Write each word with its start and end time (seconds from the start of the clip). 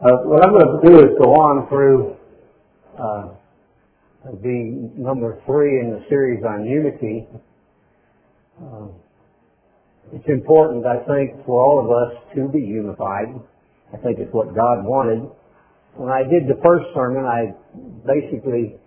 Uh, 0.00 0.16
what 0.24 0.40
I'm 0.40 0.56
going 0.56 0.80
to 0.80 0.88
do 0.88 0.96
is 1.04 1.12
go 1.20 1.28
on 1.36 1.68
through 1.68 2.16
uh, 2.96 3.36
the 4.40 4.88
number 4.96 5.36
three 5.44 5.76
in 5.76 5.92
the 5.92 6.00
series 6.08 6.40
on 6.40 6.64
unity. 6.64 7.28
Uh, 8.56 8.88
it's 10.16 10.24
important, 10.24 10.86
I 10.86 11.04
think, 11.04 11.44
for 11.44 11.60
all 11.60 11.84
of 11.84 11.92
us 11.92 12.16
to 12.32 12.48
be 12.48 12.64
unified. 12.64 13.28
I 13.92 14.00
think 14.00 14.16
it's 14.24 14.32
what 14.32 14.56
God 14.56 14.88
wanted. 14.88 15.28
When 16.00 16.08
I 16.08 16.24
did 16.24 16.48
the 16.48 16.56
first 16.64 16.88
sermon, 16.96 17.28
I 17.28 17.52
basically 18.08 18.80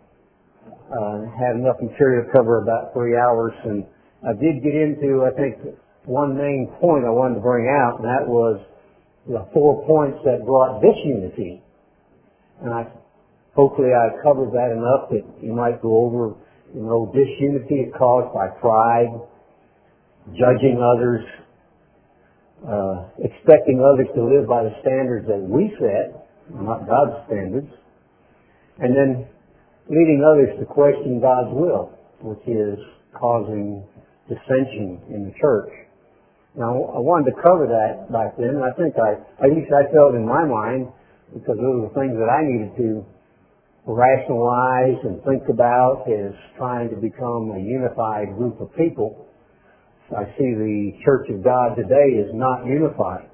uh, 0.90 1.30
had 1.38 1.62
enough 1.62 1.78
material 1.78 2.26
to 2.26 2.32
cover 2.34 2.58
about 2.58 2.90
three 2.98 3.14
hours, 3.14 3.54
and 3.66 3.86
I 4.26 4.34
did 4.34 4.66
get 4.66 4.74
into, 4.74 5.30
I 5.30 5.32
think, 5.38 5.78
one 6.10 6.34
main 6.34 6.74
point 6.82 7.06
I 7.06 7.14
wanted 7.14 7.36
to 7.36 7.46
bring 7.46 7.70
out, 7.70 8.02
and 8.02 8.06
that 8.10 8.26
was 8.26 8.66
the 9.28 9.48
four 9.54 9.86
points 9.86 10.20
that 10.26 10.46
brought 10.46 10.82
this 10.82 10.96
unity. 11.06 11.62
And 12.62 12.74
I, 12.74 12.88
hopefully 13.56 13.90
I 13.96 14.22
covered 14.22 14.52
that 14.52 14.72
enough 14.72 15.10
that 15.12 15.24
you 15.46 15.54
might 15.54 15.82
go 15.82 16.06
over, 16.06 16.36
you 16.74 16.82
know, 16.82 17.12
disunity 17.14 17.88
is 17.88 17.94
caused 17.98 18.34
by 18.34 18.48
pride, 18.60 19.14
judging 20.32 20.82
others, 20.82 21.24
uh, 22.68 23.24
expecting 23.24 23.84
others 23.84 24.08
to 24.16 24.24
live 24.24 24.48
by 24.48 24.64
the 24.64 24.72
standards 24.82 25.28
that 25.28 25.40
we 25.40 25.72
set, 25.80 26.28
not 26.52 26.88
God's 26.88 27.28
standards, 27.28 27.72
and 28.80 28.96
then 28.96 29.28
leading 29.90 30.24
others 30.24 30.58
to 30.60 30.66
question 30.66 31.20
God's 31.20 31.54
will, 31.54 31.92
which 32.22 32.44
is 32.48 32.80
causing 33.14 33.84
dissension 34.28 35.00
in 35.10 35.26
the 35.26 35.34
church. 35.40 35.72
Now, 36.56 36.70
I 36.70 37.02
wanted 37.02 37.34
to 37.34 37.36
cover 37.42 37.66
that 37.66 38.14
back 38.14 38.38
then, 38.38 38.62
and 38.62 38.64
I 38.64 38.70
think 38.78 38.94
I, 38.94 39.18
at 39.42 39.50
least 39.50 39.74
I 39.74 39.90
felt 39.90 40.14
in 40.14 40.22
my 40.22 40.46
mind, 40.46 40.86
because 41.34 41.58
those 41.58 41.82
are 41.82 41.86
the 41.90 41.96
things 41.98 42.14
that 42.14 42.30
I 42.30 42.46
needed 42.46 42.78
to 42.78 43.02
rationalize 43.90 45.02
and 45.02 45.18
think 45.26 45.50
about 45.50 46.06
is 46.06 46.30
trying 46.62 46.94
to 46.94 46.96
become 47.02 47.58
a 47.58 47.60
unified 47.60 48.38
group 48.38 48.62
of 48.62 48.70
people. 48.78 49.26
I 50.14 50.30
see 50.38 50.54
the 50.54 50.94
Church 51.04 51.26
of 51.34 51.44
God 51.44 51.74
today 51.74 52.22
is 52.22 52.30
not 52.38 52.70
unified. 52.70 53.34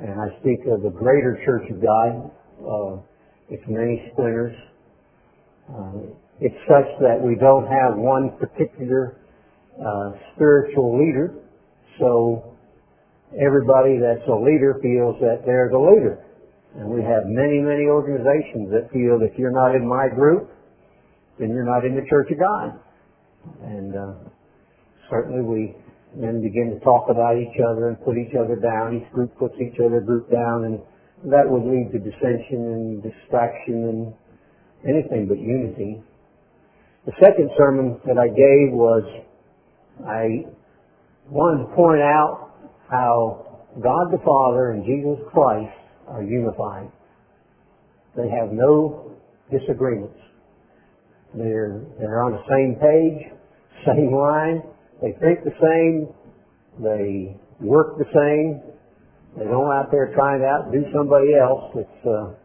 And 0.00 0.16
I 0.16 0.32
speak 0.40 0.64
of 0.72 0.80
the 0.80 0.88
greater 0.88 1.36
Church 1.44 1.68
of 1.68 1.84
God. 1.84 2.32
Uh, 2.64 3.04
it's 3.52 3.62
many 3.68 4.08
splinters. 4.12 4.56
Uh, 5.68 6.16
it's 6.40 6.56
such 6.64 6.88
that 7.04 7.20
we 7.20 7.36
don't 7.36 7.68
have 7.68 8.00
one 8.00 8.32
particular 8.40 9.20
uh, 9.76 10.16
spiritual 10.34 10.96
leader 10.96 11.43
so 11.98 12.56
everybody 13.34 13.98
that's 13.98 14.26
a 14.28 14.34
leader 14.34 14.78
feels 14.82 15.18
that 15.20 15.42
they're 15.46 15.70
the 15.70 15.78
leader. 15.78 16.24
And 16.74 16.90
we 16.90 17.02
have 17.02 17.22
many, 17.26 17.62
many 17.62 17.86
organizations 17.86 18.70
that 18.74 18.90
feel 18.90 19.22
if 19.22 19.38
you're 19.38 19.54
not 19.54 19.74
in 19.74 19.86
my 19.86 20.08
group, 20.08 20.50
then 21.38 21.50
you're 21.50 21.66
not 21.66 21.84
in 21.84 21.94
the 21.94 22.06
Church 22.10 22.30
of 22.30 22.38
God. 22.38 22.78
And 23.62 23.94
uh, 23.94 24.12
certainly 25.10 25.42
we 25.42 25.76
then 26.16 26.42
begin 26.42 26.74
to 26.74 26.84
talk 26.84 27.10
about 27.10 27.38
each 27.38 27.58
other 27.62 27.88
and 27.88 27.98
put 28.04 28.18
each 28.18 28.34
other 28.34 28.56
down. 28.56 28.98
Each 28.98 29.10
group 29.12 29.36
puts 29.38 29.54
each 29.60 29.78
other 29.78 30.00
group 30.00 30.30
down, 30.30 30.64
and 30.64 30.80
that 31.30 31.46
would 31.46 31.62
lead 31.62 31.90
to 31.92 31.98
dissension 31.98 32.62
and 32.74 33.02
distraction 33.02 33.74
and 33.86 34.14
anything 34.86 35.26
but 35.26 35.38
unity. 35.38 36.02
The 37.06 37.12
second 37.20 37.50
sermon 37.58 38.00
that 38.06 38.18
I 38.18 38.28
gave 38.28 38.72
was 38.72 39.04
I 40.06 40.46
wanted 41.30 41.68
to 41.68 41.74
point 41.74 42.02
out 42.02 42.52
how 42.90 43.62
God 43.82 44.12
the 44.12 44.22
Father 44.24 44.72
and 44.72 44.84
Jesus 44.84 45.18
Christ 45.32 45.72
are 46.08 46.22
unified. 46.22 46.90
They 48.16 48.28
have 48.30 48.52
no 48.52 49.12
disagreements. 49.50 50.18
They're, 51.34 51.82
they're 51.98 52.22
on 52.22 52.32
the 52.32 52.44
same 52.46 52.78
page, 52.78 53.32
same 53.86 54.14
line. 54.14 54.62
They 55.02 55.12
think 55.18 55.42
the 55.42 55.56
same. 55.58 56.14
They 56.78 57.36
work 57.60 57.98
the 57.98 58.06
same. 58.14 58.62
They 59.36 59.44
don't 59.44 59.70
out 59.72 59.90
there 59.90 60.14
trying 60.14 60.40
to 60.40 60.46
outdo 60.46 60.84
somebody 60.94 61.34
else. 61.34 61.74
It's 61.74 62.06
uh, 62.06 62.38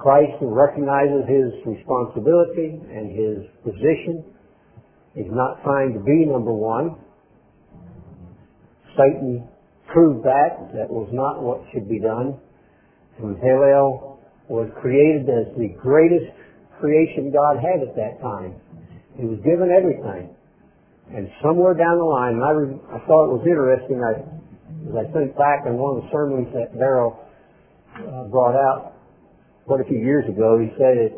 Christ 0.00 0.32
who 0.40 0.48
recognizes 0.48 1.28
his 1.28 1.52
responsibility 1.66 2.80
and 2.88 3.12
his 3.12 3.44
position. 3.62 4.24
He's 5.14 5.28
not 5.28 5.62
trying 5.62 5.92
to 5.92 6.00
be 6.00 6.24
number 6.24 6.52
one. 6.52 6.96
Satan 9.00 9.48
proved 9.88 10.24
that. 10.24 10.76
That 10.76 10.90
was 10.90 11.08
not 11.12 11.42
what 11.42 11.64
should 11.72 11.88
be 11.88 11.98
done. 11.98 12.36
When 13.18 13.36
Helel 13.40 14.20
was 14.48 14.68
created 14.80 15.24
as 15.30 15.56
the 15.56 15.72
greatest 15.80 16.36
creation 16.80 17.32
God 17.32 17.56
had 17.62 17.86
at 17.86 17.94
that 17.96 18.20
time. 18.20 18.60
He 19.16 19.24
was 19.24 19.38
given 19.40 19.70
everything. 19.70 20.34
And 21.14 21.28
somewhere 21.42 21.74
down 21.74 21.98
the 21.98 22.04
line, 22.04 22.40
I, 22.40 22.50
re- 22.50 22.80
I 22.94 22.98
thought 23.06 23.28
it 23.28 23.32
was 23.34 23.46
interesting, 23.46 23.98
I, 23.98 24.12
as 24.90 24.94
I 24.94 25.12
think 25.12 25.36
back 25.36 25.66
in 25.66 25.74
one 25.74 25.98
of 25.98 26.04
the 26.04 26.08
sermons 26.10 26.48
that 26.54 26.72
Darrell 26.78 27.18
uh, 27.98 28.24
brought 28.30 28.54
out 28.54 28.94
quite 29.66 29.80
a 29.80 29.84
few 29.84 29.98
years 29.98 30.24
ago, 30.28 30.58
he 30.58 30.70
said 30.78 31.14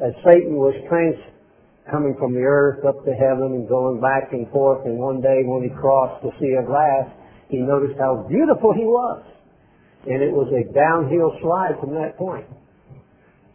that, 0.00 0.12
Satan 0.24 0.58
was 0.58 0.74
trans, 0.88 1.16
coming 1.90 2.16
from 2.18 2.32
the 2.32 2.40
earth 2.40 2.84
up 2.84 3.04
to 3.04 3.12
heaven 3.12 3.60
and 3.60 3.68
going 3.68 4.00
back 4.00 4.32
and 4.32 4.48
forth. 4.50 4.86
And 4.86 4.98
one 4.98 5.20
day 5.20 5.44
when 5.44 5.62
he 5.62 5.70
crossed 5.70 6.22
the 6.22 6.32
sea 6.40 6.56
of 6.58 6.66
glass, 6.66 7.08
he 7.48 7.58
noticed 7.58 7.98
how 7.98 8.24
beautiful 8.28 8.72
he 8.72 8.84
was. 8.84 9.22
And 10.06 10.22
it 10.22 10.32
was 10.32 10.48
a 10.52 10.64
downhill 10.72 11.32
slide 11.40 11.80
from 11.80 11.94
that 11.96 12.16
point 12.16 12.46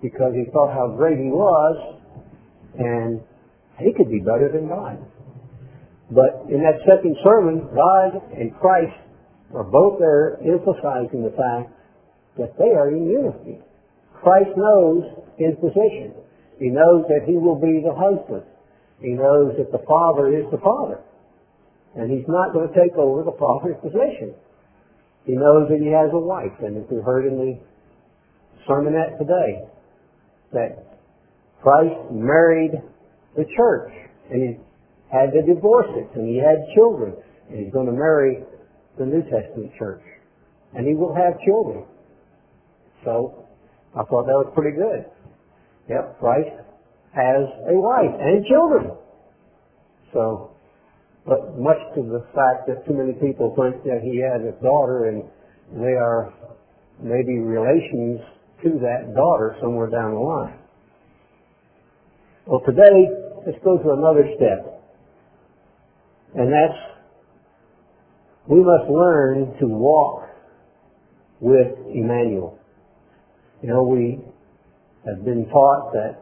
because 0.02 0.34
he 0.34 0.50
thought 0.52 0.74
how 0.74 0.94
great 0.96 1.18
he 1.18 1.30
was 1.30 2.02
and 2.78 3.22
he 3.78 3.94
could 3.94 4.10
be 4.10 4.20
better 4.20 4.50
than 4.52 4.68
God. 4.68 4.98
But 6.10 6.50
in 6.50 6.62
that 6.66 6.82
second 6.90 7.18
sermon, 7.24 7.70
God 7.74 8.34
and 8.34 8.56
Christ 8.58 8.98
are 9.54 9.64
both 9.64 10.00
there 10.00 10.38
emphasizing 10.42 11.22
the 11.22 11.34
fact 11.38 11.74
that 12.38 12.58
they 12.58 12.74
are 12.74 12.90
in 12.90 13.10
unity. 13.10 13.62
Christ 14.22 14.50
knows 14.58 15.04
his 15.38 15.54
position. 15.62 16.14
He 16.60 16.68
knows 16.68 17.08
that 17.08 17.24
he 17.26 17.38
will 17.38 17.56
be 17.56 17.82
the 17.82 17.96
husband. 17.96 18.44
He 19.00 19.16
knows 19.16 19.56
that 19.58 19.72
the 19.72 19.84
father 19.88 20.28
is 20.28 20.46
the 20.52 20.60
father. 20.60 21.00
And 21.96 22.12
he's 22.12 22.28
not 22.28 22.54
going 22.54 22.68
to 22.68 22.76
take 22.76 22.96
over 22.98 23.24
the 23.24 23.36
father's 23.40 23.80
position. 23.82 24.36
He 25.26 25.34
knows 25.34 25.70
that 25.70 25.80
he 25.80 25.88
has 25.88 26.12
a 26.14 26.20
wife, 26.20 26.54
and 26.60 26.78
as 26.78 26.84
we 26.90 27.02
heard 27.02 27.26
in 27.26 27.38
the 27.38 27.60
sermonette 28.68 29.18
today, 29.18 29.68
that 30.54 31.00
Christ 31.62 32.12
married 32.12 32.72
the 33.36 33.46
church, 33.56 33.92
and 34.32 34.42
he 34.42 34.60
had 35.12 35.32
to 35.32 35.42
divorce 35.42 35.90
it, 35.96 36.10
and 36.16 36.28
he 36.28 36.38
had 36.38 36.58
children, 36.76 37.14
and 37.50 37.64
he's 37.64 37.74
going 37.74 37.88
to 37.88 37.92
marry 37.92 38.44
the 38.98 39.06
New 39.06 39.24
Testament 39.24 39.72
church. 39.78 40.02
And 40.74 40.86
he 40.86 40.94
will 40.94 41.16
have 41.16 41.40
children. 41.46 41.86
So, 43.04 43.46
I 43.96 44.04
thought 44.04 44.26
that 44.28 44.38
was 44.38 44.52
pretty 44.54 44.78
good. 44.78 45.06
Yep, 45.90 46.20
Christ 46.20 46.54
has 47.14 47.50
a 47.68 47.74
wife 47.74 48.14
and 48.20 48.46
children. 48.46 48.92
So, 50.14 50.52
but 51.26 51.58
much 51.58 51.78
to 51.96 52.02
the 52.02 52.26
fact 52.34 52.68
that 52.68 52.86
too 52.88 52.94
many 52.94 53.14
people 53.14 53.56
think 53.58 53.84
that 53.84 54.02
he 54.04 54.22
has 54.22 54.42
a 54.42 54.54
daughter 54.64 55.06
and 55.06 55.24
they 55.82 55.98
are 55.98 56.34
maybe 57.02 57.40
relations 57.40 58.22
to 58.64 58.70
that 58.80 59.14
daughter 59.16 59.56
somewhere 59.62 59.90
down 59.90 60.14
the 60.14 60.20
line. 60.20 60.60
Well, 62.46 62.62
today, 62.66 63.08
let's 63.46 63.58
go 63.64 63.78
to 63.78 63.92
another 63.92 64.26
step. 64.36 64.82
And 66.36 66.52
that's, 66.52 66.80
we 68.48 68.60
must 68.60 68.90
learn 68.90 69.58
to 69.60 69.68
walk 69.68 70.30
with 71.40 71.68
Emmanuel. 71.94 72.60
You 73.62 73.70
know, 73.70 73.84
we 73.84 74.20
have 75.06 75.24
been 75.24 75.48
taught 75.50 75.94
that 75.94 76.20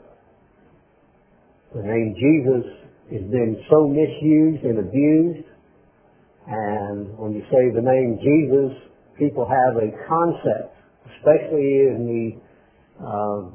the 1.76 1.82
name 1.82 2.16
Jesus 2.16 2.66
has 3.12 3.22
been 3.32 3.64
so 3.70 3.88
misused 3.88 4.64
and 4.64 4.80
abused. 4.80 5.48
And 6.48 7.18
when 7.18 7.34
you 7.34 7.44
say 7.52 7.72
the 7.76 7.82
name 7.82 8.20
Jesus, 8.24 8.78
people 9.18 9.46
have 9.46 9.76
a 9.78 9.92
concept, 10.08 10.76
especially 11.18 11.92
in 11.92 12.08
the 12.08 13.04
uh, 13.04 13.52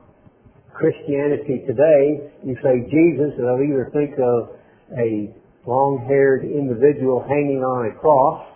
Christianity 0.74 1.64
today. 1.66 2.32
You 2.44 2.56
say 2.62 2.84
Jesus, 2.90 3.32
and 3.38 3.46
they'll 3.46 3.64
either 3.64 3.90
think 3.92 4.12
of 4.18 4.56
a 4.98 5.32
long-haired 5.66 6.44
individual 6.44 7.24
hanging 7.28 7.62
on 7.62 7.92
a 7.92 7.98
cross, 7.98 8.46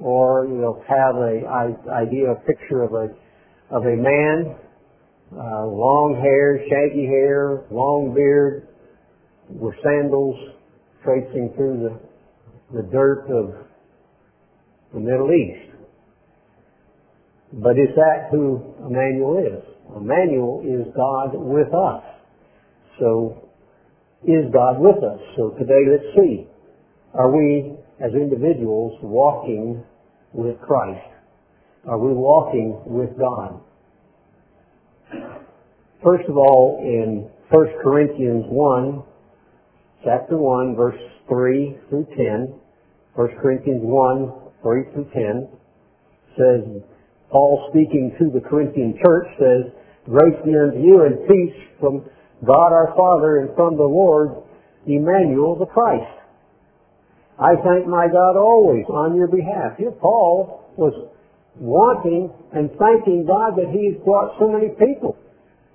or 0.00 0.46
you'll 0.46 0.82
have 0.88 1.16
a 1.16 1.46
idea, 1.92 2.32
a 2.32 2.40
picture 2.46 2.82
of 2.82 2.92
a 2.92 3.08
of 3.74 3.84
a 3.84 3.96
man 3.96 4.56
uh, 5.32 5.66
long 5.66 6.18
hair, 6.20 6.60
shaggy 6.68 7.06
hair, 7.06 7.64
long 7.70 8.12
beard, 8.14 8.68
with 9.48 9.74
sandals 9.82 10.36
tracing 11.04 11.52
through 11.56 11.88
the, 11.88 12.76
the 12.76 12.88
dirt 12.90 13.26
of 13.30 13.54
the 14.92 15.00
Middle 15.00 15.30
East. 15.32 15.72
But 17.52 17.72
is 17.72 17.94
that 17.96 18.28
who 18.30 18.74
Emmanuel 18.86 19.38
is? 19.38 19.64
Emmanuel 19.96 20.62
is 20.64 20.86
God 20.96 21.34
with 21.34 21.68
us. 21.74 22.02
So, 22.98 23.48
is 24.24 24.52
God 24.52 24.78
with 24.78 25.02
us? 25.02 25.20
So 25.36 25.50
today 25.58 25.82
let's 25.90 26.14
see. 26.16 26.46
Are 27.14 27.30
we, 27.30 27.74
as 28.00 28.12
individuals, 28.14 28.98
walking 29.02 29.82
with 30.32 30.58
Christ? 30.60 31.04
Are 31.86 31.98
we 31.98 32.12
walking 32.12 32.80
with 32.86 33.18
God? 33.18 33.60
First 36.02 36.28
of 36.28 36.36
all, 36.36 36.82
in 36.82 37.30
1 37.50 37.66
Corinthians 37.80 38.44
1, 38.48 39.02
chapter 40.02 40.36
1, 40.36 40.74
verse 40.74 40.98
3 41.28 41.78
through 41.88 42.06
10, 42.16 42.58
1 43.14 43.28
Corinthians 43.40 43.82
1, 43.84 44.32
3 44.62 44.82
through 44.94 45.08
10, 45.14 45.48
says, 46.34 46.82
Paul 47.30 47.70
speaking 47.70 48.16
to 48.18 48.34
the 48.34 48.42
Corinthian 48.42 48.98
church 48.98 49.28
says, 49.38 49.70
Grace 50.06 50.34
be 50.44 50.50
unto 50.58 50.82
you 50.82 51.06
and 51.06 51.22
peace 51.28 51.54
from 51.78 52.02
God 52.44 52.74
our 52.74 52.92
Father 52.96 53.38
and 53.38 53.54
from 53.54 53.76
the 53.76 53.86
Lord 53.86 54.42
Emmanuel 54.84 55.54
the 55.54 55.66
Christ. 55.66 56.18
I 57.38 57.54
thank 57.62 57.86
my 57.86 58.08
God 58.10 58.36
always 58.36 58.84
on 58.90 59.14
your 59.14 59.28
behalf. 59.28 59.78
Here 59.78 59.92
Paul 59.92 60.66
was 60.76 60.92
wanting 61.60 62.32
and 62.52 62.70
thanking 62.74 63.24
God 63.24 63.54
that 63.54 63.70
he's 63.70 64.02
brought 64.02 64.34
so 64.40 64.50
many 64.50 64.70
people 64.74 65.16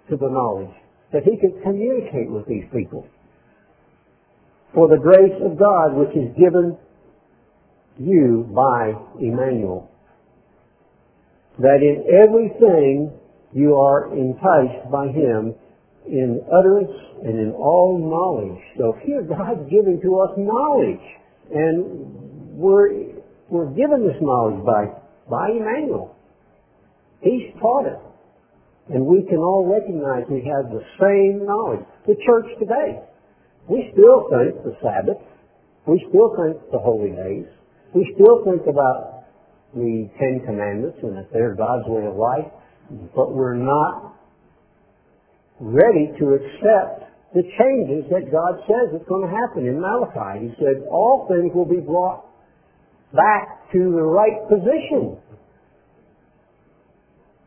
to 0.10 0.18
the 0.18 0.30
knowledge, 0.30 0.74
that 1.14 1.24
he 1.24 1.38
could 1.38 1.62
communicate 1.64 2.30
with 2.30 2.46
these 2.48 2.66
people. 2.74 3.08
For 4.74 4.88
the 4.88 4.98
grace 4.98 5.36
of 5.44 5.58
God 5.58 5.96
which 5.96 6.16
is 6.16 6.36
given 6.38 6.78
you 8.00 8.50
by 8.54 8.94
Emmanuel. 9.20 9.90
That 11.60 11.82
in 11.82 12.06
everything 12.14 13.12
you 13.54 13.76
are 13.76 14.14
enticed 14.14 14.92
by 14.92 15.08
him 15.08 15.56
in 16.06 16.42
utterance 16.54 16.92
and 17.24 17.40
in 17.40 17.52
all 17.52 17.98
knowledge. 17.98 18.62
So 18.78 18.96
here 19.04 19.22
God's 19.24 19.70
giving 19.70 20.00
to 20.02 20.20
us 20.20 20.32
knowledge. 20.38 21.04
And 21.54 22.58
we're, 22.58 23.16
we're 23.50 23.72
given 23.72 24.06
this 24.06 24.18
knowledge 24.22 24.64
by, 24.66 24.86
by 25.30 25.50
Emmanuel. 25.52 26.16
He's 27.22 27.54
taught 27.60 27.88
it. 27.88 28.00
And 28.90 29.06
we 29.06 29.24
can 29.28 29.38
all 29.38 29.68
recognize 29.68 30.24
we 30.30 30.48
have 30.48 30.72
the 30.72 30.84
same 31.00 31.46
knowledge. 31.46 31.84
The 32.08 32.16
church 32.26 32.48
today. 32.60 33.04
We 33.68 33.92
still 33.92 34.32
think 34.32 34.64
the 34.64 34.76
Sabbath. 34.80 35.20
We 35.86 36.00
still 36.10 36.32
think 36.40 36.72
the 36.72 36.80
holy 36.80 37.12
days. 37.12 37.48
We 37.94 38.08
still 38.16 38.44
think 38.46 38.64
about 38.68 39.28
the 39.76 40.10
Ten 40.20 40.42
Commandments 40.46 41.00
and 41.04 41.18
that 41.18 41.32
they're 41.34 41.56
God's 41.56 41.88
way 41.88 42.06
of 42.08 42.16
life. 42.16 42.48
But 43.16 43.36
we're 43.36 43.60
not 43.60 44.16
ready 45.60 46.14
to 46.20 46.40
accept 46.40 47.08
the 47.36 47.44
changes 47.44 48.08
that 48.10 48.32
God 48.32 48.64
says 48.64 48.96
is 48.96 49.06
going 49.08 49.28
to 49.28 49.34
happen 49.36 49.68
in 49.68 49.82
Malachi. 49.82 50.48
He 50.48 50.52
said 50.64 50.88
all 50.90 51.28
things 51.28 51.52
will 51.54 51.68
be 51.68 51.84
brought 51.84 52.24
back 53.12 53.70
to 53.74 53.80
the 53.80 54.02
right 54.02 54.48
position. 54.48 55.20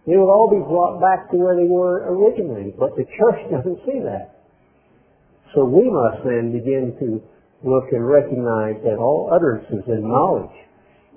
They 0.06 0.16
will 0.16 0.30
all 0.30 0.48
be 0.48 0.62
brought 0.64 1.00
back 1.00 1.30
to 1.30 1.36
where 1.36 1.56
they 1.56 1.68
were 1.68 2.08
originally, 2.08 2.72
but 2.78 2.96
the 2.96 3.04
church 3.04 3.40
doesn't 3.50 3.78
see 3.84 4.00
that. 4.04 4.40
So 5.54 5.64
we 5.64 5.90
must 5.90 6.24
then 6.24 6.52
begin 6.52 6.94
to 7.00 7.20
look 7.68 7.92
and 7.92 8.06
recognize 8.06 8.80
that 8.84 8.96
all 8.96 9.30
utterances 9.32 9.84
and 9.86 10.04
knowledge, 10.04 10.54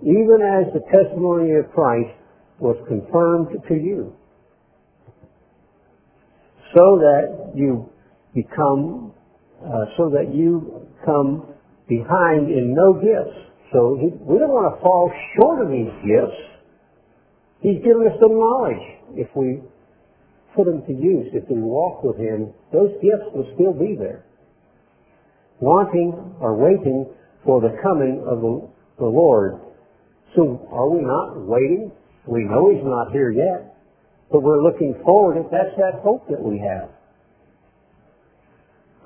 even 0.02 0.42
as 0.42 0.74
the 0.74 0.82
testimony 0.92 1.56
of 1.56 1.72
Christ 1.72 2.12
was 2.60 2.76
confirmed 2.88 3.56
to 3.68 3.76
you, 3.76 4.14
so 6.76 6.98
that 7.00 7.54
you 7.56 7.90
become, 8.34 9.14
uh, 9.64 9.86
so 9.98 10.10
that 10.10 10.34
you 10.34 10.88
come 11.06 11.46
behind 11.88 12.50
in 12.50 12.74
no 12.74 12.94
gifts. 12.94 13.38
So 13.72 13.98
we 13.98 14.40
don't 14.40 14.54
want 14.54 14.74
to 14.74 14.82
fall 14.82 15.12
short 15.38 15.62
of 15.62 15.70
these 15.70 15.94
gifts. 16.06 16.53
He's 17.64 17.80
given 17.80 18.04
us 18.12 18.20
the 18.20 18.28
knowledge. 18.28 18.84
If 19.16 19.30
we 19.36 19.64
put 20.54 20.66
them 20.66 20.84
to 20.86 20.92
use, 20.92 21.32
if 21.32 21.48
we 21.50 21.62
walk 21.62 22.04
with 22.04 22.18
Him, 22.18 22.52
those 22.74 22.92
gifts 23.02 23.32
will 23.34 23.48
still 23.56 23.72
be 23.72 23.96
there. 23.98 24.26
Wanting 25.62 26.36
or 26.42 26.60
waiting 26.60 27.08
for 27.46 27.62
the 27.62 27.72
coming 27.82 28.22
of 28.28 28.42
the, 28.42 28.68
the 29.00 29.06
Lord. 29.06 29.62
So 30.36 30.68
are 30.72 30.90
we 30.90 31.02
not 31.02 31.40
waiting? 31.48 31.92
We 32.28 32.44
know 32.44 32.70
He's 32.70 32.84
not 32.84 33.14
here 33.14 33.32
yet, 33.32 33.78
but 34.30 34.44
we're 34.44 34.62
looking 34.62 35.00
forward. 35.06 35.42
That's 35.50 35.76
that 35.78 36.04
hope 36.04 36.28
that 36.30 36.44
we 36.44 36.60
have. 36.60 36.90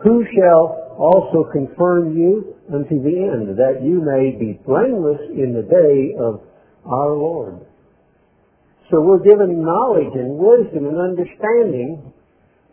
Who 0.04 0.26
shall 0.34 0.96
also 0.98 1.46
confirm 1.52 2.18
you 2.18 2.56
unto 2.74 3.04
the 3.04 3.18
end, 3.22 3.58
that 3.58 3.84
you 3.84 4.02
may 4.02 4.34
be 4.34 4.60
blameless 4.66 5.22
in 5.30 5.54
the 5.54 5.62
day 5.62 6.18
of 6.18 6.42
our 6.86 7.14
Lord? 7.14 7.62
So 8.90 9.02
we're 9.02 9.24
given 9.24 9.64
knowledge 9.64 10.14
and 10.14 10.38
wisdom 10.38 10.86
and 10.86 10.98
understanding 10.98 12.14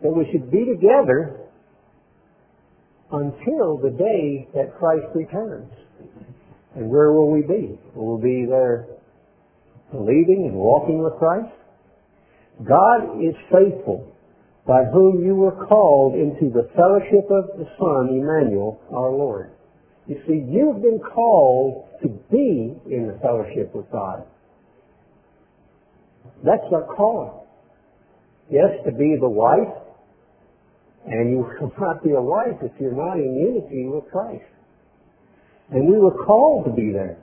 that 0.01 0.09
we 0.09 0.27
should 0.31 0.49
be 0.49 0.65
together 0.65 1.37
until 3.11 3.77
the 3.77 3.91
day 3.91 4.47
that 4.53 4.77
Christ 4.79 5.05
returns. 5.13 5.71
And 6.75 6.89
where 6.89 7.11
will 7.11 7.31
we 7.31 7.41
be? 7.41 7.79
We'll 7.93 8.17
be 8.17 8.45
there 8.45 8.87
believing 9.91 10.47
and 10.49 10.55
walking 10.55 11.03
with 11.03 11.13
Christ? 11.17 11.53
God 12.67 13.21
is 13.21 13.35
faithful 13.51 14.11
by 14.65 14.83
whom 14.85 15.23
you 15.23 15.35
were 15.35 15.65
called 15.67 16.15
into 16.15 16.51
the 16.51 16.69
fellowship 16.75 17.29
of 17.29 17.59
the 17.59 17.67
Son, 17.77 18.09
Emmanuel, 18.09 18.81
our 18.91 19.11
Lord. 19.11 19.51
You 20.07 20.21
see, 20.27 20.43
you've 20.49 20.81
been 20.81 20.99
called 20.99 21.85
to 22.01 22.09
be 22.31 22.73
in 22.89 23.07
the 23.07 23.19
fellowship 23.21 23.73
with 23.75 23.89
God. 23.91 24.25
That's 26.43 26.65
our 26.71 26.85
calling. 26.95 27.31
Yes, 28.49 28.69
to 28.85 28.91
be 28.91 29.15
the 29.19 29.29
wife, 29.29 29.73
and 31.07 31.31
you 31.31 31.37
will 31.37 31.71
not 31.79 32.03
be 32.03 32.11
a 32.11 32.21
wife 32.21 32.61
if 32.61 32.71
you're 32.79 32.95
not 32.95 33.17
in 33.17 33.35
unity 33.35 33.87
with 33.87 34.11
Christ. 34.11 34.45
And 35.71 35.89
we 35.89 35.97
were 35.97 36.25
called 36.25 36.65
to 36.65 36.71
be 36.71 36.91
there. 36.91 37.17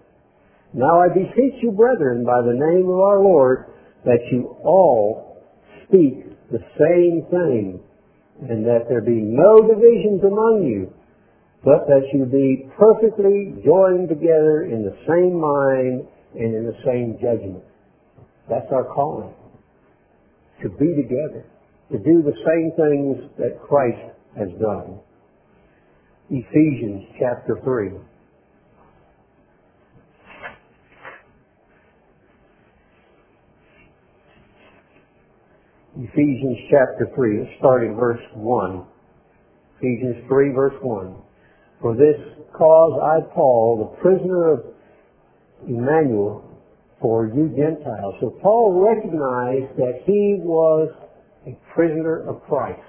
Now 0.75 1.01
I 1.01 1.09
beseech 1.09 1.63
you, 1.63 1.71
brethren, 1.71 2.25
by 2.25 2.43
the 2.43 2.55
name 2.55 2.89
of 2.89 2.99
our 2.99 3.21
Lord, 3.23 3.67
that 4.05 4.19
you 4.33 4.57
all 4.65 5.39
speak 5.87 6.27
the 6.51 6.59
same 6.79 7.27
thing, 7.31 7.81
and 8.49 8.65
that 8.67 8.89
there 8.89 9.01
be 9.01 9.21
no 9.23 9.63
divisions 9.63 10.23
among 10.25 10.65
you, 10.67 10.93
but 11.63 11.87
that 11.87 12.09
you 12.13 12.25
be 12.27 12.69
perfectly 12.77 13.55
joined 13.65 14.09
together 14.09 14.65
in 14.65 14.83
the 14.83 14.97
same 15.07 15.39
mind 15.39 16.07
and 16.35 16.55
in 16.55 16.67
the 16.67 16.79
same 16.85 17.15
judgment. 17.23 17.63
That's 18.49 18.67
our 18.73 18.85
calling. 18.85 19.35
To 20.63 20.69
be 20.69 20.95
together. 20.95 21.47
To 21.93 21.99
do 21.99 22.23
the 22.23 22.33
same 22.47 22.73
things 22.77 23.31
that 23.39 23.61
Christ 23.69 24.17
has 24.39 24.49
done. 24.61 25.01
Ephesians 26.31 27.05
chapter 27.19 27.61
3. 27.63 27.91
Ephesians 35.95 36.59
chapter 36.71 37.11
3, 37.15 37.57
starting 37.59 37.95
verse 37.95 38.21
1. 38.35 38.87
Ephesians 39.79 40.25
3, 40.27 40.53
verse 40.53 40.75
1. 40.81 41.15
For 41.83 41.95
this 41.95 42.17
cause 42.57 43.01
I, 43.03 43.35
Paul, 43.35 43.93
the 43.93 44.01
prisoner 44.01 44.53
of 44.53 44.65
Emmanuel, 45.69 46.52
for 47.03 47.27
you 47.27 47.51
Gentiles. 47.51 48.15
So 48.21 48.31
Paul 48.41 48.79
recognized 48.79 49.77
that 49.77 50.07
he 50.07 50.39
was 50.39 50.89
a 51.47 51.59
prisoner 51.75 52.23
of 52.31 52.41
Christ. 52.45 52.81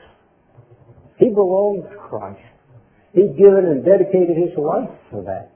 He 1.17 1.29
belonged 1.29 1.89
to 1.89 1.97
Christ. 1.97 2.39
He'd 3.13 3.35
given 3.37 3.65
and 3.65 3.83
dedicated 3.83 4.37
his 4.37 4.53
life 4.57 4.89
for 5.09 5.23
that. 5.25 5.51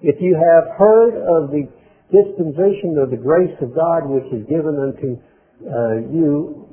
If 0.00 0.20
you 0.20 0.36
have 0.36 0.76
heard 0.78 1.16
of 1.16 1.50
the 1.50 1.68
dispensation 2.12 2.96
of 3.00 3.10
the 3.10 3.16
grace 3.16 3.56
of 3.60 3.74
God 3.74 4.04
which 4.06 4.28
is 4.32 4.46
given 4.48 4.76
unto 4.76 5.16
uh, 5.64 5.96
you, 6.12 6.68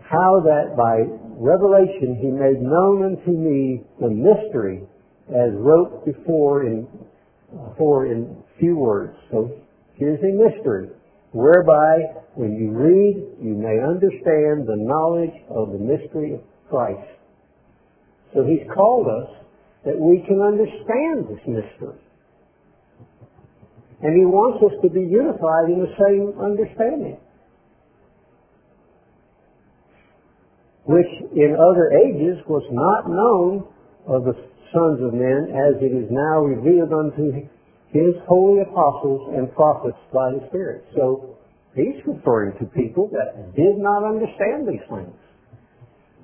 how 0.00 0.40
that 0.44 0.76
by 0.76 1.04
revelation 1.36 2.16
he 2.20 2.30
made 2.30 2.60
known 2.60 3.04
unto 3.04 3.30
me 3.30 3.84
the 4.00 4.08
mystery 4.08 4.82
as 5.28 5.52
wrote 5.54 6.04
before 6.04 6.64
in, 6.64 6.86
before 7.70 8.06
in 8.06 8.36
few 8.58 8.76
words. 8.76 9.16
So 9.30 9.50
Here's 9.96 10.20
a 10.20 10.32
mystery, 10.32 10.88
whereby 11.32 12.22
when 12.34 12.52
you 12.52 12.70
read, 12.70 13.16
you 13.40 13.54
may 13.56 13.80
understand 13.80 14.68
the 14.68 14.76
knowledge 14.76 15.32
of 15.48 15.72
the 15.72 15.78
mystery 15.78 16.34
of 16.34 16.40
Christ. 16.68 17.08
So 18.34 18.44
he's 18.44 18.68
called 18.74 19.08
us 19.08 19.30
that 19.86 19.98
we 19.98 20.22
can 20.26 20.42
understand 20.42 21.32
this 21.32 21.40
mystery. 21.46 21.96
And 24.02 24.12
he 24.12 24.26
wants 24.26 24.60
us 24.62 24.76
to 24.82 24.90
be 24.90 25.00
unified 25.00 25.72
in 25.72 25.80
the 25.80 25.94
same 25.96 26.36
understanding. 26.36 27.16
Which 30.84 31.08
in 31.32 31.56
other 31.56 31.90
ages 32.04 32.44
was 32.46 32.62
not 32.70 33.08
known 33.08 33.64
of 34.06 34.24
the 34.24 34.36
sons 34.74 35.00
of 35.00 35.14
men 35.14 35.56
as 35.56 35.80
it 35.80 35.96
is 35.96 36.10
now 36.10 36.44
revealed 36.44 36.92
unto 36.92 37.48
his 37.96 38.14
holy 38.28 38.60
apostles 38.60 39.32
and 39.34 39.52
prophets 39.54 39.96
by 40.12 40.36
the 40.36 40.44
Spirit. 40.48 40.84
So 40.94 41.36
he's 41.74 41.96
referring 42.04 42.58
to 42.60 42.66
people 42.76 43.08
that 43.12 43.56
did 43.56 43.78
not 43.80 44.04
understand 44.04 44.68
these 44.68 44.84
things. 44.88 45.16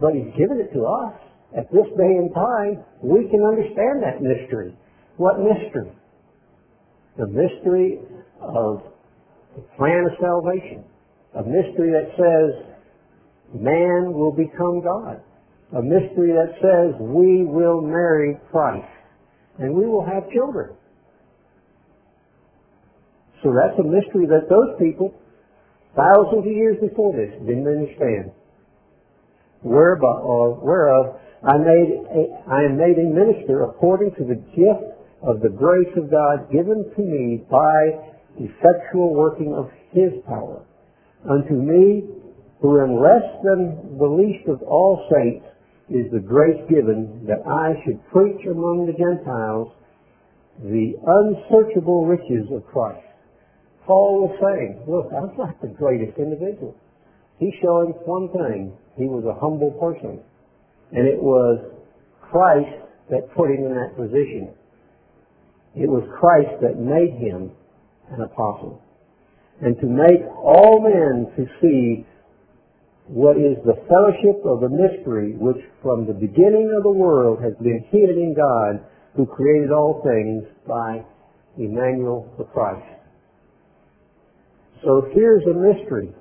But 0.01 0.13
he's 0.15 0.33
given 0.37 0.61
it 0.61 0.73
to 0.75 0.85
us. 0.85 1.15
At 1.57 1.71
this 1.73 1.89
day 1.97 2.13
and 2.17 2.33
time, 2.35 2.85
we 3.03 3.29
can 3.29 3.45
understand 3.45 4.03
that 4.05 4.21
mystery. 4.21 4.77
What 5.17 5.39
mystery? 5.41 5.93
The 7.17 7.27
mystery 7.27 8.01
of 8.41 8.83
the 9.57 9.63
plan 9.77 10.09
of 10.09 10.17
salvation. 10.21 10.85
A 11.35 11.43
mystery 11.43 11.93
that 11.93 12.09
says 12.17 12.73
man 13.55 14.13
will 14.13 14.33
become 14.33 14.83
God. 14.83 15.21
A 15.77 15.83
mystery 15.83 16.33
that 16.33 16.57
says 16.61 17.01
we 17.01 17.45
will 17.45 17.81
marry 17.81 18.39
Christ 18.51 18.89
and 19.59 19.75
we 19.75 19.87
will 19.87 20.05
have 20.05 20.31
children. 20.31 20.75
So 23.43 23.51
that's 23.51 23.79
a 23.79 23.83
mystery 23.83 24.27
that 24.31 24.47
those 24.49 24.79
people, 24.79 25.15
thousands 25.97 26.47
of 26.47 26.53
years 26.53 26.79
before 26.81 27.13
this, 27.13 27.35
didn't 27.43 27.67
understand. 27.67 28.31
Whereof, 29.63 30.03
uh, 30.03 30.63
whereof 30.63 31.19
I, 31.43 31.59
made 31.59 31.91
a, 32.07 32.23
I 32.51 32.63
am 32.71 32.79
made 32.79 32.99
a 32.99 33.09
minister 33.11 33.65
according 33.65 34.15
to 34.19 34.25
the 34.25 34.39
gift 34.55 34.95
of 35.23 35.41
the 35.41 35.51
grace 35.51 35.91
of 35.97 36.11
God 36.11 36.51
given 36.51 36.87
to 36.95 37.03
me 37.03 37.43
by 37.51 38.13
effectual 38.39 39.15
working 39.15 39.55
of 39.55 39.71
His 39.91 40.13
power. 40.27 40.65
Unto 41.29 41.55
me, 41.55 42.03
who 42.61 42.81
am 42.81 42.95
less 43.03 43.27
than 43.43 43.99
the 43.99 44.07
least 44.07 44.49
of 44.49 44.63
all 44.63 45.07
saints, 45.11 45.47
is 45.91 46.11
the 46.13 46.21
grace 46.21 46.63
given 46.71 47.27
that 47.27 47.43
I 47.47 47.75
should 47.85 47.99
preach 48.11 48.47
among 48.47 48.87
the 48.87 48.95
Gentiles 48.95 49.69
the 50.63 50.95
unsearchable 51.05 52.07
riches 52.07 52.47
of 52.53 52.65
Christ. 52.67 53.12
Paul 53.87 54.29
was 54.29 54.39
saying, 54.39 54.85
look, 54.87 55.11
I'm 55.11 55.37
not 55.37 55.61
the 55.61 55.69
greatest 55.69 56.19
individual. 56.19 56.77
He's 57.39 57.55
showing 57.61 57.91
one 58.07 58.29
thing. 58.31 58.73
He 58.97 59.05
was 59.05 59.25
a 59.25 59.39
humble 59.41 59.73
person. 59.83 60.21
And 60.93 61.09
it 61.09 61.21
was 61.21 61.59
Christ 62.21 62.71
that 63.11 63.35
put 63.35 63.51
him 63.51 63.67
in 63.67 63.75
that 63.75 63.97
position. 63.97 64.55
It 65.75 65.89
was 65.89 66.05
Christ 66.21 66.61
that 66.63 66.79
made 66.79 67.19
him 67.19 67.51
an 68.13 68.21
apostle. 68.21 68.83
And 69.61 69.79
to 69.81 69.87
make 69.87 70.23
all 70.37 70.81
men 70.83 71.33
to 71.37 71.47
see 71.61 72.07
what 73.07 73.37
is 73.37 73.57
the 73.65 73.77
fellowship 73.89 74.45
of 74.45 74.61
the 74.61 74.71
mystery 74.71 75.35
which 75.35 75.59
from 75.83 76.07
the 76.07 76.15
beginning 76.15 76.71
of 76.77 76.83
the 76.85 76.93
world 76.93 77.43
has 77.43 77.55
been 77.61 77.85
hidden 77.91 78.17
in 78.17 78.35
God 78.37 78.85
who 79.17 79.27
created 79.27 79.73
all 79.73 80.03
things 80.05 80.45
by 80.67 81.05
Emmanuel 81.59 82.33
the 82.39 82.45
Christ. 82.45 83.02
So 84.85 85.07
here's 85.15 85.43
a 85.47 85.55
mystery 85.55 86.13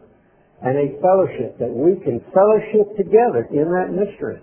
and 0.61 0.77
a 0.77 1.01
fellowship 1.01 1.57
that 1.59 1.69
we 1.69 1.95
can 2.03 2.21
fellowship 2.33 2.95
together 2.95 3.47
in 3.51 3.65
that 3.71 3.89
mystery. 3.89 4.39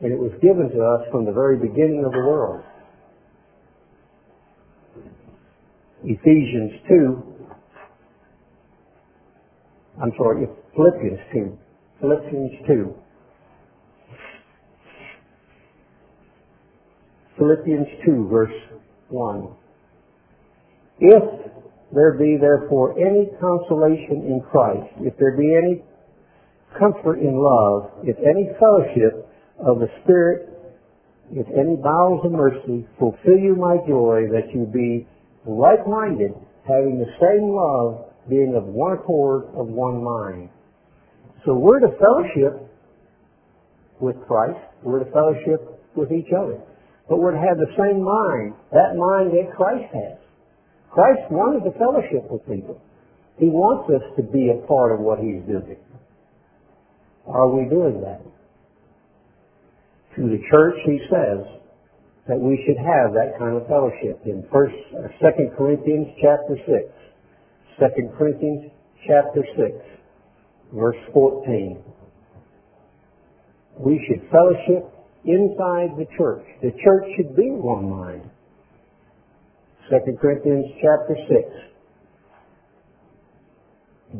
And 0.00 0.12
it 0.12 0.18
was 0.18 0.32
given 0.42 0.68
to 0.70 0.84
us 0.84 1.08
from 1.10 1.24
the 1.24 1.32
very 1.32 1.56
beginning 1.56 2.04
of 2.04 2.12
the 2.12 2.18
world. 2.18 2.62
Ephesians 6.04 6.72
2, 6.88 7.22
I'm 10.02 10.12
sorry, 10.18 10.46
Philippians 10.74 11.20
2. 11.32 11.58
Philippians 12.00 12.52
2. 12.66 12.94
Philippians 17.38 17.86
2, 18.04 18.28
verse 18.28 18.52
1. 19.08 19.48
If 21.00 21.22
there 21.96 22.12
be 22.12 22.36
therefore 22.36 22.92
any 23.00 23.32
consolation 23.40 24.28
in 24.28 24.44
Christ, 24.52 24.92
if 25.00 25.16
there 25.16 25.34
be 25.34 25.56
any 25.56 25.82
comfort 26.78 27.18
in 27.24 27.40
love, 27.40 28.04
if 28.04 28.16
any 28.20 28.52
fellowship 28.60 29.24
of 29.64 29.80
the 29.80 29.88
Spirit, 30.04 30.52
if 31.32 31.46
any 31.56 31.74
bowels 31.80 32.20
of 32.26 32.32
mercy, 32.32 32.86
fulfill 32.98 33.40
you 33.40 33.56
my 33.56 33.80
joy 33.88 34.28
that 34.28 34.52
you 34.52 34.68
be 34.68 35.08
like-minded, 35.48 36.36
having 36.68 37.00
the 37.00 37.08
same 37.16 37.48
love, 37.56 38.12
being 38.28 38.54
of 38.54 38.64
one 38.64 38.92
accord, 38.92 39.46
of 39.56 39.66
one 39.66 40.04
mind. 40.04 40.50
So 41.46 41.54
we're 41.54 41.80
to 41.80 41.96
fellowship 41.96 42.60
with 44.00 44.16
Christ. 44.26 44.60
We're 44.82 45.02
to 45.02 45.10
fellowship 45.12 45.80
with 45.96 46.12
each 46.12 46.28
other. 46.36 46.60
But 47.08 47.18
we're 47.18 47.32
to 47.32 47.40
have 47.40 47.56
the 47.56 47.72
same 47.78 48.04
mind, 48.04 48.52
that 48.72 48.98
mind 48.98 49.32
that 49.32 49.56
Christ 49.56 49.88
has. 49.94 50.25
Christ 50.96 51.28
wanted 51.28 51.68
to 51.68 51.76
fellowship 51.76 52.24
with 52.32 52.40
people. 52.48 52.80
He 53.36 53.52
wants 53.52 53.84
us 53.92 54.00
to 54.16 54.22
be 54.24 54.48
a 54.48 54.66
part 54.66 54.96
of 54.96 55.04
what 55.04 55.20
He's 55.20 55.44
doing. 55.44 55.76
Are 57.28 57.52
we 57.52 57.68
doing 57.68 58.00
that? 58.00 58.24
To 60.16 60.22
the 60.24 60.40
church, 60.48 60.80
He 60.88 60.96
says 61.12 61.44
that 62.28 62.40
we 62.40 62.56
should 62.64 62.80
have 62.80 63.12
that 63.12 63.36
kind 63.38 63.60
of 63.60 63.68
fellowship 63.68 64.24
in 64.24 64.48
First, 64.50 64.72
uh, 64.96 65.12
Second 65.20 65.52
Corinthians 65.52 66.16
chapter 66.16 66.56
six. 66.64 66.88
Second 67.76 68.16
Corinthians 68.16 68.72
chapter 69.06 69.44
six, 69.52 69.76
verse 70.72 70.96
fourteen. 71.12 71.84
We 73.76 74.00
should 74.08 74.24
fellowship 74.32 74.88
inside 75.28 75.92
the 76.00 76.08
church. 76.16 76.46
The 76.62 76.72
church 76.82 77.04
should 77.20 77.36
be 77.36 77.52
one 77.52 77.90
mind. 77.90 78.30
2 79.88 80.18
Corinthians 80.20 80.66
chapter 80.82 81.14
6. 81.14 81.30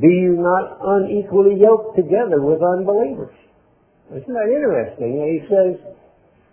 Be 0.00 0.06
you 0.06 0.36
not 0.38 0.78
unequally 0.78 1.58
yoked 1.58 1.96
together 1.96 2.40
with 2.42 2.62
unbelievers. 2.62 3.34
Isn't 4.14 4.30
that 4.30 4.46
interesting? 4.46 5.18
He 5.18 5.42
says, 5.50 5.74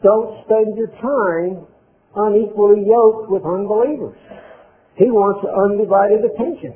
don't 0.02 0.42
spend 0.46 0.76
your 0.78 0.88
time 0.98 1.68
unequally 2.16 2.86
yoked 2.90 3.30
with 3.30 3.46
unbelievers. 3.46 4.18
He 4.98 5.12
wants 5.14 5.46
undivided 5.46 6.26
attention. 6.26 6.74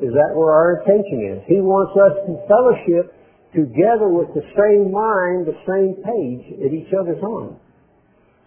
Is 0.00 0.12
that 0.12 0.36
where 0.36 0.52
our 0.52 0.72
attention 0.82 1.24
is? 1.36 1.42
He 1.48 1.62
wants 1.64 1.96
us 1.96 2.12
to 2.28 2.36
fellowship 2.48 3.14
together 3.54 4.08
with 4.08 4.34
the 4.34 4.42
same 4.56 4.90
mind, 4.92 5.46
the 5.48 5.56
same 5.64 5.94
page 6.04 6.52
at 6.60 6.72
each 6.72 6.92
other's 6.92 7.22
on. 7.22 7.56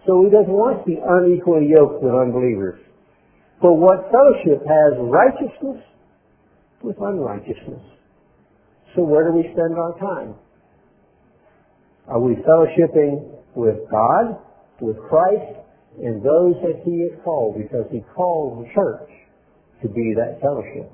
So 0.05 0.24
he 0.24 0.29
doesn't 0.29 0.53
want 0.53 0.81
to 0.81 0.85
be 0.85 1.01
unequally 1.01 1.67
yoked 1.69 2.03
with 2.03 2.13
unbelievers. 2.13 2.79
For 3.62 3.75
what 3.75 4.12
fellowship 4.13 4.62
has 4.62 4.93
righteousness 5.01 5.81
with 6.83 6.97
unrighteousness? 7.01 7.81
So 8.95 9.03
where 9.03 9.25
do 9.25 9.35
we 9.35 9.43
spend 9.51 9.77
our 9.77 9.97
time? 9.97 10.35
Are 12.07 12.19
we 12.19 12.35
fellowshipping 12.35 13.33
with 13.55 13.89
God, 13.89 14.38
with 14.79 14.97
Christ, 15.09 15.57
and 15.97 16.21
those 16.21 16.53
that 16.62 16.83
He 16.85 17.09
has 17.09 17.19
called? 17.24 17.57
Because 17.57 17.85
He 17.91 18.05
called 18.13 18.63
the 18.63 18.69
church 18.75 19.09
to 19.81 19.89
be 19.89 20.13
that 20.15 20.39
fellowship. 20.39 20.91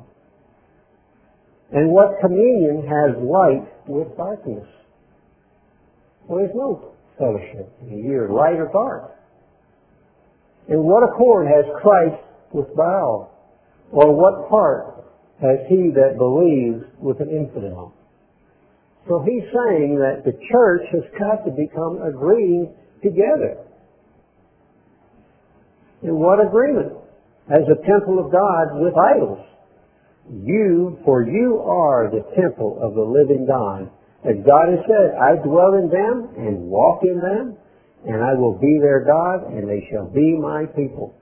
And 1.74 1.92
what 1.92 2.20
communion 2.22 2.88
has 2.88 3.16
light 3.20 3.68
with 3.88 4.16
darkness? 4.16 4.68
Well, 6.28 6.40
there's 6.40 6.56
no 6.56 6.94
fellowship. 7.18 7.72
You're 7.88 8.30
light 8.30 8.56
or 8.56 8.70
dark. 8.72 9.16
And 10.68 10.84
what 10.84 11.04
accord 11.04 11.48
has 11.48 11.66
Christ 11.82 12.22
with 12.54 12.74
Baal? 12.76 13.32
Or 13.92 14.16
what 14.16 14.50
part 14.50 15.04
has 15.42 15.60
he 15.68 15.92
that 15.96 16.18
believes 16.18 16.84
with 17.00 17.20
an 17.20 17.30
infidel? 17.30 17.94
So 19.08 19.26
he's 19.26 19.44
saying 19.52 19.98
that 19.98 20.24
the 20.24 20.38
church 20.52 20.84
has 20.92 21.04
got 21.18 21.44
to 21.46 21.52
become 21.52 22.02
agreeing 22.02 22.74
together. 23.04 23.58
In 26.04 26.16
what 26.16 26.40
agreement? 26.40 26.94
As 27.50 27.64
a 27.68 27.76
temple 27.86 28.24
of 28.24 28.32
God 28.32 28.80
with 28.80 28.94
idols. 28.96 29.46
You, 30.30 31.00
for 31.04 31.24
you 31.24 31.58
are 31.60 32.10
the 32.10 32.24
temple 32.40 32.80
of 32.82 32.94
the 32.94 33.02
living 33.02 33.46
God. 33.46 33.90
As 34.24 34.38
God 34.46 34.70
has 34.70 34.86
said, 34.86 35.18
I 35.18 35.36
dwell 35.42 35.74
in 35.82 35.90
them 35.90 36.30
and 36.38 36.70
walk 36.70 37.02
in 37.04 37.18
them, 37.20 37.58
and 38.06 38.24
I 38.24 38.34
will 38.38 38.58
be 38.60 38.78
their 38.82 39.04
God, 39.04 39.52
and 39.52 39.68
they 39.68 39.88
shall 39.92 40.06
be 40.06 40.38
my 40.38 40.66
people. 40.76 41.16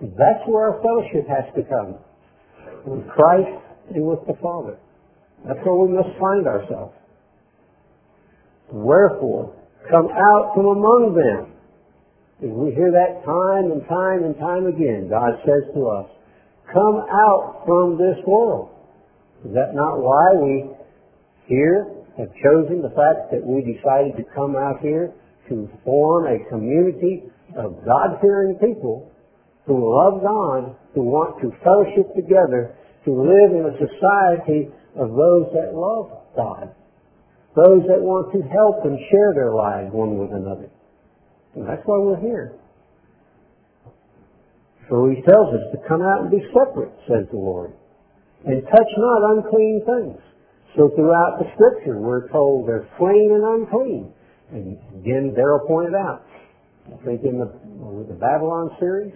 That's 0.00 0.42
where 0.46 0.70
our 0.70 0.82
fellowship 0.82 1.28
has 1.28 1.46
to 1.54 1.62
come. 1.62 1.94
With 2.84 3.08
Christ 3.08 3.62
and 3.94 4.04
with 4.04 4.26
the 4.26 4.34
Father. 4.42 4.76
That's 5.46 5.58
where 5.64 5.76
we 5.76 5.94
must 5.94 6.18
find 6.18 6.46
ourselves. 6.46 6.94
Wherefore, 8.72 9.54
come 9.90 10.08
out 10.10 10.52
from 10.54 10.66
among 10.66 11.14
them. 11.14 11.52
And 12.42 12.52
we 12.54 12.74
hear 12.74 12.90
that 12.90 13.22
time 13.24 13.70
and 13.70 13.86
time 13.86 14.24
and 14.24 14.36
time 14.38 14.66
again. 14.66 15.08
God 15.08 15.38
says 15.46 15.70
to 15.74 15.86
us, 15.86 16.10
come 16.72 17.06
out 17.06 17.62
from 17.64 17.96
this 17.96 18.18
world. 18.26 18.70
Is 19.46 19.54
that 19.54 19.74
not 19.74 20.00
why 20.00 20.34
we 20.40 20.73
here 21.46 21.86
have 22.18 22.30
chosen, 22.42 22.80
the 22.80 22.94
fact 22.94 23.32
that 23.32 23.42
we 23.42 23.60
decided 23.60 24.16
to 24.16 24.24
come 24.34 24.54
out 24.56 24.80
here 24.80 25.12
to 25.48 25.68
form 25.84 26.26
a 26.26 26.38
community 26.48 27.24
of 27.56 27.84
God-fearing 27.84 28.56
people 28.62 29.10
who 29.66 29.76
love 29.76 30.22
God, 30.22 30.76
who 30.94 31.02
want 31.02 31.40
to 31.42 31.50
fellowship 31.64 32.14
together, 32.14 32.76
to 33.04 33.10
live 33.12 33.50
in 33.52 33.66
a 33.68 33.76
society 33.76 34.70
of 34.96 35.10
those 35.10 35.50
that 35.52 35.74
love 35.74 36.10
God, 36.36 36.72
those 37.56 37.82
that 37.88 38.00
want 38.00 38.32
to 38.32 38.40
help 38.48 38.84
and 38.84 38.98
share 39.10 39.34
their 39.34 39.52
lives 39.54 39.92
one 39.92 40.18
with 40.18 40.32
another. 40.32 40.70
And 41.54 41.68
that's 41.68 41.82
why 41.84 41.98
we're 41.98 42.20
here. 42.20 42.56
So 44.88 45.08
he 45.08 45.20
tells 45.22 45.54
us 45.54 45.64
to 45.72 45.88
come 45.88 46.02
out 46.02 46.22
and 46.22 46.30
be 46.30 46.44
separate, 46.52 46.92
says 47.08 47.26
the 47.30 47.38
Lord, 47.38 47.72
and 48.44 48.62
touch 48.64 48.90
not 48.96 49.36
unclean 49.36 49.80
things. 49.86 50.20
So 50.76 50.90
throughout 50.96 51.38
the 51.38 51.46
scripture, 51.54 52.00
we're 52.00 52.28
told 52.30 52.68
they're 52.68 52.88
clean 52.98 53.30
and 53.30 53.62
unclean. 53.62 54.12
And 54.50 54.78
again, 55.00 55.34
Daryl 55.36 55.66
pointed 55.66 55.94
out, 55.94 56.26
I 56.86 57.04
think 57.04 57.22
in 57.22 57.38
the, 57.38 57.46
the 58.08 58.18
Babylon 58.18 58.70
series, 58.80 59.14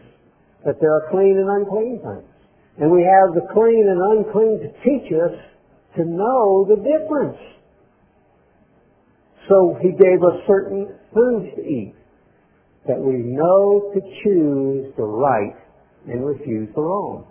that 0.64 0.76
there 0.80 0.94
are 0.94 1.10
clean 1.10 1.36
and 1.36 1.48
unclean 1.50 2.00
things. 2.02 2.30
And 2.78 2.90
we 2.90 3.02
have 3.02 3.34
the 3.34 3.46
clean 3.52 3.86
and 3.90 4.00
unclean 4.18 4.60
to 4.62 4.70
teach 4.86 5.12
us 5.12 5.34
to 5.96 6.04
know 6.04 6.64
the 6.68 6.76
difference. 6.76 7.38
So 9.48 9.76
he 9.82 9.90
gave 9.90 10.22
us 10.22 10.38
certain 10.46 10.94
foods 11.12 11.56
to 11.56 11.62
eat 11.62 11.94
that 12.86 12.98
we 12.98 13.14
know 13.14 13.90
to 13.94 14.00
choose 14.22 14.94
the 14.96 15.02
right 15.02 15.56
and 16.06 16.24
refuse 16.24 16.68
the 16.74 16.80
wrong. 16.80 17.26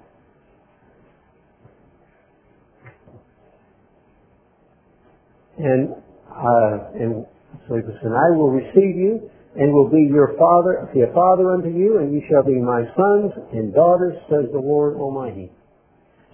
And, 5.57 5.93
uh, 6.29 6.73
and 6.93 7.25
so 7.67 7.75
he 7.75 7.81
said, 8.01 8.13
I 8.13 8.29
will 8.37 8.51
receive 8.51 8.95
you 8.95 9.29
and 9.57 9.73
will 9.73 9.89
be 9.89 10.05
your 10.05 10.37
father, 10.37 10.87
be 10.93 11.01
a 11.01 11.11
father 11.13 11.53
unto 11.53 11.69
you, 11.69 11.97
and 11.97 12.13
you 12.13 12.21
shall 12.29 12.43
be 12.43 12.61
my 12.61 12.85
sons 12.93 13.33
and 13.53 13.73
daughters, 13.73 14.13
says 14.29 14.45
the 14.53 14.61
Lord 14.61 14.97
Almighty. 14.97 15.49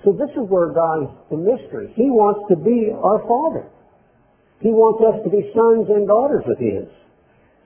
So 0.04 0.12
this 0.12 0.30
is 0.36 0.44
where 0.52 0.76
God 0.76 1.04
is 1.04 1.10
the 1.32 1.38
mystery. 1.38 1.94
He 1.96 2.12
wants 2.12 2.44
to 2.52 2.60
be 2.60 2.92
our 2.92 3.24
father. 3.24 3.72
He 4.60 4.70
wants 4.70 5.00
us 5.00 5.24
to 5.24 5.30
be 5.32 5.48
sons 5.56 5.88
and 5.88 6.08
daughters 6.08 6.44
of 6.44 6.60
His, 6.60 6.88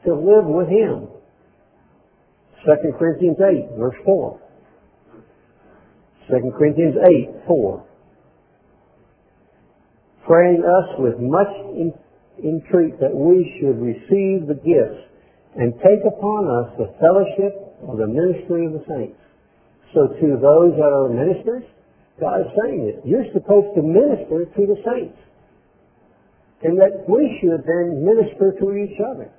to 0.06 0.14
live 0.14 0.46
with 0.46 0.70
Him. 0.70 1.10
2 2.66 2.94
Corinthians 3.00 3.38
8, 3.42 3.78
verse 3.78 3.98
4. 4.06 4.40
2 6.30 6.52
Corinthians 6.58 6.96
8, 7.02 7.48
4. 7.48 7.86
Praying 10.28 10.60
us 10.60 11.00
with 11.00 11.16
much 11.24 11.48
entreat 12.44 13.00
that 13.00 13.16
we 13.16 13.48
should 13.58 13.80
receive 13.80 14.44
the 14.44 14.60
gifts 14.60 15.08
and 15.56 15.72
take 15.80 16.04
upon 16.04 16.52
us 16.52 16.76
the 16.76 16.92
fellowship 17.00 17.56
of 17.88 17.96
the 17.96 18.12
ministry 18.12 18.68
of 18.68 18.76
the 18.76 18.84
saints. 18.92 19.16
So 19.96 20.12
to 20.12 20.28
those 20.36 20.76
that 20.76 20.92
are 20.92 21.08
ministers, 21.08 21.64
God 22.20 22.44
is 22.44 22.52
saying 22.60 22.92
it. 22.92 23.08
you're 23.08 23.32
supposed 23.32 23.72
to 23.80 23.82
minister 23.82 24.44
to 24.52 24.62
the 24.68 24.76
saints. 24.84 25.16
And 26.60 26.76
that 26.76 27.08
we 27.08 27.40
should 27.40 27.64
then 27.64 28.04
minister 28.04 28.52
to 28.52 28.66
each 28.76 29.00
other. 29.00 29.32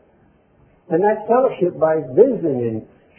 And 0.88 1.04
that 1.04 1.28
fellowship 1.28 1.78
by 1.78 2.00
visiting 2.16 2.64
and 2.64 2.78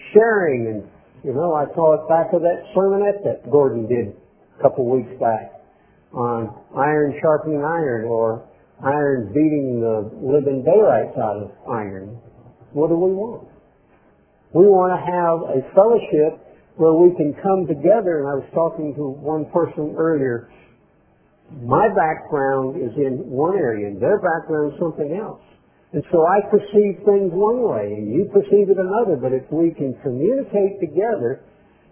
sharing 0.09 0.65
and, 0.73 0.79
you 1.23 1.37
know, 1.37 1.53
I 1.53 1.69
saw 1.75 2.01
it 2.01 2.09
back 2.09 2.33
of 2.33 2.41
that 2.41 2.65
sermonette 2.73 3.23
that 3.29 3.51
Gordon 3.51 3.85
did 3.85 4.15
a 4.57 4.61
couple 4.63 4.89
weeks 4.89 5.13
back 5.19 5.58
on 6.13 6.49
iron 6.75 7.13
sharpening 7.21 7.63
iron 7.63 8.05
or 8.05 8.47
iron 8.83 9.27
beating 9.33 9.79
the 9.81 10.09
living 10.21 10.63
daylights 10.63 11.17
out 11.17 11.37
of 11.37 11.51
iron. 11.69 12.17
What 12.73 12.89
do 12.89 12.95
we 12.95 13.11
want? 13.11 13.47
We 14.53 14.65
want 14.65 14.97
to 14.97 15.01
have 15.05 15.37
a 15.45 15.61
fellowship 15.77 16.41
where 16.79 16.95
we 16.95 17.13
can 17.13 17.35
come 17.43 17.67
together, 17.67 18.23
and 18.23 18.27
I 18.29 18.35
was 18.39 18.47
talking 18.55 18.95
to 18.95 19.03
one 19.21 19.45
person 19.51 19.93
earlier. 19.99 20.49
My 21.61 21.89
background 21.91 22.81
is 22.81 22.95
in 22.97 23.29
one 23.29 23.57
area, 23.57 23.87
and 23.91 24.01
their 24.01 24.17
background 24.17 24.73
is 24.73 24.79
something 24.79 25.13
else. 25.13 25.43
And 25.91 26.01
so 26.11 26.25
I 26.25 26.41
perceive 26.49 27.01
things 27.05 27.33
one 27.33 27.65
way, 27.65 27.93
and 27.97 28.13
you 28.13 28.29
perceive 28.31 28.69
it 28.69 28.77
another, 28.77 29.17
but 29.17 29.33
if 29.33 29.43
we 29.51 29.73
can 29.73 29.97
communicate 30.01 30.79
together 30.79 31.41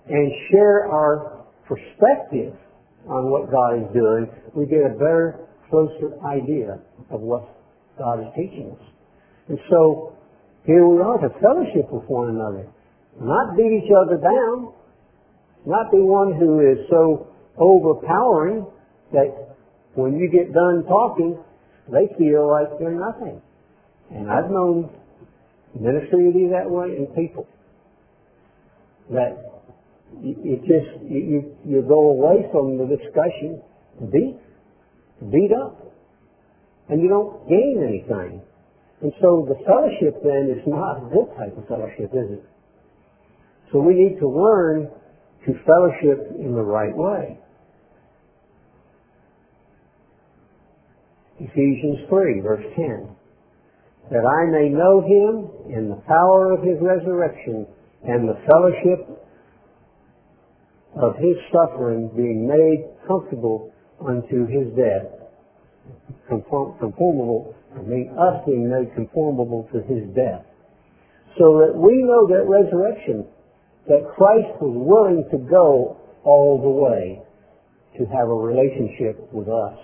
and 0.07 0.31
share 0.49 0.87
our 0.89 1.45
perspective 1.67 2.53
on 3.09 3.31
what 3.31 3.51
God 3.51 3.79
is 3.81 3.87
doing, 3.93 4.27
we 4.55 4.65
get 4.65 4.85
a 4.85 4.93
better, 4.93 5.47
closer 5.69 6.15
idea 6.25 6.79
of 7.09 7.21
what 7.21 7.47
God 7.97 8.19
is 8.19 8.27
teaching 8.35 8.71
us. 8.71 8.85
And 9.49 9.59
so 9.69 10.15
here 10.65 10.87
we 10.87 11.01
are 11.01 11.17
to 11.17 11.29
fellowship 11.39 11.91
with 11.91 12.03
one 12.07 12.29
another. 12.29 12.67
Not 13.19 13.57
beat 13.57 13.83
each 13.83 13.91
other 13.91 14.17
down, 14.17 14.73
not 15.65 15.91
be 15.91 15.97
one 15.99 16.37
who 16.37 16.59
is 16.59 16.85
so 16.89 17.27
overpowering 17.57 18.67
that 19.13 19.55
when 19.95 20.17
you 20.17 20.29
get 20.29 20.53
done 20.53 20.83
talking, 20.87 21.37
they 21.91 22.07
feel 22.17 22.49
like 22.49 22.77
they're 22.79 22.91
nothing. 22.91 23.41
And 24.11 24.29
I've 24.29 24.51
known 24.51 24.89
ministry 25.73 26.31
to 26.31 26.31
be 26.31 26.49
that 26.51 26.69
way 26.69 26.95
in 26.97 27.07
people. 27.15 27.47
That 29.09 29.56
it 30.23 30.61
just, 30.61 31.03
you, 31.03 31.55
you 31.65 31.81
go 31.87 32.11
away 32.11 32.47
from 32.51 32.77
the 32.77 32.85
discussion 32.85 33.61
beat, 34.11 34.37
beat 35.31 35.51
up. 35.53 35.83
And 36.89 37.01
you 37.01 37.09
don't 37.09 37.47
gain 37.49 37.83
anything. 37.83 38.41
And 39.01 39.11
so 39.21 39.45
the 39.47 39.55
fellowship 39.65 40.23
then 40.23 40.49
is 40.49 40.63
not 40.65 41.09
this 41.11 41.27
type 41.37 41.57
of 41.57 41.67
fellowship, 41.67 42.11
is 42.13 42.39
it? 42.39 42.43
So 43.71 43.79
we 43.79 43.93
need 43.93 44.19
to 44.19 44.27
learn 44.27 44.89
to 45.45 45.53
fellowship 45.65 46.31
in 46.39 46.53
the 46.55 46.63
right 46.63 46.95
way. 46.95 47.37
Ephesians 51.39 52.07
3, 52.09 52.41
verse 52.41 52.65
10. 52.75 53.09
That 54.09 54.25
I 54.25 54.49
may 54.49 54.69
know 54.69 55.01
him 55.03 55.75
in 55.75 55.89
the 55.89 56.01
power 56.07 56.53
of 56.53 56.63
his 56.63 56.77
resurrection 56.81 57.67
and 58.07 58.27
the 58.27 58.39
fellowship 58.47 59.26
of 61.01 61.15
his 61.17 61.37
suffering 61.51 62.09
being 62.15 62.47
made 62.47 62.85
comfortable 63.07 63.71
unto 64.01 64.45
his 64.47 64.73
death. 64.75 65.07
Conform, 66.27 66.77
conformable, 66.79 67.55
I 67.75 67.81
mean 67.81 68.13
us 68.17 68.43
being 68.45 68.69
made 68.69 68.93
conformable 68.95 69.67
to 69.73 69.79
his 69.83 70.03
death. 70.15 70.43
So 71.37 71.61
that 71.61 71.73
we 71.75 72.01
know 72.03 72.27
that 72.27 72.43
resurrection 72.49 73.25
that 73.87 74.03
Christ 74.15 74.51
was 74.59 74.75
willing 74.75 75.23
to 75.31 75.37
go 75.49 75.97
all 76.23 76.59
the 76.59 76.69
way 76.69 77.21
to 77.97 78.05
have 78.11 78.27
a 78.27 78.33
relationship 78.33 79.31
with 79.31 79.47
us. 79.47 79.77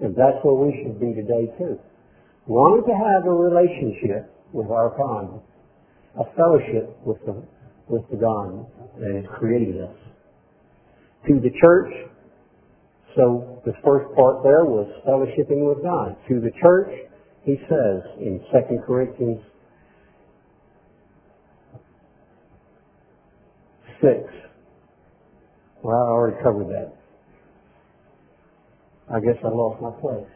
And 0.00 0.14
that's 0.14 0.38
where 0.42 0.54
we 0.54 0.70
should 0.82 1.00
be 1.00 1.14
today 1.14 1.50
too. 1.58 1.78
Wanting 2.46 2.86
to 2.86 2.94
have 2.94 3.26
a 3.26 3.34
relationship 3.34 4.30
with 4.52 4.70
our 4.70 4.94
God, 4.96 5.42
a 6.14 6.24
fellowship 6.36 6.96
with 7.04 7.18
the, 7.26 7.42
with 7.88 8.08
the 8.10 8.16
God 8.16 8.64
that 9.00 9.14
has 9.14 9.24
created 9.38 9.82
us. 9.82 10.07
To 11.26 11.40
the 11.40 11.50
church, 11.60 11.92
so 13.16 13.60
the 13.66 13.72
first 13.84 14.14
part 14.14 14.42
there 14.44 14.64
was 14.64 14.86
fellowshipping 15.06 15.68
with 15.68 15.82
God. 15.82 16.16
To 16.28 16.40
the 16.40 16.50
church, 16.62 16.88
he 17.44 17.56
says 17.68 18.02
in 18.20 18.40
2 18.52 18.78
Corinthians 18.86 19.40
6. 24.00 24.12
Well, 25.82 25.96
I 25.96 26.10
already 26.10 26.36
covered 26.42 26.68
that. 26.68 26.94
I 29.12 29.20
guess 29.20 29.36
I 29.44 29.48
lost 29.48 29.82
my 29.82 29.90
place. 30.00 30.28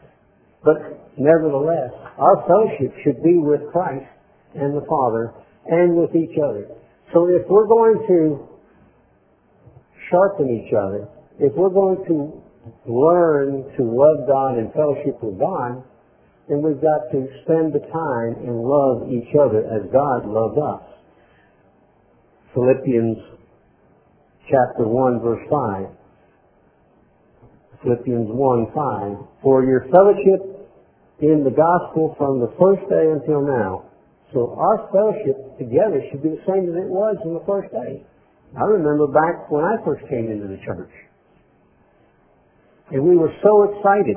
But 0.64 1.12
nevertheless, 1.18 1.90
our 2.18 2.44
fellowship 2.46 2.94
should 3.04 3.22
be 3.22 3.38
with 3.38 3.60
Christ 3.72 4.06
and 4.54 4.76
the 4.76 4.86
Father 4.88 5.32
and 5.66 5.96
with 5.96 6.14
each 6.16 6.36
other. 6.42 6.68
So 7.12 7.28
if 7.28 7.46
we're 7.48 7.66
going 7.66 8.04
to 8.08 8.48
sharpen 10.12 10.52
each 10.52 10.72
other, 10.76 11.08
if 11.40 11.52
we're 11.56 11.72
going 11.72 12.04
to 12.06 12.38
learn 12.86 13.64
to 13.76 13.82
love 13.82 14.28
God 14.28 14.58
and 14.58 14.72
fellowship 14.72 15.18
with 15.22 15.40
God, 15.40 15.82
then 16.48 16.62
we've 16.62 16.80
got 16.80 17.10
to 17.10 17.26
spend 17.42 17.72
the 17.72 17.80
time 17.90 18.36
and 18.44 18.62
love 18.62 19.08
each 19.10 19.34
other 19.34 19.64
as 19.66 19.88
God 19.90 20.28
loved 20.28 20.58
us. 20.60 20.84
Philippians 22.54 23.16
chapter 24.46 24.86
1 24.86 25.20
verse 25.20 25.42
5. 25.50 25.86
Philippians 27.82 28.28
1, 28.30 28.66
5. 28.74 29.42
For 29.42 29.64
your 29.64 29.88
fellowship 29.90 30.70
in 31.20 31.42
the 31.42 31.50
gospel 31.50 32.14
from 32.18 32.38
the 32.38 32.52
first 32.60 32.82
day 32.90 33.10
until 33.10 33.42
now. 33.42 33.90
So 34.32 34.54
our 34.58 34.88
fellowship 34.92 35.58
together 35.58 36.02
should 36.10 36.22
be 36.22 36.30
the 36.30 36.42
same 36.46 36.70
as 36.70 36.76
it 36.78 36.88
was 36.88 37.16
in 37.24 37.34
the 37.34 37.42
first 37.46 37.72
day. 37.72 38.04
I 38.56 38.64
remember 38.64 39.06
back 39.06 39.50
when 39.50 39.64
I 39.64 39.76
first 39.84 40.02
came 40.10 40.30
into 40.30 40.46
the 40.46 40.60
church. 40.64 40.90
And 42.90 43.02
we 43.02 43.16
were 43.16 43.32
so 43.42 43.62
excited 43.72 44.16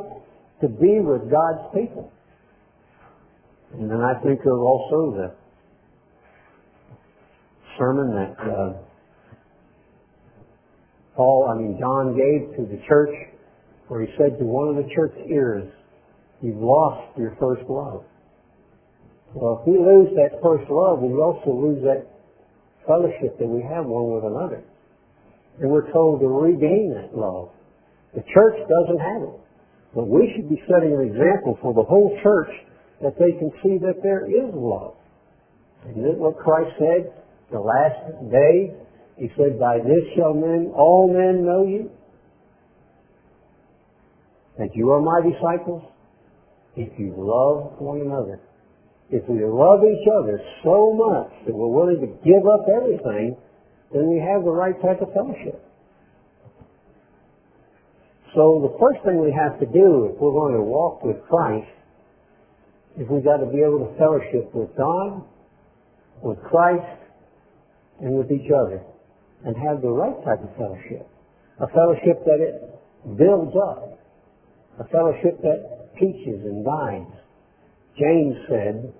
to 0.61 0.67
be 0.67 0.99
with 0.99 1.31
God's 1.31 1.71
people. 1.73 2.11
And 3.73 3.89
then 3.89 4.01
I 4.01 4.13
think 4.23 4.41
of 4.41 4.59
also 4.59 5.15
the 5.15 5.35
sermon 7.77 8.11
that 8.15 8.35
uh, 8.39 8.73
Paul, 11.15 11.49
I 11.49 11.57
mean 11.57 11.77
John 11.79 12.15
gave 12.15 12.55
to 12.57 12.63
the 12.71 12.81
church 12.87 13.15
where 13.87 14.01
he 14.01 14.07
said 14.17 14.37
to 14.39 14.43
one 14.43 14.69
of 14.69 14.75
the 14.75 14.89
church 14.93 15.13
ears, 15.29 15.71
you've 16.41 16.57
lost 16.57 17.17
your 17.17 17.37
first 17.39 17.63
love. 17.69 18.03
Well, 19.33 19.61
if 19.61 19.67
we 19.67 19.77
lose 19.77 20.09
that 20.15 20.39
first 20.41 20.69
love, 20.69 20.99
we 20.99 21.13
also 21.19 21.51
lose 21.51 21.83
that 21.83 22.14
fellowship 22.87 23.37
that 23.39 23.47
we 23.47 23.61
have 23.61 23.85
one 23.85 24.13
with 24.13 24.23
another. 24.23 24.63
And 25.59 25.71
we're 25.71 25.91
told 25.91 26.19
to 26.21 26.27
regain 26.27 26.93
that 26.95 27.17
love. 27.17 27.49
The 28.13 28.21
church 28.33 28.57
doesn't 28.67 28.99
have 28.99 29.21
it. 29.23 29.39
But 29.93 30.07
we 30.07 30.31
should 30.35 30.49
be 30.49 30.61
setting 30.67 30.93
an 30.93 31.01
example 31.07 31.57
for 31.61 31.73
the 31.73 31.83
whole 31.83 32.17
church 32.21 32.51
that 33.01 33.15
they 33.19 33.31
can 33.39 33.51
see 33.63 33.77
that 33.79 34.03
there 34.03 34.25
is 34.25 34.53
love. 34.53 34.95
Isn't 35.89 36.05
it 36.05 36.17
what 36.17 36.37
Christ 36.37 36.71
said? 36.79 37.13
The 37.51 37.59
last 37.59 38.31
day, 38.31 38.75
He 39.17 39.29
said, 39.37 39.59
by 39.59 39.77
this 39.77 40.03
shall 40.17 40.33
men, 40.33 40.73
all 40.75 41.07
men 41.07 41.45
know 41.45 41.63
you, 41.63 41.89
that 44.57 44.75
you 44.75 44.89
are 44.91 45.01
my 45.01 45.21
disciples, 45.21 45.83
if 46.75 46.99
you 46.99 47.13
love 47.15 47.79
one 47.79 48.01
another. 48.01 48.39
If 49.09 49.27
we 49.29 49.43
love 49.45 49.81
each 49.85 50.07
other 50.09 50.41
so 50.63 50.93
much 50.93 51.45
that 51.45 51.53
we're 51.53 51.69
willing 51.69 52.01
to 52.01 52.09
give 52.25 52.41
up 52.45 52.65
everything, 52.69 53.37
then 53.93 54.09
we 54.09 54.17
have 54.17 54.43
the 54.43 54.51
right 54.51 54.75
type 54.81 55.01
of 55.01 55.13
fellowship. 55.13 55.61
So 58.33 58.59
the 58.67 58.75
first 58.79 59.05
thing 59.05 59.21
we 59.21 59.31
have 59.31 59.59
to 59.59 59.65
do 59.65 60.11
if 60.11 60.19
we're 60.19 60.33
going 60.33 60.55
to 60.55 60.61
walk 60.61 61.03
with 61.03 61.21
Christ 61.29 61.71
is 62.99 63.07
we've 63.09 63.23
got 63.23 63.37
to 63.37 63.45
be 63.45 63.61
able 63.61 63.87
to 63.87 63.97
fellowship 63.97 64.53
with 64.53 64.75
God, 64.75 65.23
with 66.21 66.41
Christ, 66.43 66.99
and 68.01 68.17
with 68.17 68.31
each 68.31 68.51
other, 68.51 68.83
and 69.45 69.55
have 69.55 69.81
the 69.81 69.89
right 69.89 70.17
type 70.25 70.43
of 70.43 70.51
fellowship. 70.57 71.07
A 71.61 71.67
fellowship 71.67 72.25
that 72.25 72.39
it 72.41 73.17
builds 73.17 73.55
up. 73.55 73.99
A 74.79 74.83
fellowship 74.89 75.39
that 75.43 75.95
teaches 75.95 76.43
and 76.43 76.65
guides. 76.65 77.15
James 77.97 78.35
said 78.49 78.93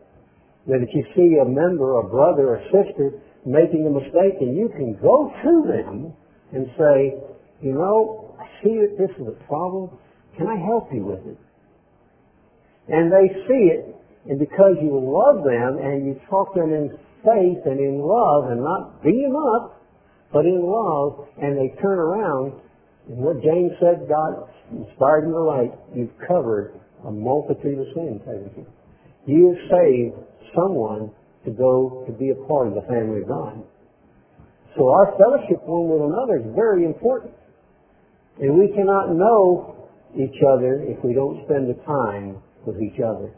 that 0.67 0.79
if 0.81 0.89
you 0.93 1.03
see 1.15 1.38
a 1.41 1.45
member, 1.45 1.99
a 1.99 2.03
brother 2.03 2.55
a 2.55 2.63
sister 2.71 3.21
making 3.45 3.86
a 3.86 3.89
mistake 3.89 4.39
and 4.41 4.55
you 4.55 4.69
can 4.69 4.97
go 5.01 5.31
to 5.43 5.53
them 5.67 6.13
and 6.53 6.65
say, 6.77 7.13
you 7.62 7.73
know, 7.73 8.36
I 8.39 8.47
see 8.63 8.79
that 8.79 8.95
this 8.97 9.12
is 9.19 9.27
a 9.27 9.43
problem. 9.45 9.91
Can 10.38 10.47
I 10.47 10.58
help 10.58 10.89
you 10.91 11.05
with 11.05 11.25
it? 11.27 11.38
And 12.88 13.12
they 13.12 13.27
see 13.47 13.71
it, 13.73 13.95
and 14.29 14.39
because 14.39 14.75
you 14.81 14.93
love 14.93 15.43
them 15.43 15.84
and 15.84 16.05
you 16.05 16.19
talk 16.29 16.53
them 16.53 16.71
in 16.73 16.89
faith 17.23 17.65
and 17.65 17.79
in 17.79 17.99
love 17.99 18.51
and 18.51 18.62
not 18.62 19.03
beat 19.03 19.23
them 19.23 19.36
up, 19.36 19.81
but 20.31 20.45
in 20.45 20.62
love, 20.62 21.27
and 21.41 21.58
they 21.58 21.73
turn 21.81 21.97
around, 21.97 22.53
and 23.08 23.17
what 23.17 23.41
James 23.41 23.71
said, 23.79 24.08
God 24.08 24.49
inspired 24.71 25.25
him 25.25 25.31
to 25.31 25.39
write, 25.39 25.71
you've 25.95 26.13
covered 26.27 26.79
a 27.05 27.12
multitude 27.12 27.79
of 27.79 27.88
sins, 27.95 28.21
haven't 28.25 28.53
you? 28.58 28.65
You 29.25 29.53
have 29.53 29.61
saved 29.69 30.15
someone 30.55 31.11
to 31.45 31.51
go 31.51 32.03
to 32.07 32.11
be 32.13 32.29
a 32.29 32.47
part 32.47 32.67
of 32.67 32.75
the 32.75 32.85
family 32.88 33.21
of 33.21 33.27
God. 33.27 33.63
So 34.77 34.89
our 34.89 35.15
fellowship 35.17 35.63
one 35.63 35.88
with 35.89 36.03
another 36.03 36.43
is 36.43 36.55
very 36.55 36.85
important. 36.85 37.33
And 38.39 38.59
we 38.59 38.67
cannot 38.75 39.15
know 39.15 39.89
each 40.15 40.35
other 40.43 40.83
if 40.83 41.03
we 41.03 41.13
don't 41.13 41.43
spend 41.45 41.69
the 41.69 41.79
time 41.85 42.41
with 42.65 42.81
each 42.81 42.99
other. 42.99 43.33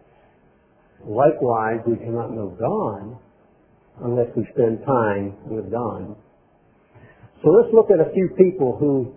Likewise, 1.06 1.80
we 1.86 1.96
cannot 1.98 2.34
know 2.34 2.56
God 2.58 3.18
unless 4.04 4.28
we 4.36 4.48
spend 4.54 4.84
time 4.86 5.38
with 5.46 5.72
God. 5.72 6.16
So 7.44 7.50
let's 7.50 7.70
look 7.74 7.92
at 7.92 8.00
a 8.02 8.12
few 8.14 8.30
people 8.38 8.76
who 8.80 9.14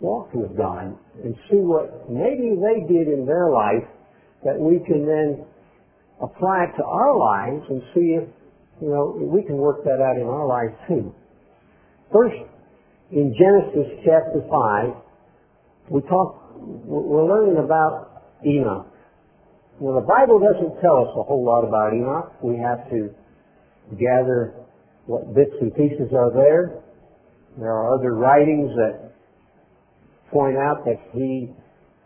walked 0.00 0.34
with 0.34 0.56
God 0.56 0.96
and 1.24 1.34
see 1.50 1.58
what 1.58 2.08
maybe 2.08 2.54
they 2.54 2.86
did 2.86 3.08
in 3.08 3.26
their 3.26 3.50
life 3.50 3.86
that 4.44 4.58
we 4.58 4.78
can 4.86 5.06
then 5.06 5.44
apply 6.22 6.64
it 6.64 6.76
to 6.76 6.84
our 6.84 7.16
lives 7.16 7.64
and 7.68 7.82
see 7.94 8.16
if, 8.16 8.28
you 8.80 8.88
know, 8.88 9.16
we 9.16 9.42
can 9.42 9.56
work 9.56 9.84
that 9.84 10.00
out 10.02 10.16
in 10.16 10.26
our 10.26 10.46
lives 10.46 10.74
too. 10.88 11.14
First, 12.12 12.36
in 13.10 13.34
Genesis 13.38 14.00
chapter 14.04 14.42
5, 14.50 14.94
we 15.90 16.00
talk, 16.02 16.42
we're 16.56 17.26
learning 17.26 17.62
about 17.62 18.22
Enoch. 18.44 18.86
Well, 19.78 20.00
the 20.00 20.06
Bible 20.06 20.40
doesn't 20.40 20.80
tell 20.80 21.04
us 21.04 21.12
a 21.16 21.22
whole 21.22 21.44
lot 21.44 21.62
about 21.62 21.92
Enoch. 21.92 22.32
We 22.42 22.56
have 22.56 22.88
to 22.90 23.14
gather 24.00 24.54
what 25.06 25.34
bits 25.34 25.52
and 25.60 25.74
pieces 25.74 26.12
are 26.12 26.32
there. 26.32 26.82
There 27.58 27.70
are 27.70 27.94
other 27.94 28.14
writings 28.14 28.70
that 28.76 29.12
point 30.32 30.56
out 30.56 30.84
that 30.84 30.98
he 31.12 31.52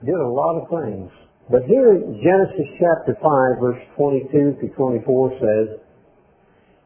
did 0.04 0.14
a 0.14 0.28
lot 0.28 0.60
of 0.60 0.68
things. 0.68 1.10
But 1.50 1.64
here 1.64 1.98
Genesis 1.98 2.70
chapter 2.78 3.18
5, 3.20 3.60
verse 3.60 3.82
22 3.96 4.62
to 4.62 4.74
24 4.74 5.30
says, 5.40 5.80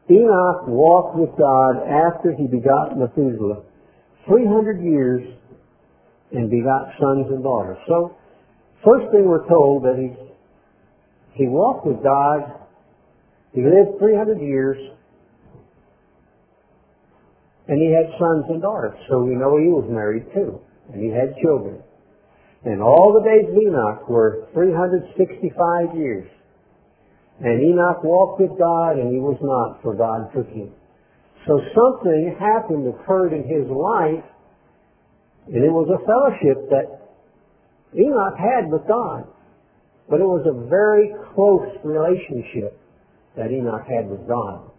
Enoch 0.09 0.67
walked 0.67 1.17
with 1.17 1.29
God 1.37 1.85
after 1.85 2.33
he 2.33 2.47
begot 2.47 2.97
Methuselah 2.97 3.61
300 4.27 4.81
years 4.81 5.21
and 6.31 6.49
begot 6.49 6.89
sons 6.99 7.27
and 7.29 7.43
daughters. 7.43 7.77
So, 7.87 8.17
first 8.83 9.11
thing 9.11 9.25
we're 9.25 9.47
told 9.47 9.83
that 9.83 9.97
he, 9.97 10.13
he 11.33 11.47
walked 11.47 11.85
with 11.85 12.01
God, 12.03 12.65
he 13.53 13.61
lived 13.61 13.99
300 13.99 14.41
years, 14.41 14.77
and 17.67 17.79
he 17.79 17.93
had 17.93 18.17
sons 18.17 18.45
and 18.49 18.61
daughters. 18.61 18.97
So 19.09 19.21
we 19.21 19.35
know 19.35 19.57
he 19.57 19.69
was 19.69 19.85
married 19.89 20.25
too, 20.33 20.59
and 20.91 21.01
he 21.01 21.09
had 21.09 21.35
children. 21.41 21.81
And 22.65 22.81
all 22.81 23.13
the 23.13 23.21
days 23.21 23.45
of 23.45 23.55
Enoch 23.61 24.09
were 24.09 24.49
365 24.53 25.95
years. 25.95 26.27
And 27.39 27.61
Enoch 27.61 28.03
walked 28.03 28.41
with 28.41 28.57
God 28.57 28.97
and 28.97 29.13
he 29.13 29.19
was 29.19 29.37
not, 29.41 29.83
for 29.83 29.93
God 29.93 30.33
took 30.33 30.49
him. 30.49 30.73
So 31.45 31.61
something 31.77 32.35
happened, 32.39 32.89
occurred 32.89 33.33
in 33.33 33.45
his 33.45 33.69
life, 33.69 34.25
and 35.45 35.61
it 35.61 35.69
was 35.69 35.85
a 35.93 36.01
fellowship 36.09 36.69
that 36.73 37.05
Enoch 37.93 38.37
had 38.39 38.71
with 38.71 38.87
God. 38.87 39.29
But 40.09 40.21
it 40.21 40.25
was 40.25 40.41
a 40.49 40.67
very 40.67 41.13
close 41.35 41.69
relationship 41.85 42.81
that 43.37 43.51
Enoch 43.51 43.85
had 43.85 44.09
with 44.09 44.27
God. 44.27 44.71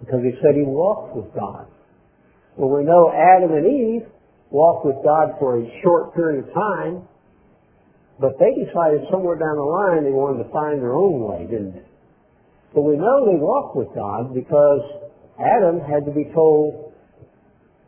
Because 0.00 0.20
he 0.24 0.32
said 0.40 0.56
he 0.56 0.64
walked 0.64 1.14
with 1.14 1.28
God. 1.34 1.66
Well, 2.56 2.70
we 2.70 2.84
know 2.84 3.12
Adam 3.12 3.52
and 3.52 3.66
Eve 3.66 4.08
walked 4.54 4.86
with 4.86 5.02
God 5.02 5.34
for 5.42 5.58
a 5.58 5.66
short 5.82 6.14
period 6.14 6.46
of 6.46 6.54
time, 6.54 7.02
but 8.22 8.38
they 8.38 8.54
decided 8.54 9.02
somewhere 9.10 9.34
down 9.34 9.58
the 9.58 9.66
line 9.66 10.06
they 10.06 10.14
wanted 10.14 10.46
to 10.46 10.50
find 10.54 10.78
their 10.78 10.94
own 10.94 11.26
way, 11.26 11.42
didn't 11.50 11.74
they? 11.74 11.88
But 12.70 12.86
we 12.86 12.94
know 12.94 13.26
they 13.26 13.34
walked 13.34 13.74
with 13.74 13.90
God 13.98 14.30
because 14.30 15.10
Adam 15.42 15.82
had 15.82 16.06
to 16.06 16.14
be 16.14 16.30
told 16.30 16.94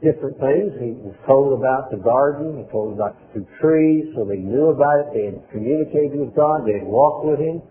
different 0.03 0.43
things. 0.43 0.75
He 0.83 0.91
was 1.07 1.15
told 1.23 1.55
about 1.55 1.95
the 1.95 2.03
garden, 2.03 2.59
he 2.59 2.67
was 2.67 2.71
told 2.75 2.99
about 2.99 3.15
the 3.15 3.39
two 3.39 3.47
trees, 3.63 4.11
so 4.19 4.27
they 4.27 4.43
knew 4.43 4.75
about 4.75 5.07
it, 5.07 5.07
they 5.15 5.25
had 5.31 5.39
communicated 5.55 6.19
with 6.19 6.35
God, 6.35 6.67
they 6.67 6.83
had 6.83 6.87
walked 6.91 7.31
with 7.31 7.39
Him. 7.39 7.63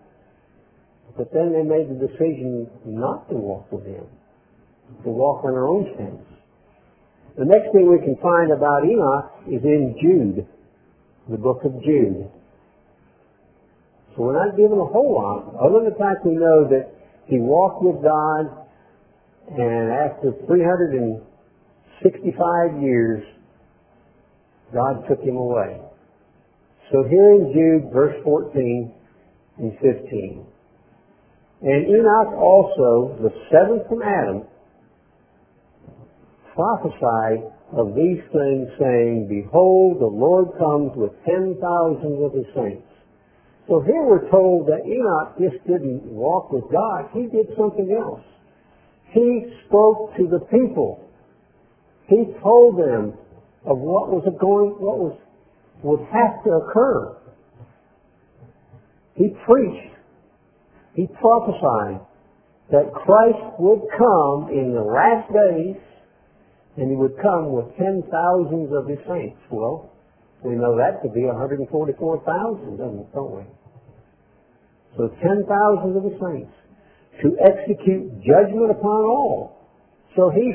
But 1.20 1.28
then 1.36 1.52
they 1.52 1.64
made 1.64 1.92
the 1.92 2.00
decision 2.00 2.64
not 2.88 3.28
to 3.28 3.36
walk 3.36 3.68
with 3.68 3.84
Him, 3.84 4.08
to 5.04 5.10
walk 5.12 5.44
on 5.44 5.52
their 5.52 5.68
own 5.68 5.84
steps. 5.92 6.35
The 7.36 7.44
next 7.44 7.70
thing 7.72 7.90
we 7.90 7.98
can 7.98 8.16
find 8.22 8.50
about 8.50 8.84
Enoch 8.84 9.30
is 9.46 9.62
in 9.62 9.94
Jude, 10.00 10.46
the 11.28 11.36
book 11.36 11.62
of 11.64 11.82
Jude. 11.84 12.30
So 14.14 14.22
we're 14.22 14.32
not 14.32 14.56
given 14.56 14.78
a 14.78 14.86
whole 14.86 15.12
lot, 15.12 15.54
other 15.60 15.80
than 15.84 15.92
the 15.92 15.98
fact 15.98 16.24
we 16.24 16.32
know 16.32 16.64
that 16.70 16.88
he 17.26 17.38
walked 17.38 17.82
with 17.82 18.02
God, 18.02 18.48
and 19.52 19.92
after 19.92 20.32
365 20.46 22.82
years, 22.82 23.22
God 24.72 25.06
took 25.06 25.20
him 25.20 25.36
away. 25.36 25.78
So 26.90 27.04
here 27.04 27.34
in 27.34 27.52
Jude, 27.52 27.90
verse 27.92 28.16
14 28.24 28.90
and 29.58 29.72
15. 29.74 30.46
And 31.62 31.86
Enoch 31.86 32.32
also, 32.38 33.14
the 33.20 33.30
seventh 33.52 33.86
from 33.88 34.02
Adam, 34.02 34.44
prophesied 36.56 37.52
of 37.76 37.94
these 37.94 38.24
things, 38.32 38.66
saying, 38.80 39.28
Behold, 39.28 40.00
the 40.00 40.08
Lord 40.08 40.56
comes 40.58 40.96
with 40.96 41.12
ten 41.28 41.54
thousands 41.60 42.18
of 42.24 42.32
his 42.32 42.48
saints. 42.56 42.88
So 43.68 43.82
here 43.82 44.02
we're 44.02 44.30
told 44.30 44.66
that 44.68 44.86
Enoch 44.86 45.36
just 45.38 45.62
didn't 45.66 46.02
walk 46.06 46.50
with 46.50 46.64
God, 46.72 47.10
he 47.12 47.26
did 47.26 47.46
something 47.58 47.92
else. 47.92 48.24
He 49.12 49.52
spoke 49.66 50.16
to 50.16 50.26
the 50.26 50.40
people. 50.50 51.04
He 52.08 52.24
told 52.42 52.78
them 52.78 53.14
of 53.66 53.78
what 53.78 54.08
was 54.08 54.24
going, 54.40 54.78
what 54.78 54.98
was, 54.98 55.18
would 55.82 56.00
have 56.00 56.44
to 56.44 56.50
occur. 56.50 57.16
He 59.16 59.34
preached, 59.44 59.94
he 60.94 61.06
prophesied 61.20 62.00
that 62.70 62.92
Christ 62.94 63.58
would 63.58 63.82
come 63.98 64.50
in 64.52 64.74
the 64.74 64.82
last 64.82 65.26
days 65.32 65.76
and 66.76 66.90
he 66.90 66.96
would 66.96 67.16
come 67.22 67.52
with 67.52 67.72
ten 67.76 68.02
thousands 68.10 68.72
of 68.72 68.86
his 68.86 68.98
saints. 69.08 69.40
Well, 69.50 69.92
we 70.44 70.54
know 70.54 70.76
that 70.76 71.02
to 71.02 71.08
be 71.08 71.24
144,000, 71.24 72.76
don't 72.76 73.36
we? 73.36 73.44
So 74.96 75.08
ten 75.20 75.44
thousand 75.48 75.96
of 75.96 76.04
the 76.04 76.16
saints 76.20 76.52
to 77.22 77.36
execute 77.40 78.20
judgment 78.20 78.70
upon 78.70 79.04
all. 79.04 79.56
So 80.16 80.30
he 80.30 80.52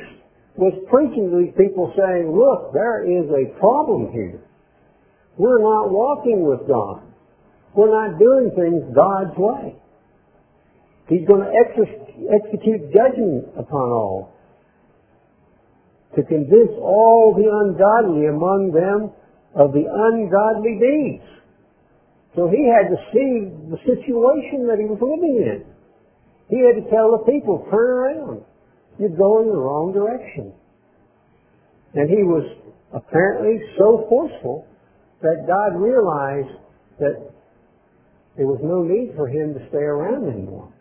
was 0.55 0.73
preaching 0.89 1.29
to 1.29 1.45
these 1.45 1.55
people 1.57 1.93
saying, 1.97 2.29
look, 2.29 2.73
there 2.73 3.01
is 3.05 3.25
a 3.29 3.57
problem 3.59 4.11
here. 4.11 4.41
We're 5.37 5.61
not 5.61 5.89
walking 5.89 6.45
with 6.45 6.67
God. 6.67 7.01
We're 7.73 7.93
not 7.93 8.19
doing 8.19 8.51
things 8.53 8.93
God's 8.93 9.37
way. 9.37 9.75
He's 11.07 11.25
going 11.27 11.41
to 11.41 11.51
ex- 11.51 12.13
execute 12.29 12.91
judgment 12.93 13.47
upon 13.57 13.89
all 13.89 14.33
to 16.15 16.23
convince 16.23 16.75
all 16.79 17.33
the 17.35 17.47
ungodly 17.47 18.27
among 18.27 18.71
them 18.75 19.11
of 19.55 19.71
the 19.71 19.87
ungodly 19.87 20.75
deeds. 20.79 21.27
So 22.35 22.47
he 22.47 22.67
had 22.67 22.87
to 22.87 22.99
see 23.11 23.51
the 23.71 23.79
situation 23.83 24.67
that 24.67 24.79
he 24.79 24.87
was 24.87 24.99
living 24.99 25.43
in. 25.43 25.59
He 26.47 26.59
had 26.63 26.83
to 26.83 26.89
tell 26.91 27.11
the 27.11 27.23
people, 27.31 27.67
turn 27.71 27.89
around. 27.89 28.43
You're 28.99 29.15
going 29.15 29.47
the 29.47 29.57
wrong 29.57 29.91
direction. 29.93 30.53
And 31.93 32.09
he 32.09 32.23
was 32.23 32.43
apparently 32.93 33.59
so 33.77 34.05
forceful 34.07 34.67
that 35.21 35.47
God 35.47 35.79
realized 35.79 36.55
that 36.99 37.31
there 38.37 38.47
was 38.47 38.59
no 38.63 38.83
need 38.83 39.15
for 39.15 39.27
him 39.27 39.53
to 39.53 39.59
stay 39.69 39.83
around 39.83 40.27
anymore. 40.27 40.71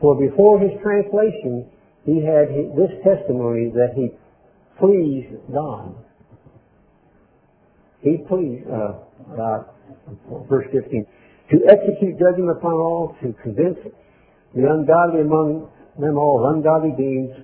For 0.00 0.18
before 0.18 0.60
his 0.60 0.72
translation, 0.82 1.70
he 2.06 2.22
had 2.22 2.46
this 2.78 2.94
testimony 3.02 3.70
that 3.74 3.90
he 3.96 4.14
pleased 4.78 5.34
God. 5.52 5.96
He 8.00 8.18
pleased 8.28 8.62
uh, 8.70 9.02
God. 9.36 9.66
Verse 10.48 10.66
15. 10.72 11.04
To 11.50 11.56
execute 11.66 12.14
judgment 12.18 12.56
upon 12.56 12.74
all, 12.74 13.16
to 13.22 13.34
convince 13.42 13.78
the 14.54 14.70
ungodly 14.70 15.20
among 15.22 15.68
them 15.98 16.16
all 16.16 16.46
of 16.46 16.54
ungodly 16.54 16.94
deeds, 16.96 17.34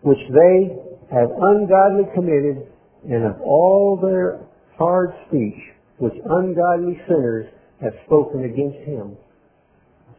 which 0.00 0.18
they 0.32 0.72
have 1.12 1.28
ungodly 1.28 2.04
committed, 2.14 2.66
and 3.04 3.24
of 3.24 3.40
all 3.42 3.98
their 4.00 4.40
hard 4.78 5.12
speech, 5.28 5.60
which 5.98 6.14
ungodly 6.24 6.98
sinners 7.06 7.46
have 7.82 7.92
spoken 8.06 8.44
against 8.44 8.78
him. 8.88 9.16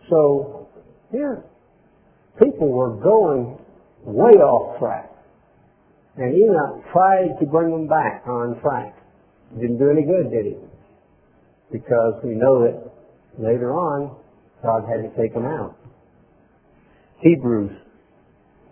So, 0.10 0.70
here, 1.12 1.44
people 2.38 2.70
were 2.70 2.96
going 2.96 3.58
way 4.04 4.32
off 4.40 4.80
track. 4.80 5.10
And 6.18 6.36
Enoch 6.36 6.84
tried 6.92 7.40
to 7.40 7.46
bring 7.46 7.72
them 7.72 7.88
back 7.88 8.24
on 8.28 8.60
track. 8.62 8.96
Didn't 9.56 9.78
do 9.80 9.90
any 9.90 10.04
good, 10.04 10.32
did 10.32 10.46
he? 10.46 10.58
Because 11.72 12.22
we 12.24 12.36
know 12.36 12.64
that 12.64 12.92
later 13.38 13.74
on, 13.74 14.16
God 14.62 14.84
had 14.90 15.02
to 15.02 15.22
take 15.22 15.34
them 15.34 15.46
out. 15.46 15.78
Hebrews. 17.22 17.72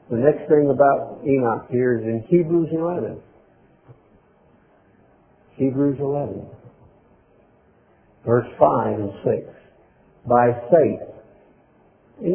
The 0.09 0.17
next 0.17 0.47
thing 0.49 0.69
about 0.73 1.21
Enoch 1.25 1.67
here 1.69 1.99
is 1.99 2.03
in 2.03 2.23
Hebrews 2.29 2.69
11. 2.71 3.21
Hebrews 5.55 5.97
11. 5.99 6.45
Verse 8.25 8.47
5 8.59 8.99
and 8.99 9.11
6. 9.23 9.47
By 10.27 10.51
faith. 10.71 11.16
And 12.19 12.33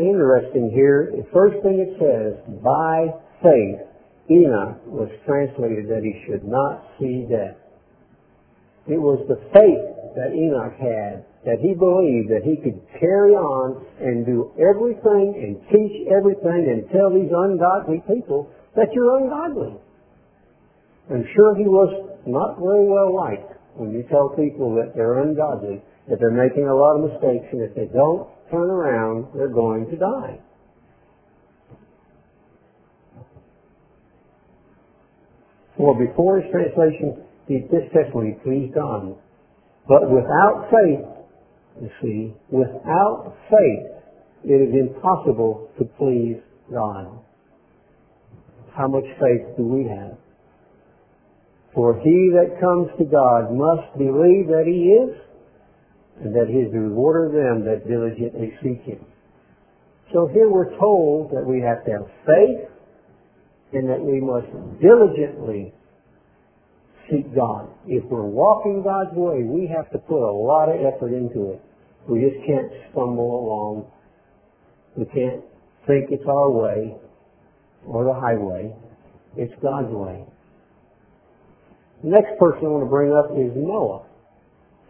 interesting 0.00 0.70
here, 0.72 1.12
the 1.12 1.26
first 1.32 1.60
thing 1.62 1.76
it 1.76 1.92
says, 2.00 2.40
by 2.64 3.12
faith, 3.42 3.84
Enoch 4.30 4.80
was 4.86 5.10
translated 5.26 5.88
that 5.88 6.00
he 6.00 6.24
should 6.24 6.44
not 6.44 6.86
see 6.98 7.26
death. 7.28 7.56
It 8.88 8.96
was 8.96 9.20
the 9.28 9.36
faith 9.52 9.86
that 10.16 10.32
Enoch 10.32 10.72
had 10.80 11.26
that 11.44 11.60
he 11.60 11.72
believed 11.72 12.28
that 12.28 12.44
he 12.44 12.56
could 12.60 12.80
carry 13.00 13.32
on 13.32 13.84
and 14.00 14.24
do 14.24 14.52
everything 14.60 15.36
and 15.36 15.56
teach 15.72 16.08
everything 16.08 16.68
and 16.68 16.84
tell 16.92 17.08
these 17.08 17.32
ungodly 17.32 18.04
people 18.08 18.48
that 18.76 18.92
you're 18.92 19.24
ungodly. 19.24 19.76
I'm 21.10 21.26
sure 21.34 21.56
he 21.56 21.64
was 21.64 21.90
not 22.26 22.60
very 22.60 22.88
well 22.88 23.14
liked 23.16 23.52
when 23.74 23.90
you 23.90 24.04
tell 24.08 24.30
people 24.36 24.76
that 24.76 24.92
they're 24.94 25.20
ungodly, 25.20 25.82
that 26.08 26.20
they're 26.20 26.30
making 26.30 26.68
a 26.68 26.74
lot 26.74 27.00
of 27.00 27.10
mistakes, 27.10 27.48
and 27.52 27.62
if 27.62 27.74
they 27.74 27.88
don't 27.92 28.28
turn 28.50 28.70
around, 28.70 29.26
they're 29.34 29.48
going 29.48 29.86
to 29.90 29.96
die. 29.96 30.40
For 35.76 35.96
before 35.96 36.40
his 36.40 36.50
translation, 36.50 37.22
he, 37.48 37.60
this 37.70 37.88
testimony 37.92 38.36
pleased 38.44 38.74
God. 38.74 39.16
But 39.88 40.10
without 40.10 40.68
faith, 40.70 41.06
you 41.80 41.90
see, 42.02 42.34
without 42.50 43.34
faith, 43.48 44.00
it 44.44 44.68
is 44.68 44.74
impossible 44.74 45.70
to 45.78 45.84
please 45.96 46.36
God. 46.70 47.18
How 48.76 48.88
much 48.88 49.04
faith 49.18 49.56
do 49.56 49.64
we 49.66 49.88
have? 49.88 50.18
For 51.74 51.98
he 52.00 52.30
that 52.34 52.60
comes 52.60 52.88
to 52.98 53.04
God 53.04 53.52
must 53.52 53.96
believe 53.96 54.48
that 54.48 54.64
he 54.66 54.90
is, 54.90 55.16
and 56.20 56.34
that 56.34 56.48
he 56.48 56.58
is 56.58 56.72
the 56.72 56.78
rewarder 56.78 57.26
of 57.26 57.32
them 57.32 57.64
that 57.64 57.88
diligently 57.88 58.52
seek 58.62 58.82
him. 58.84 59.04
So 60.12 60.28
here 60.32 60.50
we're 60.50 60.76
told 60.78 61.30
that 61.30 61.46
we 61.46 61.60
have 61.60 61.84
to 61.84 61.90
have 61.92 62.06
faith, 62.26 62.68
and 63.72 63.88
that 63.88 64.00
we 64.00 64.20
must 64.20 64.50
diligently 64.80 65.72
seek 67.08 67.34
God. 67.34 67.68
If 67.86 68.04
we're 68.04 68.26
walking 68.26 68.82
God's 68.82 69.14
way, 69.14 69.44
we 69.44 69.70
have 69.74 69.90
to 69.92 69.98
put 69.98 70.18
a 70.18 70.32
lot 70.32 70.68
of 70.68 70.76
effort 70.82 71.12
into 71.12 71.52
it. 71.52 71.62
We 72.08 72.20
just 72.20 72.44
can't 72.46 72.70
stumble 72.90 73.30
along. 73.30 73.86
We 74.96 75.04
can't 75.06 75.44
think 75.86 76.10
it's 76.10 76.26
our 76.26 76.50
way 76.50 76.96
or 77.86 78.04
the 78.04 78.14
highway. 78.14 78.74
It's 79.36 79.54
God's 79.62 79.90
way. 79.90 80.24
The 82.02 82.10
next 82.10 82.38
person 82.38 82.66
I 82.66 82.68
want 82.68 82.84
to 82.84 82.90
bring 82.90 83.12
up 83.12 83.30
is 83.38 83.52
Noah. 83.54 84.06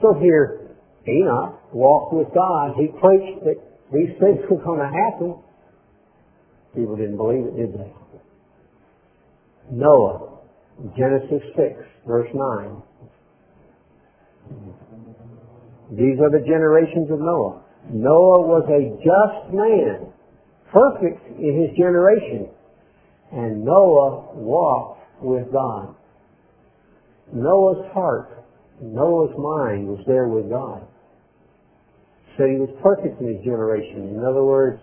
So 0.00 0.14
here, 0.14 0.59
Enoch 1.08 1.60
walked 1.72 2.12
with 2.14 2.28
God. 2.34 2.74
He 2.76 2.88
preached 2.88 3.44
that 3.44 3.56
these 3.92 4.10
things 4.20 4.38
were 4.50 4.62
going 4.62 4.80
to 4.80 4.90
happen. 4.90 5.36
People 6.74 6.96
didn't 6.96 7.16
believe 7.16 7.46
it, 7.46 7.56
did 7.56 7.74
they? 7.74 7.92
Noah, 9.72 10.38
Genesis 10.96 11.42
6, 11.56 11.74
verse 12.06 12.28
9. 12.34 12.82
These 15.92 16.20
are 16.20 16.30
the 16.30 16.44
generations 16.46 17.10
of 17.10 17.18
Noah. 17.18 17.62
Noah 17.90 18.46
was 18.46 18.64
a 18.68 18.94
just 19.02 19.54
man, 19.54 20.12
perfect 20.72 21.38
in 21.38 21.66
his 21.66 21.76
generation, 21.76 22.48
and 23.32 23.64
Noah 23.64 24.34
walked 24.34 25.00
with 25.22 25.50
God. 25.52 25.94
Noah's 27.32 27.90
heart, 27.92 28.44
Noah's 28.80 29.36
mind 29.36 29.88
was 29.88 30.00
there 30.06 30.28
with 30.28 30.48
God. 30.48 30.86
So 32.38 32.46
he 32.46 32.56
was 32.56 32.70
perfect 32.82 33.20
in 33.20 33.36
his 33.36 33.44
generation. 33.44 34.16
In 34.16 34.24
other 34.24 34.44
words, 34.44 34.80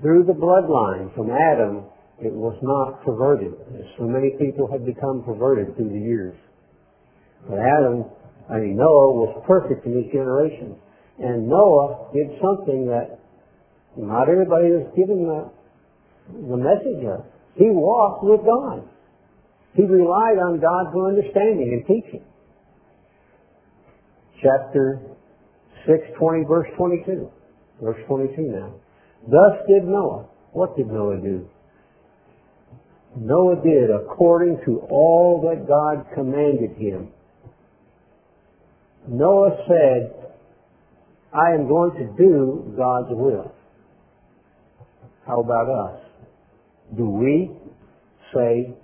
through 0.00 0.24
the 0.24 0.32
bloodline 0.32 1.14
from 1.14 1.30
Adam, 1.30 1.84
it 2.20 2.32
was 2.32 2.56
not 2.62 3.04
perverted. 3.04 3.52
So 3.98 4.04
many 4.04 4.30
people 4.38 4.70
have 4.70 4.86
become 4.86 5.22
perverted 5.24 5.76
through 5.76 5.90
the 5.90 6.00
years. 6.00 6.36
But 7.48 7.58
Adam, 7.58 8.06
I 8.48 8.58
mean 8.58 8.76
Noah, 8.76 9.12
was 9.12 9.44
perfect 9.46 9.86
in 9.86 10.02
his 10.02 10.10
generation. 10.10 10.76
And 11.18 11.48
Noah 11.48 12.10
did 12.14 12.38
something 12.40 12.86
that 12.86 13.18
not 13.96 14.28
everybody 14.28 14.70
was 14.70 14.86
given 14.96 15.26
the, 15.26 15.50
the 16.48 16.56
message 16.56 17.02
of. 17.04 17.26
He 17.56 17.66
walked 17.70 18.22
with 18.22 18.40
God. 18.46 18.86
He 19.78 19.84
relied 19.84 20.42
on 20.42 20.58
God 20.58 20.92
for 20.92 21.06
understanding 21.06 21.70
and 21.70 21.86
teaching. 21.86 22.24
Chapter 24.42 25.00
6, 25.86 25.98
20, 26.18 26.44
verse 26.48 26.66
22. 26.76 27.30
Verse 27.80 28.00
22 28.08 28.42
now. 28.42 28.74
Thus 29.22 29.62
did 29.68 29.84
Noah. 29.84 30.26
What 30.50 30.76
did 30.76 30.88
Noah 30.88 31.20
do? 31.22 31.48
Noah 33.16 33.62
did 33.62 33.90
according 33.90 34.58
to 34.66 34.80
all 34.90 35.46
that 35.48 35.68
God 35.68 36.12
commanded 36.12 36.76
him. 36.76 37.12
Noah 39.06 39.58
said, 39.68 40.32
I 41.32 41.54
am 41.54 41.68
going 41.68 41.92
to 41.92 42.16
do 42.18 42.74
God's 42.76 43.10
will. 43.10 43.52
How 45.24 45.38
about 45.38 45.68
us? 45.70 46.00
Do 46.96 47.08
we 47.08 47.52
say, 48.34 48.74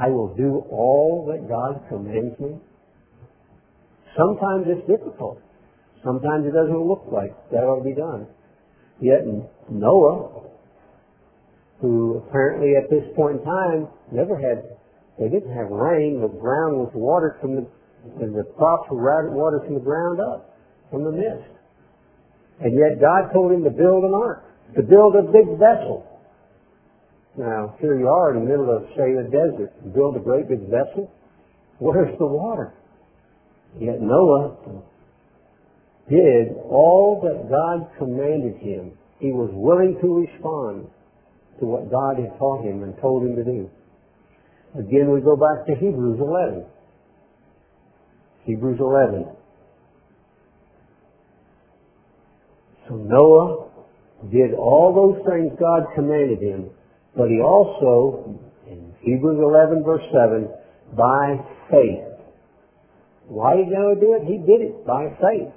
I 0.00 0.08
will 0.08 0.34
do 0.34 0.64
all 0.70 1.28
that 1.28 1.46
God 1.46 1.84
commands 1.90 2.38
me? 2.40 2.56
Sometimes 4.16 4.64
it's 4.66 4.86
difficult. 4.88 5.40
Sometimes 6.02 6.46
it 6.46 6.52
doesn't 6.56 6.80
look 6.88 7.04
like 7.12 7.36
that 7.52 7.60
ought 7.60 7.84
to 7.84 7.84
be 7.84 7.94
done. 7.94 8.26
Yet 9.00 9.28
Noah, 9.68 10.48
who 11.80 12.24
apparently 12.26 12.76
at 12.76 12.88
this 12.88 13.04
point 13.14 13.40
in 13.40 13.44
time 13.44 13.88
never 14.10 14.36
had, 14.40 14.64
they 15.18 15.28
didn't 15.28 15.54
have 15.54 15.68
rain, 15.68 16.20
the 16.20 16.28
ground 16.28 16.80
was 16.80 16.92
watered 16.94 17.36
from 17.40 17.56
the, 17.56 17.66
and 18.24 18.34
the 18.34 18.44
crops 18.56 18.88
were 18.90 19.30
watered 19.30 19.64
from 19.66 19.74
the 19.74 19.84
ground 19.84 20.20
up, 20.20 20.56
from 20.90 21.04
the 21.04 21.12
mist. 21.12 21.52
And 22.60 22.72
yet 22.72 23.00
God 23.00 23.32
told 23.32 23.52
him 23.52 23.64
to 23.64 23.70
build 23.70 24.04
an 24.04 24.14
ark, 24.14 24.44
to 24.76 24.82
build 24.82 25.16
a 25.16 25.22
big 25.28 25.58
vessel. 25.58 26.06
Now, 27.40 27.74
here 27.80 27.98
you 27.98 28.06
are 28.06 28.36
in 28.36 28.44
the 28.44 28.50
middle 28.50 28.68
of, 28.68 28.84
say, 28.90 29.16
the 29.16 29.24
desert, 29.24 29.72
build 29.94 30.14
a 30.14 30.20
great 30.20 30.46
big 30.46 30.60
vessel. 30.68 31.10
Where's 31.78 32.12
the 32.18 32.26
water? 32.26 32.74
Yet 33.80 34.02
Noah 34.02 34.82
did 36.10 36.52
all 36.68 37.18
that 37.24 37.48
God 37.48 37.88
commanded 37.96 38.60
him. 38.60 38.92
He 39.20 39.32
was 39.32 39.48
willing 39.54 39.96
to 40.02 40.20
respond 40.20 40.88
to 41.60 41.64
what 41.64 41.90
God 41.90 42.18
had 42.18 42.38
taught 42.38 42.62
him 42.62 42.82
and 42.82 42.94
told 43.00 43.22
him 43.22 43.36
to 43.36 43.44
do. 43.44 43.70
Again, 44.78 45.10
we 45.10 45.22
go 45.22 45.34
back 45.34 45.64
to 45.66 45.74
Hebrews 45.74 46.20
11. 46.20 46.66
Hebrews 48.44 48.80
11. 48.80 49.26
So 52.86 52.96
Noah 52.96 53.70
did 54.30 54.52
all 54.52 54.92
those 54.92 55.24
things 55.26 55.56
God 55.58 55.84
commanded 55.94 56.42
him, 56.42 56.68
but 57.20 57.28
he 57.28 57.38
also, 57.38 58.40
in 58.66 58.94
Hebrews 59.02 59.36
11 59.36 59.84
verse 59.84 60.00
7, 60.08 60.48
by 60.96 61.36
faith. 61.70 62.08
Why 63.28 63.56
did 63.56 63.68
Noah 63.68 64.00
do 64.00 64.16
it? 64.16 64.24
He 64.24 64.38
did 64.38 64.64
it 64.64 64.86
by 64.86 65.12
faith. 65.20 65.52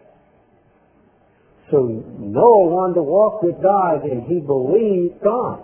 So 1.71 1.87
Noah 2.19 2.67
wanted 2.67 2.95
to 2.95 3.03
walk 3.03 3.41
with 3.41 3.63
God 3.63 4.03
and 4.03 4.27
he 4.27 4.43
believed 4.43 5.23
God. 5.23 5.63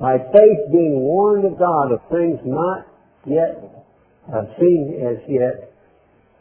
By 0.00 0.18
faith 0.18 0.60
being 0.72 0.98
warned 0.98 1.44
of 1.44 1.56
God 1.60 1.92
of 1.92 2.00
things 2.10 2.40
not 2.44 2.90
yet 3.24 3.86
uh, 4.34 4.50
seen 4.58 4.98
as 4.98 5.22
yet, 5.30 5.72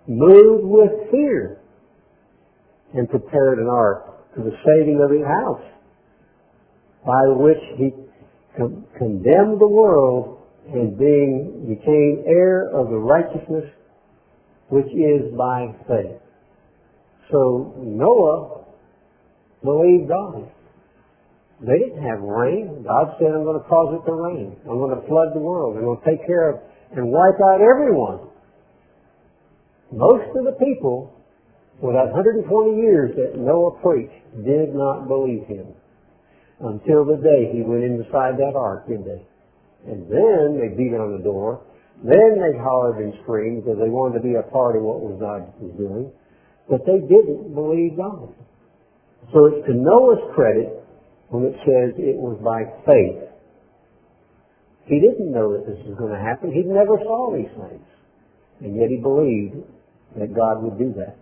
moved 0.08 0.66
with 0.66 1.12
fear 1.12 1.62
and 2.96 3.08
prepared 3.08 3.60
an 3.60 3.68
ark 3.68 4.34
for 4.34 4.42
the 4.42 4.58
saving 4.66 5.00
of 5.00 5.12
his 5.12 5.22
house, 5.28 5.62
by 7.06 7.28
which 7.38 7.62
he 7.78 8.09
con- 8.58 8.86
condemned 8.98 9.60
the 9.60 9.68
world 9.68 10.40
and 10.68 10.98
being 10.98 11.66
became 11.68 12.24
heir 12.26 12.70
of 12.70 12.90
the 12.90 12.98
righteousness 12.98 13.66
which 14.70 14.88
is 14.88 15.34
by 15.36 15.74
faith. 15.88 16.22
So 17.32 17.74
Noah 17.78 18.66
believed 19.64 20.10
God. 20.10 20.50
They 21.62 21.78
didn't 21.78 22.04
have 22.04 22.22
rain. 22.22 22.86
God 22.88 23.16
said, 23.20 23.28
I'm 23.28 23.44
going 23.44 23.60
to 23.60 23.68
cause 23.68 24.00
it 24.00 24.06
to 24.06 24.14
rain. 24.14 24.56
I'm 24.64 24.78
going 24.78 24.96
to 24.96 25.06
flood 25.08 25.34
the 25.34 25.40
world. 25.40 25.76
I'm 25.76 25.84
going 25.84 26.00
to 26.00 26.06
take 26.06 26.26
care 26.26 26.50
of 26.50 26.62
and 26.96 27.12
wipe 27.12 27.36
out 27.44 27.60
everyone. 27.62 28.30
Most 29.92 30.30
of 30.38 30.46
the 30.46 30.56
people 30.64 31.14
for 31.82 31.94
that 31.94 32.14
120 32.14 32.48
years 32.78 33.16
that 33.16 33.40
Noah 33.40 33.80
preached 33.82 34.14
did 34.46 34.74
not 34.74 35.08
believe 35.08 35.46
him 35.48 35.74
until 36.60 37.06
the 37.06 37.18
day 37.24 37.52
he 37.56 37.62
went 37.62 37.84
inside 37.84 38.36
that 38.36 38.54
ark, 38.56 38.88
didn't 38.88 39.06
they? 39.06 39.24
And 39.88 40.12
then 40.12 40.60
they 40.60 40.76
beat 40.76 40.92
on 40.92 41.16
the 41.16 41.24
door. 41.24 41.64
Then 42.04 42.40
they 42.40 42.58
hollered 42.60 43.04
and 43.04 43.14
screamed 43.24 43.64
because 43.64 43.80
they 43.80 43.90
wanted 43.90 44.20
to 44.20 44.24
be 44.24 44.36
a 44.36 44.44
part 44.52 44.76
of 44.76 44.84
what 44.84 45.00
was 45.00 45.20
God 45.20 45.48
was 45.60 45.72
doing. 45.80 46.12
But 46.68 46.86
they 46.86 47.00
didn't 47.00 47.56
believe 47.56 47.96
God. 47.96 48.36
So 49.32 49.46
it's 49.48 49.68
to 49.68 49.74
Noah's 49.74 50.24
credit 50.36 50.80
when 51.30 51.46
it 51.46 51.56
says 51.64 51.96
it 51.96 52.16
was 52.16 52.40
by 52.44 52.68
faith. 52.84 53.30
He 54.86 55.00
didn't 55.00 55.32
know 55.32 55.54
that 55.54 55.68
this 55.68 55.80
was 55.86 55.96
going 55.98 56.12
to 56.12 56.20
happen. 56.20 56.52
He 56.52 56.64
never 56.64 56.98
saw 57.04 57.36
these 57.36 57.52
things. 57.56 57.88
And 58.62 58.76
yet 58.76 58.90
he 58.90 58.98
believed 58.98 59.64
that 60.18 60.34
God 60.36 60.64
would 60.64 60.80
do 60.80 60.92
that. 60.98 61.16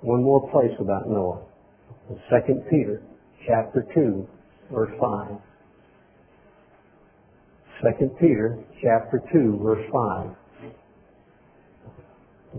One 0.00 0.22
more 0.22 0.48
place 0.50 0.74
about 0.80 1.08
Noah. 1.08 1.42
Second 2.30 2.64
Peter 2.70 3.02
chapter 3.46 3.86
2, 3.94 4.26
verse 4.72 4.92
5. 5.00 5.36
Second 7.82 8.10
Peter 8.18 8.58
chapter 8.82 9.22
2, 9.32 9.60
verse 9.62 9.84
5. 9.92 10.30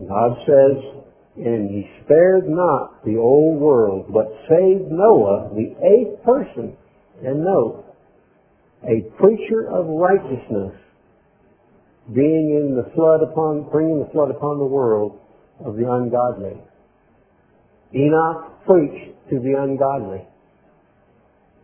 God 0.07 0.37
says, 0.45 1.05
and 1.37 1.69
he 1.69 1.89
spared 2.03 2.47
not 2.47 3.03
the 3.03 3.17
old 3.17 3.59
world, 3.59 4.13
but 4.13 4.27
saved 4.47 4.91
Noah, 4.91 5.49
the 5.53 5.75
eighth 5.83 6.23
person. 6.23 6.77
And 7.23 7.43
note, 7.43 7.85
a 8.83 9.01
preacher 9.17 9.67
of 9.69 9.87
righteousness, 9.87 10.73
being 12.13 12.55
in 12.55 12.75
the 12.75 12.91
flood 12.93 13.23
upon, 13.23 13.69
bringing 13.71 13.99
the 13.99 14.09
flood 14.11 14.29
upon 14.29 14.59
the 14.59 14.65
world 14.65 15.19
of 15.65 15.75
the 15.75 15.89
ungodly. 15.91 16.57
Enoch 17.95 18.65
preached 18.65 19.15
to 19.29 19.39
the 19.39 19.55
ungodly. 19.57 20.21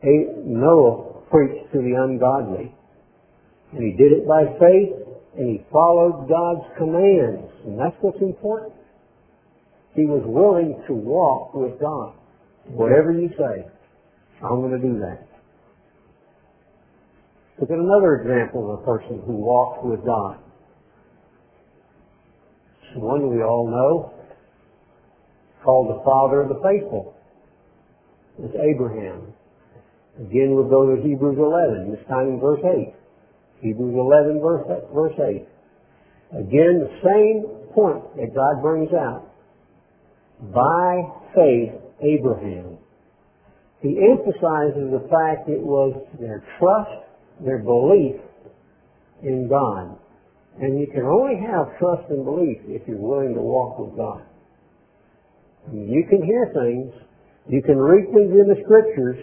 Noah 0.03 1.21
preached 1.29 1.71
to 1.73 1.79
the 1.79 1.93
ungodly. 1.97 2.73
And 3.73 3.83
he 3.83 3.91
did 3.97 4.11
it 4.11 4.27
by 4.27 4.43
faith, 4.59 4.93
and 5.37 5.49
he 5.49 5.65
followed 5.71 6.27
God's 6.27 6.67
commands. 6.77 7.51
And 7.65 7.79
that's 7.79 7.95
what's 8.01 8.21
important. 8.21 8.73
He 9.93 10.05
was 10.05 10.23
willing 10.25 10.83
to 10.87 10.93
walk 10.93 11.53
with 11.53 11.79
God. 11.79 12.15
Whatever 12.65 13.11
you 13.11 13.29
say, 13.37 13.67
I'm 14.43 14.61
going 14.61 14.79
to 14.79 14.87
do 14.87 14.99
that. 14.99 15.27
Look 17.59 17.69
at 17.69 17.77
another 17.77 18.21
example 18.21 18.73
of 18.73 18.79
a 18.79 18.83
person 18.83 19.21
who 19.25 19.33
walked 19.33 19.85
with 19.85 20.03
God. 20.05 20.39
It's 22.83 22.97
one 22.97 23.29
we 23.29 23.43
all 23.43 23.67
know, 23.69 24.13
called 25.63 25.89
the 25.89 26.03
father 26.03 26.41
of 26.41 26.49
the 26.49 26.59
faithful. 26.63 27.13
It's 28.39 28.55
Abraham. 28.55 29.33
Again, 30.19 30.53
we'll 30.53 30.69
go 30.69 30.95
to 30.95 31.01
Hebrews 31.01 31.37
11, 31.37 31.91
this 31.91 32.05
time 32.07 32.27
in 32.27 32.39
verse 32.39 32.59
8. 32.63 32.93
Hebrews 33.61 33.95
11, 33.95 34.41
verse, 34.41 34.67
verse 34.93 35.17
8. 35.17 35.47
Again, 36.39 36.83
the 36.83 36.95
same 37.03 37.45
point 37.73 38.03
that 38.17 38.35
God 38.35 38.61
brings 38.61 38.91
out 38.93 39.31
by 40.53 41.03
faith 41.35 41.71
Abraham. 42.01 42.77
He 43.81 43.97
emphasizes 43.97 44.91
the 44.91 45.07
fact 45.09 45.49
it 45.49 45.61
was 45.61 45.95
their 46.19 46.43
trust, 46.59 47.07
their 47.43 47.59
belief 47.59 48.19
in 49.23 49.47
God. 49.49 49.97
And 50.59 50.79
you 50.79 50.87
can 50.87 51.03
only 51.03 51.39
have 51.39 51.77
trust 51.79 52.09
and 52.09 52.25
belief 52.25 52.57
if 52.67 52.87
you're 52.87 52.97
willing 52.97 53.33
to 53.33 53.41
walk 53.41 53.79
with 53.79 53.95
God. 53.95 54.23
You 55.71 56.03
can 56.09 56.23
hear 56.23 56.51
things, 56.53 56.93
you 57.47 57.61
can 57.61 57.77
read 57.77 58.05
things 58.13 58.31
in 58.31 58.47
the 58.47 58.61
scriptures, 58.63 59.17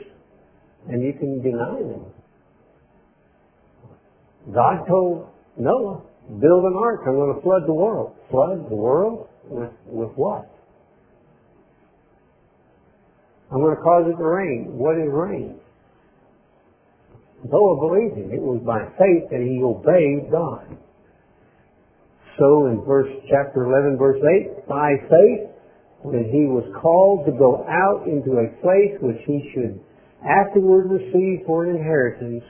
and 0.88 1.02
you 1.02 1.12
can 1.12 1.42
deny 1.42 1.78
them. 1.80 2.04
God 4.54 4.86
told 4.88 5.28
Noah, 5.58 6.02
build 6.40 6.64
an 6.64 6.76
ark, 6.78 7.00
I'm 7.06 7.14
going 7.14 7.34
to 7.34 7.42
flood 7.42 7.62
the 7.66 7.74
world. 7.74 8.14
Flood 8.30 8.70
the 8.70 8.76
world 8.76 9.28
with, 9.44 9.70
with 9.86 10.10
what? 10.16 10.48
I'm 13.50 13.60
going 13.60 13.76
to 13.76 13.82
cause 13.82 14.04
it 14.06 14.16
to 14.16 14.24
rain. 14.24 14.76
What 14.76 14.96
is 14.96 15.08
rain? 15.10 15.57
Noah 17.44 17.76
believed 17.80 18.18
him. 18.18 18.32
It 18.32 18.42
was 18.42 18.61
by 18.66 18.84
faith 18.98 19.30
that 19.30 19.40
he 19.40 19.62
obeyed 19.62 20.30
God. 20.30 20.76
So 22.38 22.66
in 22.66 22.84
verse 22.86 23.11
chapter 23.30 23.64
11, 23.64 23.96
verse 23.98 24.20
8, 24.20 24.68
by 24.68 24.94
faith, 25.09 25.50
when 26.03 26.24
he 26.30 26.46
was 26.46 26.64
called 26.80 27.26
to 27.26 27.32
go 27.32 27.66
out 27.66 28.07
into 28.07 28.38
a 28.38 28.46
place 28.62 28.94
which 29.03 29.18
he 29.26 29.50
should 29.55 29.80
afterward 30.24 30.90
received 30.90 31.46
for 31.46 31.64
an 31.64 31.76
inheritance, 31.76 32.44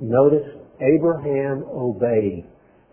notice 0.00 0.46
Abraham 0.80 1.64
obeyed 1.70 2.44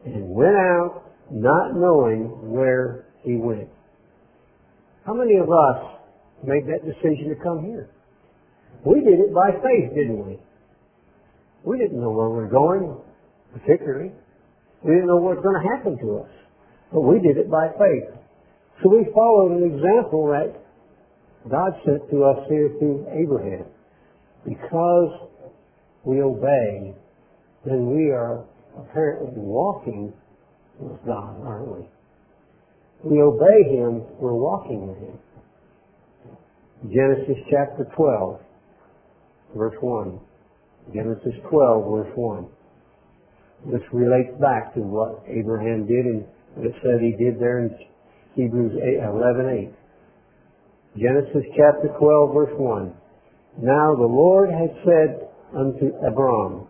and 0.06 0.30
went 0.30 0.56
out 0.56 1.04
not 1.32 1.76
knowing 1.76 2.52
where 2.52 3.08
he 3.24 3.36
went. 3.36 3.70
How 5.06 5.14
many 5.14 5.38
of 5.38 5.50
us 5.50 6.02
made 6.44 6.66
that 6.68 6.82
decision 6.86 7.30
to 7.30 7.38
come 7.42 7.66
here. 7.66 7.90
We 8.86 9.02
did 9.02 9.20
it 9.20 9.34
by 9.34 9.52
faith, 9.62 9.94
didn't 9.94 10.26
we? 10.26 10.40
We 11.64 11.78
didn't 11.78 12.02
know 12.02 12.10
where 12.10 12.30
we 12.30 12.42
were 12.42 12.50
going, 12.50 12.98
particularly. 13.54 14.12
We 14.84 14.94
didn't 14.94 15.08
know 15.08 15.22
what 15.22 15.38
was 15.38 15.44
going 15.46 15.62
to 15.62 15.68
happen 15.78 15.94
to 16.02 16.26
us. 16.26 16.32
But 16.92 17.02
we 17.02 17.22
did 17.22 17.38
it 17.38 17.50
by 17.50 17.70
faith. 17.78 18.18
So 18.82 18.90
we 18.90 19.06
followed 19.14 19.62
an 19.62 19.70
example 19.70 20.34
that 20.34 20.58
God 21.46 21.78
sent 21.86 22.10
to 22.10 22.24
us 22.26 22.50
here 22.50 22.74
through 22.80 23.06
Abraham. 23.14 23.66
Because 24.46 25.30
we 26.04 26.22
obey, 26.22 26.94
then 27.66 27.96
we 27.96 28.10
are 28.10 28.44
apparently 28.78 29.34
walking 29.36 30.14
with 30.80 30.98
God, 31.06 31.36
aren't 31.46 31.68
we? 31.68 31.88
we 33.04 33.22
obey 33.22 33.64
Him, 33.70 34.04
we're 34.20 34.34
walking 34.34 34.88
with 34.88 34.98
Him. 34.98 35.18
Genesis 36.84 37.38
chapter 37.50 37.88
12, 37.96 38.40
verse 39.56 39.76
1. 39.82 40.20
Genesis 40.94 41.34
12, 41.50 41.92
verse 41.92 42.12
1. 42.16 42.48
This 43.72 43.82
relates 43.94 44.34
back 44.40 44.74
to 44.74 44.82
what 44.82 45.24
Abraham 45.28 45.86
did 45.86 46.06
and 46.06 46.26
what 46.56 46.66
it 46.68 46.74
said 46.82 47.00
he 47.02 47.14
did 47.24 47.40
there 47.40 47.60
in 47.60 47.70
Hebrews 48.36 48.74
11, 48.74 49.74
8. 50.96 51.02
Genesis 51.02 51.44
chapter 51.56 51.94
12, 52.00 52.34
verse 52.34 52.54
1. 52.58 52.94
Now 53.60 53.96
the 53.96 54.08
Lord 54.08 54.50
had 54.50 54.76
said 54.86 55.28
unto 55.56 55.92
Abram, 56.06 56.68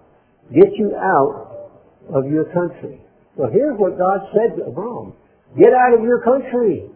Get 0.54 0.74
you 0.76 0.96
out 0.96 1.72
of 2.14 2.26
your 2.30 2.46
country. 2.46 3.00
So 3.38 3.48
here's 3.52 3.78
what 3.78 3.98
God 3.98 4.20
said 4.34 4.58
to 4.58 4.66
Abram. 4.66 5.14
Get 5.58 5.74
out 5.74 5.94
of 5.98 6.04
your 6.04 6.22
country. 6.24 6.90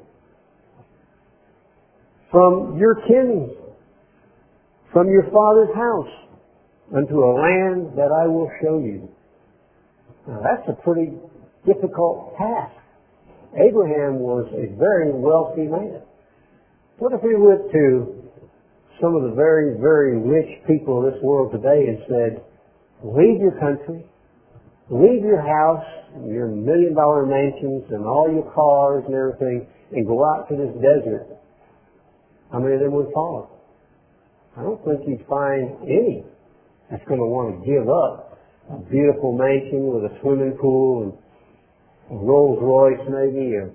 From 2.32 2.78
your 2.78 2.96
kin. 3.08 3.56
From 4.92 5.10
your 5.10 5.24
father's 5.32 5.74
house. 5.76 6.14
Unto 6.96 7.24
a 7.24 7.32
land 7.34 7.98
that 7.98 8.12
I 8.12 8.28
will 8.28 8.52
show 8.62 8.80
you. 8.80 9.10
Now 10.28 10.42
that's 10.44 10.68
a 10.70 10.82
pretty 10.82 11.14
difficult 11.66 12.36
task. 12.38 12.76
Abraham 13.56 14.20
was 14.20 14.52
a 14.52 14.76
very 14.78 15.12
wealthy 15.14 15.68
man. 15.68 16.02
What 16.98 17.14
if 17.14 17.22
we 17.24 17.36
went 17.36 17.72
to 17.72 18.15
some 19.02 19.16
of 19.16 19.24
the 19.24 19.36
very, 19.36 19.78
very 19.80 20.18
rich 20.18 20.64
people 20.68 21.06
of 21.06 21.14
this 21.14 21.22
world 21.22 21.52
today 21.52 21.88
and 21.88 22.00
said, 22.08 22.44
leave 23.04 23.40
your 23.40 23.60
country, 23.60 24.06
leave 24.90 25.22
your 25.24 25.42
house, 25.42 25.86
your 26.24 26.48
million 26.48 26.96
dollar 26.96 27.26
mansions 27.26 27.84
and 27.92 28.06
all 28.06 28.32
your 28.32 28.50
cars 28.54 29.04
and 29.08 29.16
everything 29.16 29.68
and 29.92 30.08
go 30.08 30.24
out 30.24 30.48
to 30.50 30.56
this 30.56 30.72
desert, 30.80 31.28
how 32.52 32.60
many 32.60 32.76
of 32.76 32.80
them 32.82 32.92
would 32.94 33.12
follow? 33.14 33.50
I 34.58 34.64
don't 34.64 34.80
think 34.86 35.02
you'd 35.08 35.28
find 35.28 35.76
any 35.84 36.24
that's 36.90 37.04
going 37.08 37.20
to 37.20 37.26
want 37.26 37.60
to 37.60 37.66
give 37.68 37.90
up 37.90 38.40
a 38.72 38.80
beautiful 38.90 39.36
mansion 39.36 39.92
with 39.92 40.10
a 40.10 40.14
swimming 40.22 40.58
pool 40.62 41.04
and 41.04 41.14
a 42.12 42.24
Rolls 42.24 42.60
Royce 42.62 43.04
maybe 43.10 43.54
or 43.56 43.74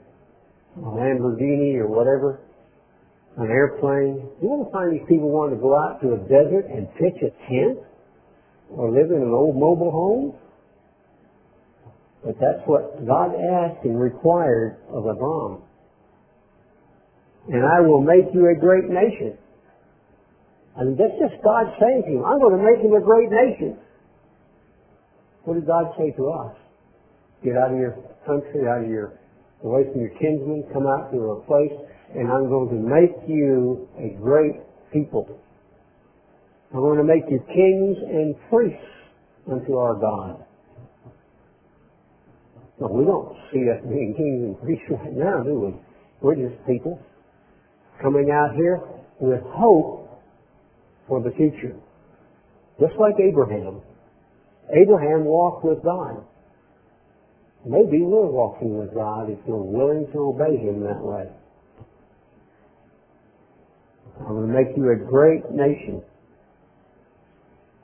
a 0.76 0.90
Lamborghini 0.90 1.76
or 1.76 1.88
whatever, 1.88 2.40
an 3.36 3.50
airplane. 3.50 4.28
You 4.42 4.48
want 4.48 4.66
to 4.66 4.72
find 4.72 4.92
these 4.92 5.06
people 5.08 5.30
wanting 5.30 5.58
to 5.58 5.62
go 5.62 5.76
out 5.78 6.00
to 6.02 6.14
a 6.14 6.20
desert 6.26 6.66
and 6.66 6.88
pitch 6.98 7.22
a 7.22 7.30
tent 7.46 7.78
or 8.70 8.90
live 8.90 9.10
in 9.10 9.22
an 9.22 9.32
old 9.32 9.56
mobile 9.56 9.90
home? 9.90 10.34
But 12.24 12.36
that's 12.40 12.60
what 12.66 13.06
God 13.06 13.32
asked 13.32 13.84
and 13.84 13.98
required 13.98 14.76
of 14.90 15.06
Abram. 15.06 15.62
And 17.48 17.64
I 17.64 17.80
will 17.80 18.02
make 18.02 18.28
you 18.34 18.50
a 18.50 18.54
great 18.58 18.84
nation. 18.90 19.38
I 20.76 20.84
mean, 20.84 20.96
that's 20.96 21.16
just 21.18 21.42
God 21.42 21.66
saying 21.80 22.02
to 22.06 22.10
him, 22.20 22.24
I'm 22.24 22.38
going 22.38 22.56
to 22.56 22.62
make 22.62 22.84
him 22.84 22.92
a 22.92 23.00
great 23.00 23.30
nation. 23.30 23.78
What 25.44 25.54
did 25.54 25.66
God 25.66 25.92
say 25.96 26.12
to 26.16 26.30
us? 26.30 26.56
Get 27.42 27.56
out 27.56 27.72
of 27.72 27.78
your 27.78 27.96
country, 28.26 28.68
out 28.68 28.84
of 28.84 28.90
your, 28.90 29.18
away 29.64 29.88
from 29.90 30.00
your 30.00 30.12
kinsmen, 30.20 30.64
come 30.72 30.86
out 30.86 31.10
to 31.12 31.18
a 31.18 31.40
place, 31.48 31.72
and 32.14 32.30
I'm 32.30 32.48
going 32.48 32.68
to 32.68 32.74
make 32.74 33.28
you 33.28 33.88
a 33.98 34.16
great 34.20 34.61
people. 34.92 35.38
I'm 36.72 36.80
going 36.80 36.98
to 36.98 37.04
make 37.04 37.24
you 37.30 37.38
kings 37.46 37.96
and 38.06 38.34
priests 38.48 38.86
unto 39.50 39.76
our 39.76 39.94
God. 39.94 40.44
No, 42.80 42.88
we 42.88 43.04
don't 43.04 43.36
see 43.52 43.68
us 43.70 43.82
being 43.84 44.14
kings 44.16 44.42
and 44.42 44.61
priests 44.61 44.86
right 44.90 45.12
now, 45.12 45.42
do 45.42 45.54
we? 45.61 45.74
We're 46.22 46.48
just 46.48 46.64
people 46.66 47.00
coming 48.02 48.30
out 48.30 48.56
here 48.56 48.80
with 49.20 49.40
hope 49.44 50.08
for 51.06 51.22
the 51.22 51.30
future. 51.32 51.76
Just 52.80 52.94
like 52.98 53.14
Abraham. 53.20 53.82
Abraham 54.70 55.24
walked 55.24 55.64
with 55.64 55.82
God. 55.82 56.24
Maybe 57.66 58.00
we're 58.00 58.30
walking 58.30 58.78
with 58.78 58.94
God 58.94 59.28
if 59.28 59.38
we're 59.46 59.61
willing 59.61 60.06
to 60.12 60.18
obey 60.18 60.56
Him 60.56 60.80
that 60.80 61.02
way. 61.02 61.28
I 64.26 64.32
will 64.32 64.46
make 64.46 64.76
you 64.76 64.90
a 64.90 64.96
great 64.96 65.50
nation. 65.50 66.02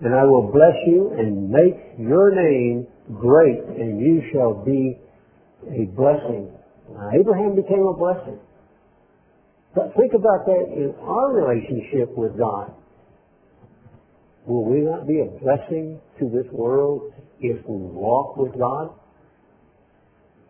And 0.00 0.14
I 0.14 0.24
will 0.24 0.50
bless 0.52 0.76
you 0.86 1.14
and 1.18 1.50
make 1.50 1.98
your 1.98 2.34
name 2.34 2.86
great, 3.14 3.58
and 3.78 4.00
you 4.00 4.22
shall 4.32 4.52
be 4.64 4.98
a 5.68 5.86
blessing. 5.96 6.52
Now, 6.92 7.10
Abraham 7.18 7.56
became 7.56 7.86
a 7.86 7.96
blessing. 7.96 8.38
But 9.74 9.94
think 9.96 10.12
about 10.14 10.46
that 10.46 10.64
in 10.72 10.94
our 11.00 11.32
relationship 11.32 12.16
with 12.16 12.38
God. 12.38 12.72
Will 14.46 14.64
we 14.64 14.80
not 14.80 15.06
be 15.06 15.20
a 15.20 15.26
blessing 15.42 16.00
to 16.18 16.30
this 16.30 16.50
world 16.52 17.12
if 17.40 17.56
we 17.66 17.76
walk 17.76 18.36
with 18.36 18.56
God? 18.58 18.94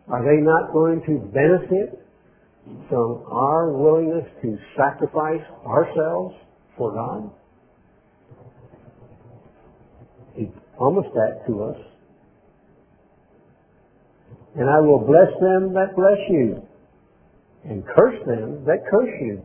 Are 0.07 0.23
they 0.23 0.41
not 0.41 0.71
going 0.71 1.01
to 1.07 1.19
benefit 1.33 2.06
from 2.89 3.23
our 3.31 3.71
willingness 3.71 4.25
to 4.41 4.57
sacrifice 4.75 5.43
ourselves 5.65 6.35
for 6.77 6.93
God? 6.93 7.31
He 10.35 10.51
promised 10.77 11.13
that 11.13 11.45
to 11.47 11.63
us. 11.63 11.77
And 14.55 14.69
I 14.69 14.79
will 14.79 14.99
bless 14.99 15.29
them 15.39 15.73
that 15.73 15.95
bless 15.95 16.17
you, 16.29 16.63
and 17.63 17.85
curse 17.85 18.17
them 18.25 18.65
that 18.65 18.79
curse 18.89 19.13
you. 19.21 19.43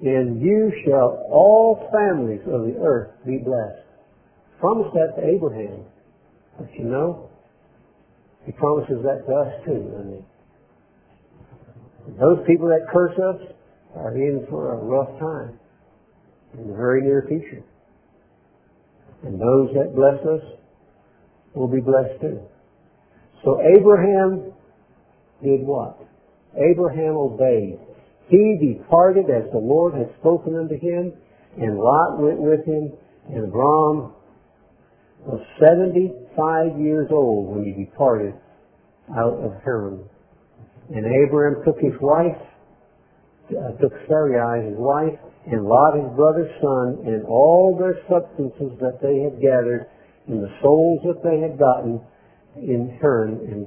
In 0.00 0.40
you 0.40 0.72
shall 0.84 1.26
all 1.30 1.88
families 1.92 2.40
of 2.46 2.62
the 2.62 2.80
earth 2.84 3.10
be 3.26 3.38
blessed. 3.38 3.86
Promised 4.60 4.94
that 4.94 5.20
to 5.20 5.28
Abraham. 5.28 5.84
But 6.58 6.68
you 6.74 6.84
know, 6.84 7.30
he 8.44 8.52
promises 8.52 9.02
that 9.02 9.26
to 9.26 9.32
us 9.34 9.52
too, 9.64 9.90
doesn't 9.90 10.14
he? 10.18 10.24
Those 12.16 12.38
people 12.46 12.68
that 12.68 12.86
curse 12.92 13.18
us 13.18 13.52
are 13.96 14.16
in 14.16 14.46
for 14.48 14.72
a 14.72 14.76
rough 14.76 15.18
time 15.18 15.58
in 16.54 16.68
the 16.68 16.76
very 16.76 17.02
near 17.02 17.24
future. 17.28 17.62
And 19.24 19.40
those 19.40 19.74
that 19.74 19.94
bless 19.94 20.20
us 20.24 20.58
will 21.54 21.68
be 21.68 21.80
blessed 21.80 22.20
too. 22.20 22.40
So 23.44 23.60
Abraham 23.60 24.52
did 25.42 25.66
what? 25.66 25.98
Abraham 26.56 27.16
obeyed. 27.16 27.78
He 28.28 28.74
departed 28.74 29.26
as 29.30 29.50
the 29.52 29.58
Lord 29.58 29.94
had 29.94 30.10
spoken 30.20 30.56
unto 30.56 30.78
him, 30.78 31.12
and 31.56 31.78
Lot 31.78 32.18
went 32.18 32.38
with 32.40 32.64
him, 32.64 32.92
and 33.28 33.44
Abram 33.44 34.12
was 35.24 35.40
75 35.60 36.80
years 36.80 37.08
old 37.10 37.54
when 37.54 37.64
he 37.64 37.84
departed 37.84 38.34
out 39.16 39.34
of 39.34 39.52
Haran. 39.64 40.04
And 40.94 41.04
Abraham 41.04 41.62
took 41.64 41.76
his 41.80 41.92
wife, 42.00 42.40
uh, 43.50 43.76
took 43.80 43.92
Sarai 44.08 44.70
his 44.70 44.78
wife, 44.78 45.18
and 45.46 45.64
Lot 45.64 45.96
his 45.96 46.10
brother's 46.16 46.52
son, 46.60 47.04
and 47.04 47.24
all 47.26 47.76
their 47.78 48.00
substances 48.08 48.78
that 48.80 49.00
they 49.00 49.20
had 49.20 49.40
gathered, 49.40 49.86
and 50.26 50.42
the 50.42 50.52
souls 50.62 51.00
that 51.04 51.20
they 51.22 51.40
had 51.40 51.58
gotten 51.58 52.00
in 52.56 52.98
Haran, 53.00 53.36
and 53.48 53.66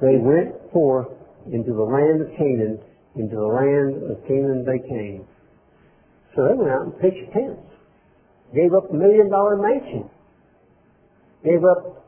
they 0.00 0.16
went 0.16 0.56
forth 0.72 1.08
into 1.52 1.72
the 1.72 1.82
land 1.82 2.22
of 2.22 2.28
Canaan, 2.36 2.80
into 3.16 3.36
the 3.36 3.46
land 3.46 4.10
of 4.10 4.16
Canaan 4.26 4.64
they 4.64 4.80
came. 4.88 5.26
So 6.34 6.48
they 6.48 6.54
went 6.54 6.70
out 6.70 6.82
and 6.88 6.98
pitched 7.00 7.32
tents, 7.32 7.60
gave 8.54 8.72
up 8.72 8.88
a 8.90 8.94
million 8.94 9.28
dollar 9.30 9.56
mansion, 9.56 10.08
gave 11.44 11.64
up 11.64 12.04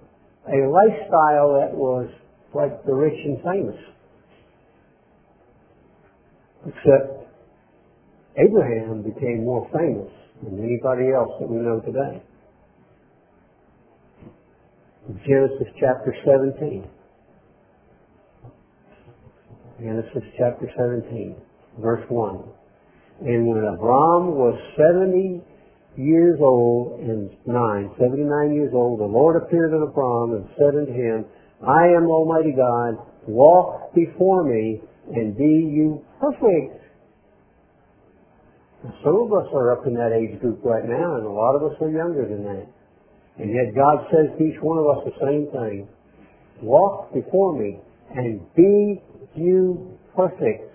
a 0.48 0.58
lifestyle 0.68 1.60
that 1.60 1.72
was 1.72 2.08
like 2.54 2.84
the 2.84 2.94
rich 2.94 3.18
and 3.24 3.42
famous. 3.42 3.80
Except 6.66 7.28
Abraham 8.36 9.02
became 9.02 9.44
more 9.44 9.68
famous 9.72 10.10
than 10.42 10.58
anybody 10.58 11.12
else 11.12 11.30
that 11.40 11.48
we 11.48 11.58
know 11.58 11.80
today. 11.80 12.22
Genesis 15.26 15.68
chapter 15.78 16.14
17. 16.24 16.88
Genesis 19.78 20.22
chapter 20.38 20.70
17, 20.76 21.36
verse 21.78 22.04
1. 22.08 22.44
And 23.20 23.46
when 23.46 23.64
Abram 23.64 24.34
was 24.34 24.58
70 24.76 25.42
years 25.96 26.38
old 26.40 27.00
and 27.00 27.30
nine, 27.46 27.90
79 27.98 28.54
years 28.54 28.72
old, 28.72 29.00
the 29.00 29.04
Lord 29.04 29.42
appeared 29.42 29.74
unto 29.74 29.86
Abram 29.86 30.34
and 30.34 30.48
said 30.56 30.74
unto 30.74 30.92
him, 30.92 31.26
I 31.62 31.86
am 31.88 32.06
Almighty 32.06 32.52
God, 32.56 32.96
walk 33.26 33.94
before 33.94 34.44
me 34.44 34.80
and 35.12 35.36
be 35.36 35.44
you 35.44 36.04
perfect. 36.20 36.80
Some 39.02 39.16
of 39.16 39.32
us 39.32 39.48
are 39.54 39.72
up 39.72 39.86
in 39.86 39.94
that 39.94 40.12
age 40.12 40.40
group 40.40 40.60
right 40.62 40.84
now, 40.84 41.16
and 41.16 41.24
a 41.26 41.30
lot 41.30 41.56
of 41.56 41.62
us 41.62 41.76
are 41.80 41.90
younger 41.90 42.28
than 42.28 42.44
that. 42.44 42.66
And 43.38 43.50
yet 43.50 43.74
God 43.74 44.06
says 44.12 44.36
to 44.38 44.44
each 44.44 44.60
one 44.60 44.78
of 44.78 44.86
us 44.86 45.04
the 45.04 45.16
same 45.24 45.48
thing. 45.50 45.88
Walk 46.62 47.12
before 47.12 47.58
me 47.58 47.78
and 48.14 48.40
be 48.54 49.02
you 49.34 49.98
perfect. 50.14 50.70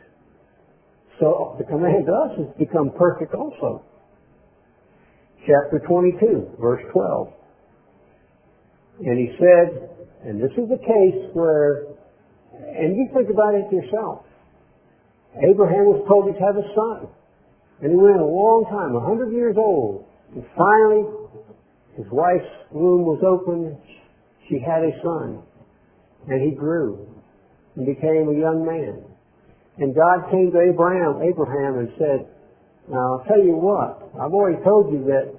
So 1.20 1.56
the 1.58 1.66
command 1.66 2.06
to 2.08 2.14
us 2.14 2.40
is 2.40 2.48
become 2.58 2.92
perfect 2.98 3.34
also. 3.34 3.84
Chapter 5.46 5.80
22, 5.88 6.58
verse 6.60 6.84
12. 6.92 7.34
And 9.02 9.18
he 9.18 9.36
said, 9.40 9.90
and 10.26 10.42
this 10.42 10.52
is 10.58 10.68
the 10.68 10.78
case 10.78 11.32
where, 11.34 11.89
and 12.60 12.96
you 12.96 13.08
think 13.14 13.30
about 13.30 13.56
it 13.56 13.72
yourself. 13.72 14.26
Abraham 15.38 15.86
was 15.88 16.04
told 16.08 16.28
he'd 16.28 16.42
have 16.42 16.58
a 16.58 16.68
son. 16.76 17.08
And 17.82 17.92
he 17.92 17.98
went 17.98 18.20
a 18.20 18.26
long 18.26 18.68
time, 18.68 18.96
a 18.96 19.00
hundred 19.00 19.32
years 19.32 19.56
old. 19.56 20.06
And 20.36 20.44
finally, 20.58 21.08
his 21.96 22.06
wife's 22.12 22.52
womb 22.72 23.08
was 23.08 23.24
open. 23.24 23.80
She 24.50 24.60
had 24.60 24.84
a 24.84 24.92
son. 25.02 25.44
And 26.28 26.42
he 26.44 26.52
grew 26.52 27.08
and 27.76 27.86
became 27.86 28.28
a 28.28 28.36
young 28.36 28.66
man. 28.68 29.06
And 29.80 29.96
God 29.96 30.28
came 30.30 30.52
to 30.52 30.60
Abraham, 30.60 31.24
Abraham 31.24 31.80
and 31.80 31.90
said, 31.96 32.28
now 32.92 33.16
I'll 33.16 33.26
tell 33.30 33.40
you 33.40 33.56
what, 33.56 34.12
I've 34.20 34.34
already 34.34 34.62
told 34.64 34.92
you 34.92 35.06
that 35.08 35.32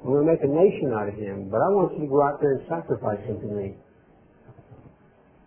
I'm 0.00 0.06
going 0.06 0.24
to 0.24 0.32
make 0.32 0.40
a 0.40 0.48
nation 0.48 0.94
out 0.96 1.08
of 1.08 1.14
him, 1.14 1.50
but 1.50 1.60
I 1.60 1.68
want 1.68 1.92
you 1.98 2.06
to 2.06 2.10
go 2.10 2.22
out 2.22 2.40
there 2.40 2.56
and 2.56 2.62
sacrifice 2.70 3.20
him 3.26 3.42
to 3.42 3.50
me. 3.52 3.74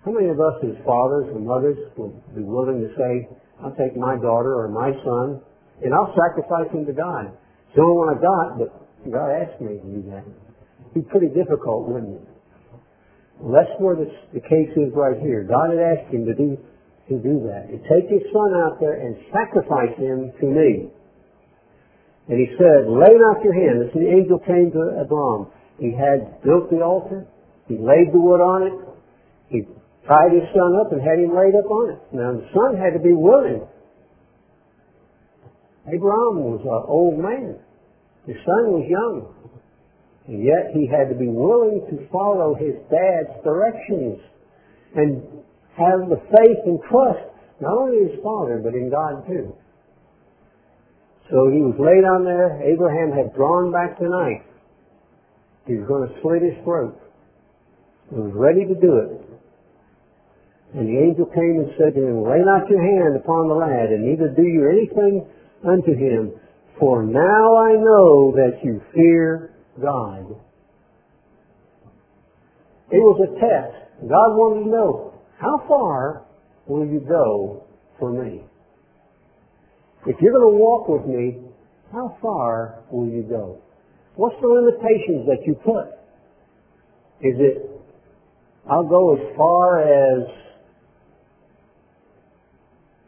How 0.06 0.12
many 0.12 0.30
of 0.30 0.38
us 0.40 0.62
as 0.62 0.78
fathers 0.86 1.34
and 1.34 1.48
mothers 1.48 1.82
would 1.98 2.14
be 2.38 2.46
willing 2.46 2.78
to 2.86 2.94
say, 2.94 3.28
I'll 3.64 3.74
take 3.74 3.98
my 3.98 4.16
daughter 4.22 4.54
or 4.54 4.70
my 4.70 4.94
son 5.02 5.42
and 5.82 5.94
I'll 5.94 6.14
sacrifice 6.14 6.70
him 6.72 6.86
to 6.86 6.94
God. 6.94 7.34
It's 7.34 7.76
the 7.76 7.82
only 7.82 7.98
one 7.98 8.10
I 8.14 8.22
got, 8.22 8.48
but 8.62 8.70
God 9.10 9.34
asked 9.34 9.60
me 9.60 9.82
to 9.82 9.88
do 9.90 10.02
that. 10.14 10.22
It'd 10.22 10.94
be 10.94 11.02
pretty 11.10 11.34
difficult, 11.34 11.90
wouldn't 11.90 12.22
it? 12.22 12.28
Well, 13.42 13.52
that's 13.58 13.74
where 13.82 13.96
the, 13.98 14.08
the 14.34 14.40
case 14.40 14.72
is 14.78 14.94
right 14.94 15.18
here. 15.20 15.44
God 15.44 15.74
had 15.74 15.82
asked 15.82 16.14
him 16.14 16.26
to 16.26 16.36
do 16.38 16.56
to 17.10 17.18
do 17.22 17.46
that. 17.50 17.70
To 17.70 17.78
take 17.90 18.10
his 18.10 18.22
son 18.34 18.50
out 18.66 18.80
there 18.80 19.02
and 19.02 19.18
sacrifice 19.30 19.94
him 19.98 20.34
to 20.42 20.46
me. 20.46 20.90
And 22.30 22.38
he 22.40 22.50
said, 22.58 22.90
lay 22.90 23.14
not 23.14 23.44
your 23.44 23.54
hand. 23.54 23.82
This 23.82 23.94
the 23.94 24.10
angel 24.10 24.40
came 24.40 24.72
to 24.74 25.02
Abram. 25.02 25.50
He 25.78 25.94
had 25.94 26.42
built 26.42 26.72
the 26.72 26.82
altar. 26.82 27.28
He 27.68 27.78
laid 27.78 28.10
the 28.14 28.18
wood 28.18 28.42
on 28.42 28.64
it. 28.66 28.74
He 29.50 29.68
tied 30.08 30.32
his 30.34 30.46
son 30.54 30.72
up 30.80 30.92
and 30.94 31.02
had 31.02 31.18
him 31.18 31.34
laid 31.34 31.58
up 31.58 31.70
on 31.70 31.98
it. 31.98 32.00
Now 32.14 32.34
the 32.34 32.48
son 32.54 32.78
had 32.78 32.94
to 32.94 33.02
be 33.02 33.14
willing. 33.14 33.66
Abraham 35.88 36.42
was 36.42 36.62
an 36.66 36.84
old 36.90 37.18
man. 37.18 37.58
His 38.26 38.38
son 38.42 38.74
was 38.74 38.86
young. 38.90 39.34
And 40.28 40.42
yet 40.42 40.74
he 40.74 40.90
had 40.90 41.10
to 41.10 41.16
be 41.16 41.30
willing 41.30 41.86
to 41.94 42.10
follow 42.10 42.56
his 42.58 42.74
dad's 42.90 43.34
directions 43.46 44.18
and 44.96 45.22
have 45.78 46.10
the 46.10 46.18
faith 46.34 46.62
and 46.66 46.80
trust, 46.90 47.30
not 47.62 47.78
only 47.78 48.02
in 48.02 48.10
his 48.10 48.20
father, 48.24 48.58
but 48.64 48.74
in 48.74 48.90
God 48.90 49.28
too. 49.28 49.54
So 51.30 51.50
he 51.50 51.62
was 51.62 51.78
laid 51.78 52.06
on 52.06 52.26
there. 52.26 52.62
Abraham 52.62 53.12
had 53.14 53.34
drawn 53.36 53.72
back 53.72 54.00
the 54.00 54.10
knife. 54.10 54.46
He 55.68 55.74
was 55.78 55.88
going 55.88 56.10
to 56.10 56.14
slit 56.22 56.42
his 56.42 56.58
throat. 56.64 56.98
He 58.10 58.16
was 58.16 58.34
ready 58.34 58.66
to 58.66 58.76
do 58.78 58.98
it. 58.98 59.35
And 60.76 60.90
the 60.90 61.00
angel 61.00 61.26
came 61.28 61.64
and 61.64 61.72
said 61.80 61.96
to 61.96 62.04
him, 62.04 62.24
Lay 62.24 62.44
not 62.44 62.70
your 62.70 62.84
hand 62.84 63.16
upon 63.16 63.48
the 63.48 63.56
lad, 63.56 63.96
and 63.96 64.04
neither 64.04 64.28
do 64.28 64.44
you 64.44 64.68
anything 64.68 65.26
unto 65.64 65.96
him, 65.96 66.34
for 66.78 67.02
now 67.02 67.56
I 67.56 67.80
know 67.80 68.34
that 68.36 68.60
you 68.62 68.82
fear 68.94 69.54
God. 69.82 70.36
It 72.92 73.00
was 73.00 73.22
a 73.24 73.40
test. 73.40 74.02
God 74.02 74.36
wanted 74.36 74.66
to 74.66 74.70
know, 74.70 75.14
how 75.40 75.64
far 75.66 76.26
will 76.68 76.86
you 76.86 77.00
go 77.00 77.64
for 77.98 78.12
me? 78.12 78.44
If 80.06 80.18
you're 80.20 80.34
going 80.34 80.54
to 80.54 80.60
walk 80.60 80.90
with 80.90 81.06
me, 81.06 81.38
how 81.94 82.18
far 82.22 82.84
will 82.92 83.08
you 83.08 83.24
go? 83.24 83.62
What's 84.16 84.36
the 84.42 84.48
limitations 84.48 85.26
that 85.28 85.48
you 85.48 85.56
put? 85.56 85.88
Is 87.22 87.36
it, 87.40 87.72
I'll 88.70 88.88
go 88.88 89.16
as 89.16 89.38
far 89.38 89.82
as 89.82 90.45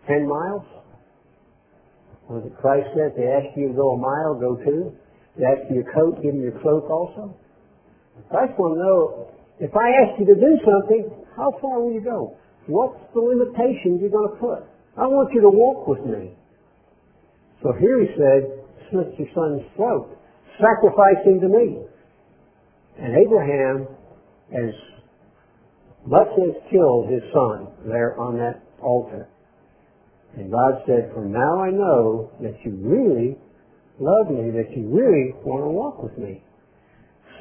10 0.08 0.28
miles? 0.28 0.64
Was 2.30 2.44
it 2.44 2.56
Christ 2.60 2.88
said, 2.96 3.16
they 3.16 3.28
ask 3.28 3.56
you 3.56 3.72
to 3.72 3.76
go 3.76 3.96
a 3.96 4.00
mile, 4.00 4.36
go 4.36 4.60
two? 4.60 4.92
They 5.40 5.46
ask 5.46 5.70
you 5.70 5.84
your 5.84 5.92
coat, 5.94 6.20
give 6.24 6.34
them 6.34 6.44
your 6.44 6.60
cloak 6.60 6.90
also? 6.90 7.36
Christ 8.30 8.54
to 8.58 8.76
know, 8.76 9.32
if 9.60 9.72
I 9.76 9.88
ask 10.04 10.20
you 10.20 10.26
to 10.26 10.36
do 10.36 10.52
something, 10.66 11.08
how 11.36 11.54
far 11.62 11.80
will 11.80 11.94
you 11.94 12.02
go? 12.02 12.36
What's 12.68 13.00
the 13.14 13.22
limitations 13.22 14.02
you're 14.02 14.12
going 14.12 14.30
to 14.30 14.40
put? 14.40 14.68
I 14.98 15.08
want 15.08 15.32
you 15.34 15.42
to 15.42 15.50
walk 15.50 15.88
with 15.88 16.04
me. 16.04 16.34
So 17.64 17.72
here 17.80 18.02
he 18.02 18.08
said, 18.18 18.42
slit 18.92 19.14
your 19.18 19.30
son's 19.34 19.64
throat. 19.76 20.18
Sacrifice 20.60 21.24
him 21.24 21.40
to 21.40 21.48
me. 21.48 21.80
And 23.00 23.16
Abraham, 23.16 23.88
as 24.52 24.74
much 26.06 26.28
as 26.44 26.56
killed 26.72 27.10
his 27.10 27.22
son 27.32 27.68
there 27.86 28.20
on 28.20 28.38
that 28.38 28.64
altar. 28.82 29.30
And 30.38 30.52
God 30.52 30.84
said, 30.86 31.10
from 31.16 31.32
now 31.32 31.64
I 31.64 31.72
know 31.72 32.30
that 32.42 32.54
you 32.64 32.78
really 32.78 33.38
love 34.00 34.30
me, 34.30 34.52
that 34.52 34.70
you 34.78 34.88
really 34.88 35.34
want 35.42 35.66
to 35.66 35.70
walk 35.74 36.04
with 36.04 36.16
me, 36.18 36.44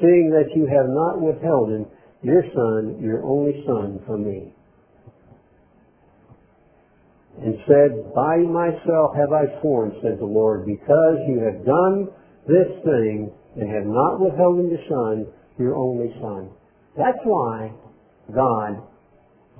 seeing 0.01 0.33
that 0.33 0.49
you 0.55 0.65
have 0.65 0.89
not 0.89 1.21
withheld 1.21 1.69
him, 1.69 1.85
your 2.23 2.41
son, 2.41 2.97
your 2.99 3.23
only 3.23 3.63
son, 3.67 4.01
from 4.07 4.25
me. 4.25 4.51
And 7.39 7.53
said, 7.67 8.15
By 8.15 8.37
myself 8.37 9.13
have 9.13 9.31
I 9.31 9.61
sworn, 9.61 9.93
said 10.01 10.17
the 10.17 10.25
Lord, 10.25 10.65
because 10.65 11.17
you 11.29 11.37
have 11.45 11.63
done 11.63 12.09
this 12.47 12.81
thing 12.83 13.29
and 13.55 13.69
have 13.69 13.85
not 13.85 14.19
withheld 14.19 14.57
your 14.57 14.81
son, 14.89 15.27
your 15.59 15.75
only 15.75 16.09
son. 16.19 16.49
That's 16.97 17.21
why 17.23 17.71
God 18.33 18.81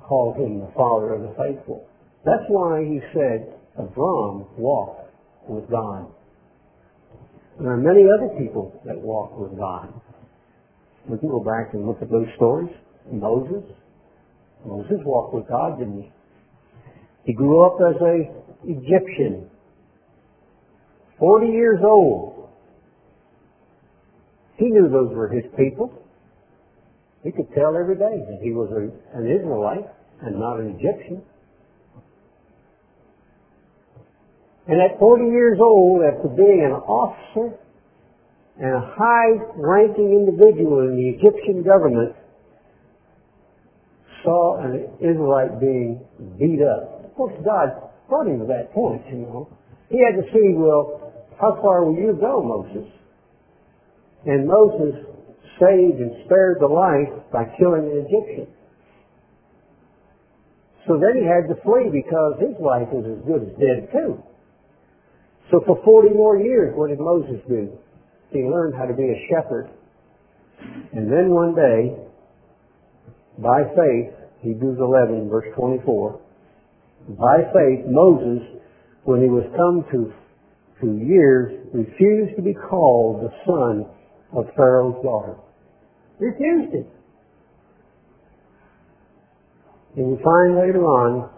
called 0.02 0.36
him 0.38 0.58
the 0.58 0.72
father 0.74 1.14
of 1.14 1.22
the 1.22 1.34
faithful. 1.38 1.87
That's 2.24 2.44
why 2.48 2.84
he 2.84 3.00
said, 3.14 3.54
Abram 3.78 4.46
walked 4.56 5.10
with 5.48 5.70
God. 5.70 6.06
There 7.60 7.72
are 7.72 7.76
many 7.76 8.04
other 8.04 8.28
people 8.38 8.80
that 8.84 8.98
walk 8.98 9.38
with 9.38 9.56
God. 9.58 9.92
We 11.08 11.18
can 11.18 11.28
go 11.28 11.40
back 11.40 11.74
and 11.74 11.86
look 11.86 12.02
at 12.02 12.10
those 12.10 12.26
stories. 12.36 12.70
Moses. 13.10 13.64
Moses 14.64 14.98
walked 15.04 15.34
with 15.34 15.48
God, 15.48 15.78
didn't 15.78 16.02
he? 16.02 16.12
He 17.24 17.32
grew 17.32 17.64
up 17.64 17.78
as 17.80 18.00
a 18.02 18.38
Egyptian. 18.64 19.48
Forty 21.18 21.48
years 21.48 21.80
old. 21.84 22.48
He 24.56 24.66
knew 24.66 24.88
those 24.88 25.14
were 25.14 25.28
his 25.28 25.44
people. 25.56 25.92
He 27.22 27.32
could 27.32 27.52
tell 27.54 27.76
every 27.76 27.96
day 27.96 28.24
that 28.28 28.38
he 28.42 28.52
was 28.52 28.70
a, 28.70 29.18
an 29.18 29.26
Israelite 29.26 29.86
and 30.22 30.38
not 30.38 30.60
an 30.60 30.78
Egyptian. 30.78 31.22
And 34.68 34.80
at 34.82 34.98
40 34.98 35.24
years 35.24 35.58
old, 35.60 36.02
after 36.04 36.28
being 36.28 36.62
an 36.62 36.72
officer 36.72 37.56
and 38.60 38.74
a 38.74 38.84
high-ranking 38.84 40.12
individual 40.12 40.80
in 40.84 40.96
the 40.96 41.08
Egyptian 41.16 41.62
government, 41.62 42.14
saw 44.22 44.60
an 44.60 44.88
Israelite 45.00 45.58
being 45.58 46.04
beat 46.38 46.60
up. 46.60 47.04
Of 47.06 47.14
course, 47.14 47.34
God 47.44 47.80
brought 48.08 48.26
him 48.26 48.40
to 48.40 48.46
that 48.46 48.72
point, 48.74 49.02
you 49.08 49.24
know. 49.24 49.48
He 49.88 50.04
had 50.04 50.20
to 50.20 50.26
see, 50.32 50.52
well, 50.52 51.12
how 51.40 51.58
far 51.62 51.84
will 51.84 51.96
you 51.96 52.18
go, 52.20 52.42
Moses? 52.42 52.92
And 54.26 54.46
Moses 54.46 55.00
saved 55.58 55.98
and 56.00 56.12
spared 56.26 56.58
the 56.60 56.66
life 56.66 57.08
by 57.32 57.44
killing 57.56 57.88
an 57.88 58.04
Egyptian. 58.04 58.52
So 60.86 60.98
then 60.98 61.16
he 61.16 61.24
had 61.24 61.48
to 61.48 61.56
flee 61.62 61.88
because 61.88 62.36
his 62.40 62.56
life 62.60 62.88
was 62.92 63.06
as 63.06 63.24
good 63.24 63.48
as 63.48 63.54
dead 63.56 63.88
too. 63.92 64.22
So 65.50 65.62
for 65.66 65.80
40 65.82 66.14
more 66.14 66.38
years, 66.38 66.74
what 66.76 66.88
did 66.90 67.00
Moses 67.00 67.40
do? 67.48 67.72
He 68.30 68.40
learned 68.40 68.74
how 68.76 68.84
to 68.84 68.94
be 68.94 69.04
a 69.04 69.26
shepherd. 69.30 69.70
And 70.92 71.10
then 71.10 71.30
one 71.30 71.54
day, 71.54 71.96
by 73.38 73.62
faith, 73.74 74.12
Hebrews 74.42 74.78
11, 74.78 75.28
verse 75.30 75.46
24, 75.56 76.20
by 77.18 77.38
faith, 77.54 77.86
Moses, 77.86 78.60
when 79.04 79.22
he 79.22 79.28
was 79.28 79.44
come 79.56 79.84
to, 79.92 80.12
to 80.80 81.06
years, 81.06 81.66
refused 81.72 82.36
to 82.36 82.42
be 82.42 82.52
called 82.52 83.22
the 83.22 83.32
son 83.46 83.86
of 84.36 84.44
Pharaoh's 84.54 85.02
daughter. 85.02 85.36
Refused 86.18 86.74
it. 86.74 86.86
And 89.96 90.06
we 90.08 90.22
find 90.22 90.56
later 90.56 90.84
on 90.84 91.30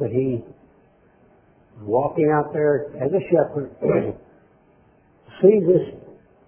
that 0.00 0.10
he 0.10 0.42
walking 1.82 2.32
out 2.32 2.52
there 2.52 2.86
as 2.96 3.10
a 3.12 3.22
shepherd, 3.30 3.70
sees 5.42 5.62
this 5.66 6.00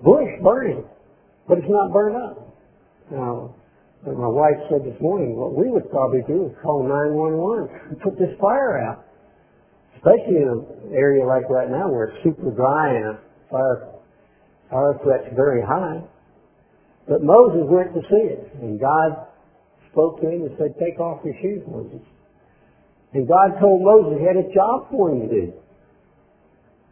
bush 0.03 0.29
burning, 0.43 0.85
but 1.47 1.59
it's 1.59 1.69
not 1.69 1.93
burned 1.93 2.17
up. 2.17 2.57
Now, 3.11 3.55
my 4.07 4.29
wife 4.29 4.57
said 4.71 4.85
this 4.85 4.99
morning, 5.01 5.37
what 5.37 5.55
we 5.55 5.71
would 5.71 5.91
probably 5.91 6.23
do 6.27 6.47
is 6.47 6.53
call 6.63 6.83
911 6.87 7.91
and 7.91 8.01
put 8.01 8.19
this 8.19 8.33
fire 8.41 8.79
out. 8.79 9.05
Especially 9.97 10.39
in 10.39 10.47
an 10.47 10.95
area 10.95 11.27
like 11.27 11.51
right 11.51 11.69
now 11.69 11.91
where 11.91 12.05
it's 12.05 12.23
super 12.23 12.55
dry 12.55 12.95
and 12.95 13.19
fire, 13.51 13.91
fire 14.71 14.95
threat's 15.03 15.35
very 15.35 15.61
high. 15.61 16.01
But 17.09 17.25
Moses 17.25 17.67
went 17.67 17.93
to 17.95 18.01
see 18.07 18.25
it, 18.31 18.55
and 18.63 18.79
God 18.79 19.27
spoke 19.91 20.21
to 20.21 20.29
him 20.29 20.43
and 20.43 20.55
said, 20.59 20.79
take 20.79 21.01
off 21.01 21.25
your 21.25 21.35
shoes, 21.43 21.65
Moses. 21.67 22.05
And 23.15 23.27
God 23.27 23.59
told 23.61 23.83
Moses 23.83 24.21
he 24.21 24.27
had 24.27 24.37
a 24.37 24.53
job 24.53 24.91
for 24.91 25.11
him 25.11 25.29
to 25.29 25.29
do. 25.29 25.53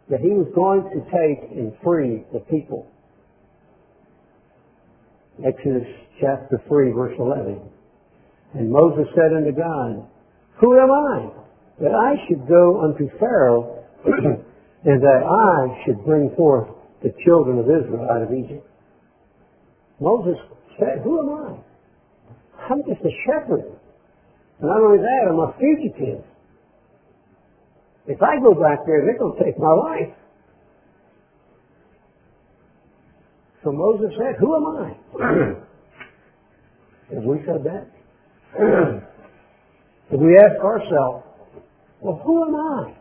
That 0.09 0.21
he 0.21 0.31
was 0.31 0.47
going 0.55 0.83
to 0.95 1.01
take 1.11 1.51
and 1.51 1.73
free 1.83 2.25
the 2.33 2.41
people. 2.41 2.87
Exodus 5.45 5.87
chapter 6.21 6.63
3, 6.69 6.93
verse 6.93 7.15
11. 7.19 7.61
And 8.55 8.71
Moses 8.71 9.07
said 9.15 9.37
unto 9.37 9.53
God, 9.53 10.09
Who 10.61 10.79
am 10.79 10.91
I 10.91 11.29
that 11.81 11.93
I 11.93 12.15
should 12.27 12.49
go 12.49 12.81
unto 12.85 13.11
Pharaoh 13.19 13.85
and 14.07 15.03
that 15.03 15.23
I 15.29 15.85
should 15.85 16.03
bring 16.05 16.33
forth 16.37 16.69
the 17.03 17.13
children 17.25 17.59
of 17.59 17.67
Israel 17.67 18.09
out 18.11 18.23
of 18.23 18.33
Egypt? 18.33 18.67
Moses 20.01 20.37
said, 20.79 21.03
Who 21.05 21.21
am 21.21 21.29
I? 21.35 22.73
I'm 22.73 22.83
just 22.89 23.01
a 23.05 23.13
shepherd. 23.27 23.77
And 24.61 24.69
not 24.69 24.81
only 24.81 24.99
that, 24.99 25.29
I'm 25.29 25.39
a 25.39 25.55
fugitive. 25.59 26.25
If 28.07 28.23
I 28.23 28.41
go 28.41 28.55
back 28.55 28.87
there, 28.87 29.05
they're 29.05 29.19
going 29.19 29.37
to 29.37 29.45
take 29.45 29.59
my 29.59 29.73
life. 29.73 30.15
So 33.65 33.73
Moses 33.73 34.13
said, 34.17 34.37
Who 34.39 34.55
am 34.57 34.67
I? 34.77 34.97
Have 37.15 37.25
we 37.25 37.39
said 37.45 37.65
that? 37.65 37.91
if 40.11 40.21
we 40.21 40.39
ask 40.39 40.65
ourselves, 40.65 41.25
well, 42.01 42.21
who 42.25 42.45
am 42.47 42.55
I? 42.55 42.95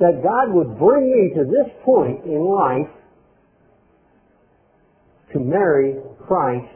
That 0.00 0.22
God 0.22 0.54
would 0.54 0.78
bring 0.78 1.10
me 1.10 1.34
to 1.34 1.44
this 1.44 1.72
point 1.84 2.24
in 2.24 2.40
life 2.40 2.88
to 5.32 5.40
marry 5.40 5.96
Christ, 6.26 6.72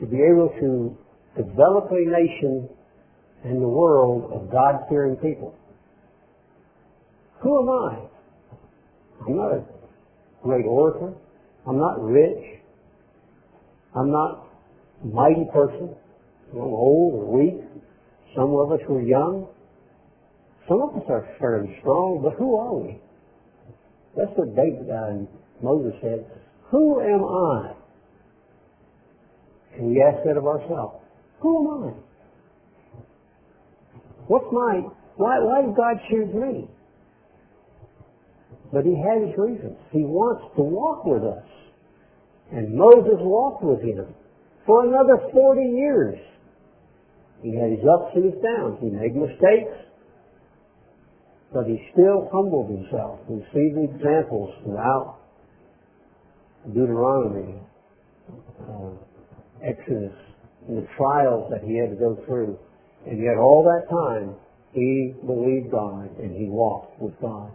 to 0.00 0.06
be 0.06 0.18
able 0.18 0.50
to 0.60 0.96
develop 1.36 1.90
a 1.90 2.10
nation 2.10 2.68
and 3.44 3.60
the 3.60 3.68
world 3.68 4.32
of 4.32 4.50
God-fearing 4.50 5.16
people. 5.16 5.54
Who 7.42 7.62
am 7.62 7.68
I? 7.68 9.26
I'm 9.26 9.36
not 9.36 9.52
a 9.52 9.64
great 10.42 10.64
orator. 10.66 11.12
I'm 11.66 11.78
not 11.78 12.02
rich. 12.02 12.60
I'm 13.94 14.10
not 14.10 14.46
a 15.02 15.06
mighty 15.06 15.46
person. 15.52 15.94
I'm 16.52 16.58
old 16.58 17.14
or 17.14 17.38
weak. 17.38 17.60
Some 18.34 18.54
of 18.56 18.72
us 18.72 18.80
were 18.88 19.02
young. 19.02 19.48
Some 20.68 20.80
of 20.82 20.96
us 20.96 21.02
are 21.08 21.28
fairly 21.38 21.76
strong, 21.80 22.20
but 22.22 22.34
who 22.38 22.56
are 22.56 22.74
we? 22.74 22.98
That's 24.16 24.30
what 24.36 24.56
David 24.56 24.88
uh, 24.90 25.10
and 25.10 25.28
Moses 25.62 25.92
said. 26.00 26.24
Who 26.70 27.00
am 27.00 27.24
I? 27.24 27.74
And 29.76 29.88
we 29.88 30.02
ask 30.02 30.24
that 30.24 30.36
of 30.36 30.46
ourselves. 30.46 31.03
Who 31.40 31.60
am 31.60 31.84
I? 31.84 31.92
What's 34.26 34.46
my, 34.52 34.80
why, 35.16 35.38
why 35.40 35.62
did 35.62 35.76
God 35.76 35.96
choose 36.08 36.34
me? 36.34 36.68
But 38.72 38.84
he 38.84 38.96
had 38.96 39.28
his 39.28 39.38
reasons. 39.38 39.76
He 39.92 40.02
wants 40.02 40.42
to 40.56 40.62
walk 40.62 41.04
with 41.04 41.22
us. 41.22 41.44
And 42.50 42.74
Moses 42.74 43.18
walked 43.20 43.62
with 43.62 43.80
him 43.80 44.14
for 44.66 44.84
another 44.86 45.30
40 45.32 45.60
years. 45.60 46.18
He 47.42 47.54
had 47.54 47.70
his 47.70 47.84
ups 47.84 48.12
and 48.16 48.24
his 48.24 48.42
downs. 48.42 48.78
He 48.80 48.88
made 48.88 49.14
mistakes, 49.14 49.76
but 51.52 51.66
he 51.66 51.78
still 51.92 52.28
humbled 52.32 52.70
himself. 52.70 53.20
We 53.28 53.44
see 53.52 53.70
the 53.74 53.84
examples 53.84 54.54
throughout 54.64 55.20
Deuteronomy, 56.72 57.60
uh, 58.66 58.90
Exodus, 59.62 60.16
and 60.68 60.78
the 60.78 60.86
trials 60.96 61.50
that 61.50 61.62
he 61.62 61.76
had 61.76 61.90
to 61.90 61.96
go 61.96 62.16
through. 62.26 62.58
And 63.06 63.22
yet 63.22 63.36
all 63.36 63.64
that 63.64 63.88
time, 63.90 64.34
he 64.72 65.14
believed 65.26 65.70
God 65.70 66.10
and 66.18 66.34
he 66.34 66.48
walked 66.48 67.00
with 67.00 67.14
God. 67.20 67.52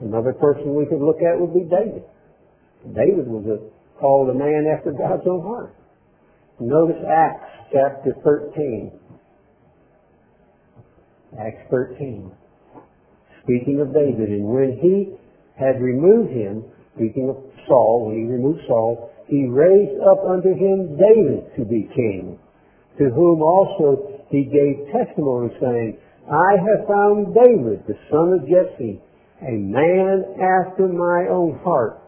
Another 0.00 0.32
person 0.32 0.74
we 0.74 0.86
could 0.86 1.00
look 1.00 1.22
at 1.22 1.38
would 1.38 1.54
be 1.54 1.64
David. 1.64 2.04
David 2.94 3.26
was 3.26 3.44
a, 3.46 4.00
called 4.00 4.30
a 4.30 4.34
man 4.34 4.66
after 4.66 4.92
God's 4.92 5.26
own 5.26 5.42
heart. 5.42 5.74
Notice 6.60 7.02
Acts 7.08 7.50
chapter 7.72 8.12
13. 8.24 8.92
Acts 11.38 11.62
13. 11.70 12.30
Speaking 13.42 13.80
of 13.80 13.92
David, 13.92 14.28
and 14.30 14.44
when 14.44 14.78
he 14.80 15.14
had 15.58 15.80
removed 15.80 16.32
him, 16.32 16.64
speaking 16.96 17.28
of 17.28 17.36
Saul, 17.68 18.06
when 18.06 18.16
he 18.16 18.24
removed 18.24 18.60
Saul, 18.66 19.10
he 19.28 19.46
raised 19.46 20.00
up 20.02 20.24
unto 20.28 20.54
him 20.54 20.96
David 20.96 21.56
to 21.56 21.64
be 21.64 21.88
king, 21.94 22.38
to 22.98 23.04
whom 23.10 23.42
also 23.42 24.22
he 24.30 24.44
gave 24.44 24.92
testimony, 24.92 25.50
saying, 25.60 25.98
I 26.30 26.52
have 26.58 26.88
found 26.88 27.34
David, 27.34 27.84
the 27.86 27.98
son 28.10 28.32
of 28.34 28.48
Jesse, 28.48 29.00
a 29.42 29.52
man 29.52 30.24
after 30.40 30.88
my 30.88 31.28
own 31.30 31.58
heart, 31.62 32.02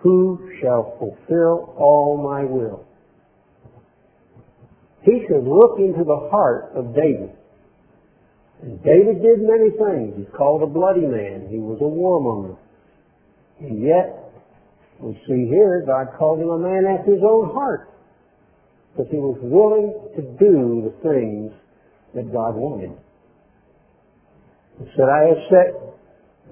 who 0.00 0.50
shall 0.60 0.96
fulfill 0.98 1.74
all 1.78 2.20
my 2.22 2.44
will. 2.44 2.84
He 5.02 5.24
should 5.26 5.44
look 5.44 5.78
into 5.78 6.04
the 6.04 6.28
heart 6.30 6.72
of 6.74 6.94
David. 6.94 7.34
And 8.62 8.82
David 8.84 9.20
did 9.20 9.40
many 9.40 9.70
things. 9.70 10.14
He's 10.16 10.34
called 10.36 10.62
a 10.62 10.66
bloody 10.66 11.06
man. 11.06 11.48
He 11.50 11.58
was 11.58 11.78
a 11.80 11.90
warmonger. 11.90 12.56
And 13.60 13.82
yet, 13.82 14.21
we 15.02 15.14
see 15.26 15.50
here, 15.50 15.82
God 15.84 16.14
called 16.16 16.38
him 16.38 16.48
a 16.48 16.58
man 16.58 16.86
after 16.86 17.12
his 17.12 17.22
own 17.26 17.50
heart. 17.52 17.90
Because 18.92 19.10
he 19.10 19.18
was 19.18 19.38
willing 19.42 19.90
to 20.14 20.22
do 20.38 20.86
the 20.86 20.94
things 21.02 21.50
that 22.14 22.32
God 22.32 22.54
wanted. 22.54 22.92
He 24.78 24.84
said, 24.94 25.08
I 25.10 25.26
have 25.26 25.42
set 25.50 25.68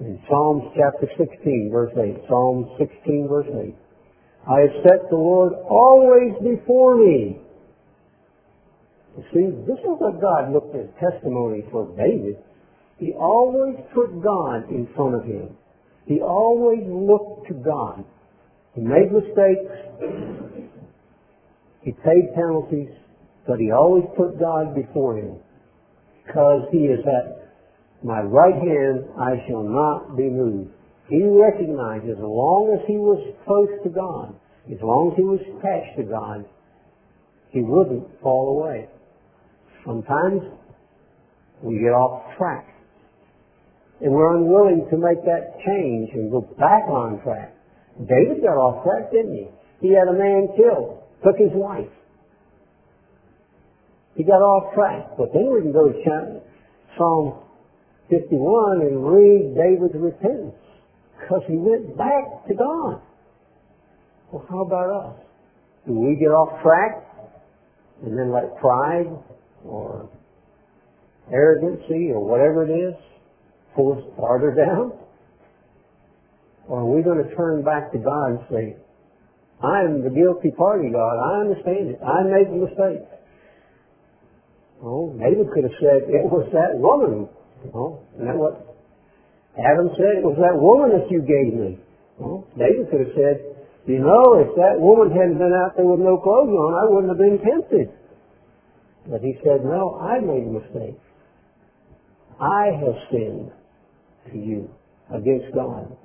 in 0.00 0.18
Psalms 0.28 0.64
chapter 0.74 1.06
16, 1.16 1.70
verse 1.70 1.92
8. 1.94 2.26
Psalm 2.28 2.74
16, 2.78 3.28
verse 3.28 3.46
8. 3.46 3.76
I 4.50 4.60
have 4.60 4.74
set 4.82 5.10
the 5.10 5.16
Lord 5.16 5.52
always 5.68 6.32
before 6.42 6.96
me. 6.96 7.38
You 9.16 9.24
see, 9.32 9.46
this 9.66 9.78
is 9.78 9.94
what 9.98 10.20
God 10.20 10.52
looked 10.52 10.74
at 10.74 10.90
testimony 10.98 11.62
for 11.70 11.86
David. 11.96 12.36
He 12.98 13.12
always 13.12 13.76
put 13.94 14.22
God 14.22 14.70
in 14.70 14.88
front 14.96 15.14
of 15.14 15.24
him. 15.24 15.56
He 16.06 16.20
always 16.20 16.82
looked 16.88 17.48
to 17.48 17.54
God. 17.54 18.04
He 18.74 18.80
made 18.80 19.12
mistakes. 19.12 19.70
He 21.82 21.92
paid 21.92 22.34
penalties, 22.34 22.90
but 23.46 23.58
he 23.58 23.72
always 23.72 24.04
put 24.16 24.38
God 24.38 24.74
before 24.74 25.16
him 25.16 25.36
because 26.26 26.68
he 26.70 26.78
is 26.86 27.00
at 27.06 27.40
my 28.02 28.20
right 28.20 28.54
hand 28.54 29.04
I 29.18 29.44
shall 29.48 29.62
not 29.62 30.16
be 30.16 30.28
moved. 30.28 30.70
He 31.08 31.24
recognized 31.24 32.08
as 32.08 32.18
long 32.20 32.78
as 32.78 32.86
he 32.86 32.96
was 32.96 33.18
close 33.44 33.68
to 33.82 33.90
God, 33.90 34.34
as 34.70 34.78
long 34.80 35.10
as 35.10 35.16
he 35.16 35.24
was 35.24 35.40
attached 35.40 35.96
to 35.98 36.04
God, 36.04 36.44
he 37.50 37.62
wouldn't 37.62 38.06
fall 38.22 38.60
away. 38.60 38.88
Sometimes 39.84 40.42
we 41.62 41.80
get 41.80 41.90
off 41.90 42.36
track. 42.38 42.66
And 44.00 44.12
we're 44.12 44.36
unwilling 44.36 44.86
to 44.90 44.96
make 44.96 45.24
that 45.24 45.58
change 45.66 46.10
and 46.14 46.30
go 46.30 46.40
back 46.40 46.88
on 46.88 47.20
track. 47.22 47.54
David 47.98 48.42
got 48.42 48.56
off 48.56 48.84
track, 48.84 49.10
didn't 49.12 49.34
he? 49.34 49.46
He 49.80 49.94
had 49.94 50.08
a 50.08 50.12
man 50.12 50.48
killed, 50.56 51.02
took 51.24 51.36
his 51.36 51.52
wife. 51.52 51.90
He 54.14 54.24
got 54.24 54.42
off 54.42 54.74
track. 54.74 55.16
But 55.16 55.32
then 55.32 55.48
we 55.52 55.60
can 55.60 55.72
go 55.72 55.88
to 55.88 56.40
Psalm 56.98 57.40
51 58.10 58.82
and 58.82 59.06
read 59.06 59.54
David's 59.54 59.94
repentance 59.94 60.60
because 61.18 61.42
he 61.48 61.56
went 61.56 61.96
back 61.96 62.46
to 62.48 62.54
God. 62.54 63.00
Well, 64.32 64.44
how 64.48 64.62
about 64.62 64.90
us? 64.90 65.16
Do 65.86 65.94
we 65.94 66.16
get 66.16 66.28
off 66.28 66.62
track 66.62 67.06
and 68.04 68.18
then 68.18 68.32
let 68.32 68.56
pride 68.60 69.06
or 69.64 70.08
arrogancy 71.32 72.10
or 72.12 72.20
whatever 72.20 72.64
it 72.64 72.72
is 72.72 72.94
pull 73.74 73.92
us 73.96 74.04
farther 74.16 74.54
down? 74.66 74.92
Or 76.70 76.86
are 76.86 76.86
we 76.86 77.02
going 77.02 77.18
to 77.18 77.34
turn 77.34 77.66
back 77.66 77.90
to 77.92 77.98
God 77.98 78.38
and 78.38 78.40
say, 78.46 78.76
I 79.58 79.82
am 79.82 80.06
the 80.06 80.14
guilty 80.14 80.54
party, 80.54 80.88
God. 80.88 81.18
I 81.18 81.42
understand 81.42 81.90
it. 81.90 81.98
I 81.98 82.22
made 82.22 82.46
the 82.46 82.62
mistake. 82.62 83.02
Oh, 84.78 85.10
David 85.18 85.50
could 85.52 85.66
have 85.66 85.76
said, 85.82 86.06
it 86.08 86.24
was 86.30 86.46
that 86.54 86.78
woman 86.78 87.28
Oh, 87.74 88.00
isn't 88.14 88.24
that 88.24 88.36
what 88.36 88.56
Adam 89.58 89.92
said? 89.98 90.22
It 90.22 90.24
was 90.24 90.38
that 90.40 90.56
woman 90.56 90.96
that 90.96 91.10
you 91.12 91.20
gave 91.20 91.52
me. 91.52 91.76
Oh, 92.22 92.46
David 92.56 92.88
could 92.88 93.04
have 93.04 93.14
said, 93.18 93.36
You 93.84 94.00
know, 94.00 94.40
if 94.40 94.56
that 94.56 94.80
woman 94.80 95.12
hadn't 95.12 95.36
been 95.36 95.52
out 95.52 95.76
there 95.76 95.84
with 95.84 96.00
no 96.00 96.16
clothes 96.16 96.48
on, 96.48 96.72
I 96.72 96.88
wouldn't 96.88 97.12
have 97.12 97.20
been 97.20 97.36
tempted. 97.44 97.92
But 99.08 99.20
he 99.20 99.36
said, 99.44 99.64
no, 99.64 99.98
I 100.00 100.20
made 100.20 100.44
a 100.44 100.52
mistake. 100.52 100.96
I 102.40 102.72
have 102.80 102.96
sinned 103.10 103.50
to 104.32 104.38
you 104.38 104.70
against 105.12 105.54
God. 105.54 105.96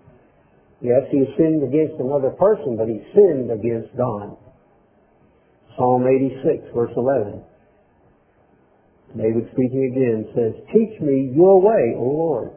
Yes, 0.81 1.03
he 1.11 1.23
sinned 1.37 1.63
against 1.63 1.99
another 1.99 2.31
person, 2.31 2.75
but 2.77 2.87
he 2.87 3.01
sinned 3.13 3.51
against 3.51 3.95
God. 3.95 4.37
Psalm 5.77 6.05
86, 6.07 6.73
verse 6.73 6.91
11. 6.95 7.41
David 9.17 9.47
speaking 9.53 9.91
again 9.91 10.27
says, 10.35 10.53
Teach 10.73 10.99
me 11.01 11.31
your 11.33 11.61
way, 11.61 11.95
O 11.97 12.03
Lord, 12.03 12.51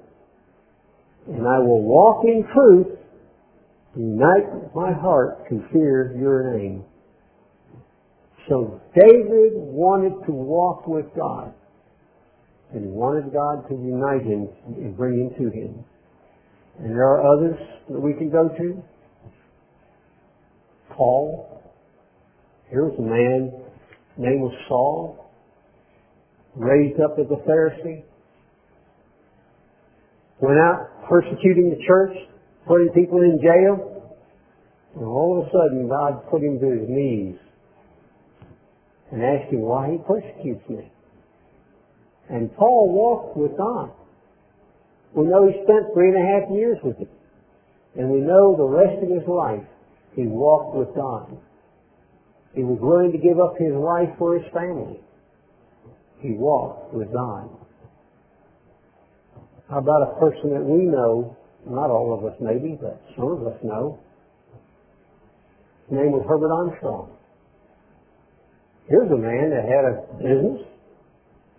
and 1.29 1.47
I 1.47 1.59
will 1.61 1.83
walk 1.83 2.25
in 2.25 2.45
truth. 2.53 2.99
Unite 3.97 4.75
my 4.75 4.93
heart 4.93 5.49
to 5.51 5.63
fear 5.73 6.17
your 6.19 6.57
name. 6.57 6.85
So 8.49 8.81
David 8.95 9.53
wanted 9.55 10.27
to 10.27 10.33
walk 10.33 10.87
with 10.87 11.07
God, 11.17 11.53
and 12.73 12.85
he 12.85 12.91
wanted 12.91 13.33
God 13.33 13.69
to 13.69 13.75
unite 13.75 14.27
him 14.27 14.49
and 14.67 14.97
bring 14.97 15.15
him 15.15 15.31
to 15.39 15.51
him. 15.51 15.85
And 16.79 16.91
there 16.91 17.07
are 17.07 17.37
others 17.37 17.59
that 17.89 18.01
we 18.01 18.15
can 18.15 18.31
go 18.31 18.49
to. 18.49 18.83
Paul. 20.91 21.63
Here's 22.71 22.93
a 22.99 23.03
man, 23.03 23.53
name 24.19 24.41
was 24.41 24.53
Saul, 24.69 25.31
raised 26.55 27.01
up 27.01 27.17
as 27.19 27.25
a 27.31 27.49
Pharisee, 27.49 28.03
went 30.41 30.59
out 30.59 31.09
persecuting 31.09 31.71
the 31.71 31.83
church, 31.87 32.15
putting 32.67 32.91
people 32.93 33.23
in 33.23 33.39
jail, 33.41 34.19
and 34.97 35.05
all 35.05 35.41
of 35.41 35.47
a 35.47 35.51
sudden 35.51 35.89
God 35.89 36.29
put 36.31 36.43
him 36.43 36.61
to 36.61 36.67
his 36.67 36.89
knees 36.89 37.39
and 39.13 39.23
asked 39.23 39.51
him 39.51 39.61
why 39.61 39.93
he 39.93 39.99
persecutes 40.07 40.69
me. 40.69 40.93
And 42.29 42.55
Paul 42.55 42.93
walked 42.93 43.37
with 43.37 43.57
God. 43.57 43.93
We 45.15 45.27
know 45.27 45.47
he 45.47 45.55
spent 45.65 45.93
three 45.95 46.09
and 46.09 46.19
a 46.19 46.27
half 46.27 46.51
years 46.53 46.79
with 46.83 46.99
him. 46.99 47.09
And 47.97 48.11
we 48.11 48.21
know 48.21 48.57
the 48.57 48.65
rest 48.65 49.03
of 49.03 49.09
his 49.09 49.27
life 49.27 49.65
he 50.15 50.27
walked 50.27 50.77
with 50.77 50.95
God. 50.95 51.37
He 52.55 52.63
was 52.63 52.79
willing 52.81 53.13
to 53.13 53.19
give 53.19 53.39
up 53.41 53.55
his 53.59 53.75
life 53.75 54.11
for 54.19 54.39
his 54.39 54.47
family. 54.53 55.01
He 56.21 56.33
walked 56.33 56.93
with 56.93 57.13
God. 57.13 57.49
How 59.71 59.79
about 59.79 60.03
a 60.03 60.19
person 60.19 60.51
that 60.51 60.65
we 60.65 60.85
know, 60.85 61.37
not 61.69 61.91
all 61.91 62.17
of 62.17 62.25
us 62.25 62.37
maybe, 62.41 62.79
but 62.81 63.01
some 63.17 63.31
of 63.33 63.47
us 63.47 63.59
know. 63.63 63.99
His 65.89 65.99
name 65.99 66.13
was 66.13 66.25
Herbert 66.29 66.53
Armstrong. 66.53 67.11
Here's 68.89 69.11
a 69.11 69.17
man 69.17 69.51
that 69.51 69.65
had 69.69 69.85
a 69.85 69.95
business. 70.17 70.67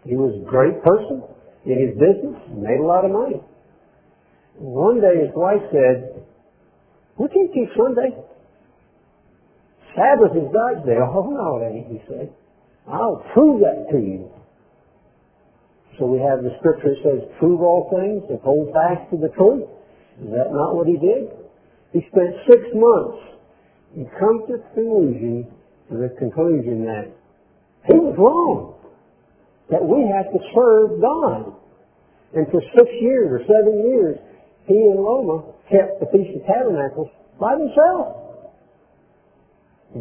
He 0.06 0.16
was 0.16 0.34
a 0.42 0.50
great 0.50 0.82
person 0.84 1.24
in 1.70 1.78
his 1.88 1.94
business, 1.96 2.36
made 2.52 2.80
a 2.80 2.86
lot 2.86 3.06
of 3.06 3.12
money. 3.12 3.42
One 4.58 5.00
day 5.00 5.24
his 5.24 5.32
wife 5.36 5.62
said, 5.72 6.26
we 7.18 7.28
can't 7.30 7.54
keep 7.54 7.70
Sunday. 7.78 8.16
Sabbath 9.96 10.36
is 10.36 10.48
God's 10.52 10.86
day. 10.86 10.98
Oh, 11.00 11.30
no, 11.30 11.60
it 11.60 11.72
ain't, 11.72 11.88
he 11.88 12.00
said. 12.08 12.34
I'll 12.88 13.24
prove 13.34 13.62
that 13.62 13.92
to 13.92 14.00
you. 14.00 14.32
So 15.98 16.06
we 16.06 16.20
have 16.20 16.44
the 16.44 16.56
scripture 16.60 16.96
that 16.96 17.04
says, 17.04 17.22
prove 17.40 17.62
all 17.62 17.92
things 17.92 18.24
and 18.30 18.40
hold 18.40 18.72
fast 18.72 19.12
to 19.12 19.18
the 19.18 19.30
truth. 19.36 19.68
Is 20.24 20.32
that 20.32 20.52
not 20.52 20.76
what 20.76 20.88
he 20.88 20.96
did? 20.96 21.28
He 21.92 22.00
spent 22.08 22.36
six 22.48 22.62
months 22.74 23.20
and 23.96 24.08
come 24.20 24.48
to 24.48 24.58
the 24.58 24.64
conclusion, 24.76 25.48
to 25.92 25.98
the 25.98 26.10
conclusion 26.20 26.86
that 26.86 27.12
he 27.88 28.00
was 28.00 28.16
wrong. 28.18 28.76
That 29.70 29.84
we 29.84 30.08
have 30.08 30.32
to 30.32 30.40
serve 30.56 31.02
God. 31.02 31.59
And 32.36 32.46
for 32.52 32.62
six 32.76 32.90
years 33.02 33.30
or 33.32 33.40
seven 33.42 33.90
years, 33.90 34.18
he 34.68 34.76
and 34.76 35.00
Loma 35.02 35.54
kept 35.72 36.00
the 36.00 36.06
Feast 36.12 36.38
of 36.38 36.46
Tabernacles 36.46 37.10
by 37.40 37.56
themselves. 37.58 38.30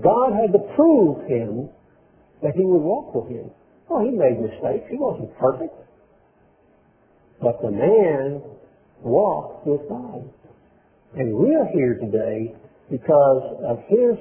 God 0.02 0.32
had 0.36 0.52
to 0.52 0.58
prove 0.76 1.26
him 1.26 1.70
that 2.42 2.54
he 2.54 2.64
would 2.64 2.82
walk 2.82 3.14
with 3.14 3.28
him. 3.30 3.50
Well, 3.88 4.04
he 4.04 4.10
made 4.10 4.40
mistakes. 4.40 4.84
He 4.90 4.98
wasn't 4.98 5.36
perfect. 5.38 5.74
But 7.40 7.62
the 7.62 7.70
man 7.70 8.42
walked 9.00 9.66
with 9.66 9.88
God. 9.88 10.28
And 11.16 11.34
we're 11.34 11.66
here 11.72 11.94
today 11.94 12.54
because 12.90 13.64
of 13.66 13.78
his 13.88 14.16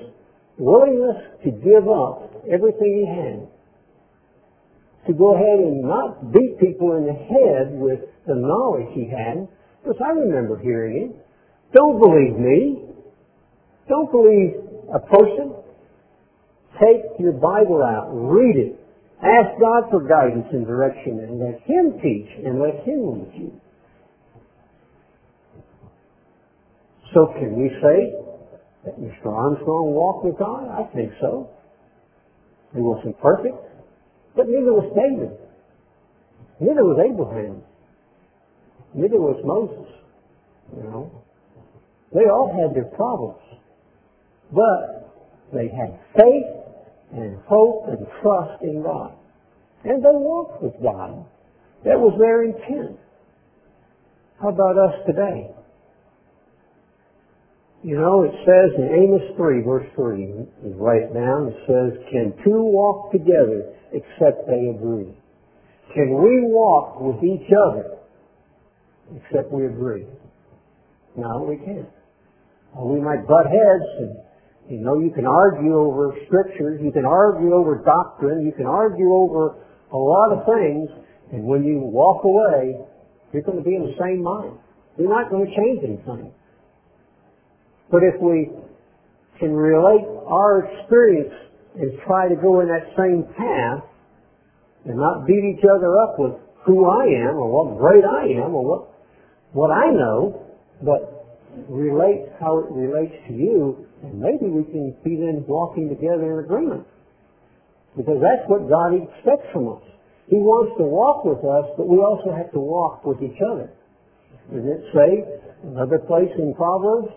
willingness 0.57 1.17
to 1.43 1.51
give 1.51 1.89
up 1.89 2.31
everything 2.49 3.03
he 3.03 3.05
had. 3.05 3.47
To 5.07 5.13
go 5.13 5.35
ahead 5.35 5.59
and 5.59 5.81
not 5.83 6.33
beat 6.33 6.59
people 6.59 6.97
in 6.97 7.07
the 7.07 7.15
head 7.15 7.71
with 7.79 7.99
the 8.27 8.35
knowledge 8.35 8.91
he 8.93 9.07
had, 9.07 9.47
because 9.81 9.97
I 10.03 10.11
remember 10.11 10.59
hearing 10.59 10.97
him. 11.01 11.13
Don't 11.73 11.99
believe 11.99 12.37
me. 12.37 12.83
Don't 13.87 14.11
believe 14.11 14.67
a 14.93 14.99
person. 14.99 15.55
Take 16.79 17.19
your 17.19 17.33
Bible 17.33 17.81
out, 17.81 18.09
read 18.11 18.55
it, 18.55 18.79
ask 19.23 19.59
God 19.59 19.89
for 19.89 20.07
guidance 20.07 20.45
and 20.51 20.65
direction, 20.65 21.19
and 21.19 21.39
let 21.39 21.61
Him 21.65 21.99
teach 22.03 22.29
and 22.45 22.61
let 22.61 22.85
Him 22.85 22.99
lead 23.13 23.33
you. 23.33 23.61
So 27.13 27.33
can 27.39 27.57
we 27.57 27.69
say 27.81 28.13
that 28.85 28.99
Mr. 28.99 29.33
Armstrong 29.33 29.93
walked 29.95 30.25
with 30.25 30.37
God? 30.37 30.69
I 30.69 30.83
think 30.93 31.13
so. 31.19 31.49
He 32.75 32.81
wasn't 32.81 33.19
perfect, 33.19 33.57
but 34.37 34.47
neither 34.47 34.71
was 34.71 34.93
David. 34.93 35.33
Neither 36.59 36.85
was 36.85 36.97
Abraham. 37.03 37.61
Neither 38.93 39.19
was 39.19 39.41
Moses. 39.43 39.91
You 40.77 40.83
know, 40.83 41.23
they 42.13 42.29
all 42.29 42.53
had 42.53 42.75
their 42.75 42.89
problems, 42.95 43.41
but 44.51 45.11
they 45.53 45.67
had 45.67 45.99
faith 46.15 46.45
and 47.13 47.39
hope 47.47 47.87
and 47.87 48.05
trust 48.21 48.61
in 48.63 48.83
God, 48.83 49.13
and 49.83 50.03
they 50.03 50.13
walked 50.13 50.61
with 50.61 50.73
God. 50.83 51.25
That 51.83 51.99
was 51.99 52.15
their 52.19 52.43
intent. 52.43 52.99
How 54.41 54.49
about 54.49 54.77
us 54.77 55.05
today? 55.05 55.51
You 57.87 57.95
know, 57.95 58.27
it 58.27 58.35
says 58.43 58.75
in 58.75 58.91
Amos 58.91 59.31
3, 59.39 59.63
verse 59.63 59.87
3, 59.95 60.19
you 60.19 60.75
write 60.75 61.07
it 61.07 61.13
down, 61.15 61.47
it 61.47 61.55
says, 61.63 61.95
Can 62.11 62.35
two 62.43 62.59
walk 62.67 63.13
together 63.13 63.71
except 63.95 64.43
they 64.43 64.75
agree? 64.75 65.15
Can 65.95 66.19
we 66.19 66.43
walk 66.51 66.99
with 66.99 67.23
each 67.23 67.47
other 67.47 67.95
except 69.15 69.53
we 69.53 69.67
agree? 69.67 70.03
No, 71.15 71.47
we 71.47 71.63
can't. 71.63 71.87
Well, 72.75 72.91
we 72.91 72.99
might 72.99 73.25
butt 73.25 73.47
heads 73.47 73.87
and 74.03 74.17
you 74.67 74.83
know, 74.83 74.99
you 74.99 75.11
can 75.15 75.25
argue 75.25 75.79
over 75.79 76.11
scriptures, 76.27 76.81
you 76.83 76.91
can 76.91 77.05
argue 77.05 77.53
over 77.53 77.81
doctrine, 77.85 78.45
you 78.45 78.51
can 78.51 78.65
argue 78.65 79.13
over 79.13 79.63
a 79.93 79.97
lot 79.97 80.35
of 80.35 80.43
things, 80.43 80.89
and 81.31 81.45
when 81.45 81.63
you 81.63 81.79
walk 81.79 82.25
away, 82.25 82.83
you're 83.31 83.43
going 83.43 83.59
to 83.59 83.63
be 83.63 83.75
in 83.75 83.83
the 83.83 83.95
same 83.95 84.21
mind. 84.21 84.59
You're 84.99 85.07
not 85.07 85.31
going 85.31 85.47
to 85.47 85.55
change 85.55 85.79
anything. 85.87 86.33
But 87.91 88.03
if 88.03 88.19
we 88.21 88.49
can 89.39 89.53
relate 89.53 90.05
our 90.27 90.65
experience 90.65 91.33
and 91.75 91.91
try 92.05 92.27
to 92.27 92.35
go 92.35 92.59
in 92.61 92.67
that 92.67 92.89
same 92.97 93.23
path 93.37 93.83
and 94.85 94.97
not 94.97 95.25
beat 95.27 95.43
each 95.55 95.63
other 95.63 95.97
up 95.99 96.15
with 96.17 96.33
who 96.65 96.85
I 96.85 97.05
am 97.29 97.37
or 97.37 97.47
what 97.47 97.77
great 97.77 98.03
I 98.03 98.43
am 98.43 98.55
or 98.55 98.65
what 98.65 98.97
what 99.53 99.71
I 99.71 99.89
know, 99.91 100.43
but 100.83 101.17
relate 101.69 102.29
how 102.39 102.59
it 102.59 102.67
relates 102.69 103.15
to 103.27 103.33
you, 103.33 103.87
and 104.03 104.19
maybe 104.19 104.45
we 104.51 104.63
can 104.69 104.93
be 105.03 105.15
then 105.15 105.45
walking 105.47 105.89
together 105.89 106.37
in 106.37 106.45
agreement. 106.45 106.85
Because 107.95 108.21
that's 108.21 108.45
what 108.45 108.69
God 108.69 108.93
expects 108.93 109.49
from 109.53 109.73
us. 109.73 109.83
He 110.29 110.37
wants 110.37 110.75
to 110.77 110.85
walk 110.85 111.23
with 111.23 111.41
us, 111.41 111.73
but 111.79 111.87
we 111.87 111.97
also 111.97 112.35
have 112.35 112.51
to 112.51 112.59
walk 112.59 113.01
with 113.05 113.23
each 113.23 113.39
other. 113.41 113.71
Does 114.53 114.67
it 114.67 114.81
say, 114.93 115.25
another 115.63 115.99
place 116.05 116.29
in 116.37 116.53
Proverbs, 116.53 117.09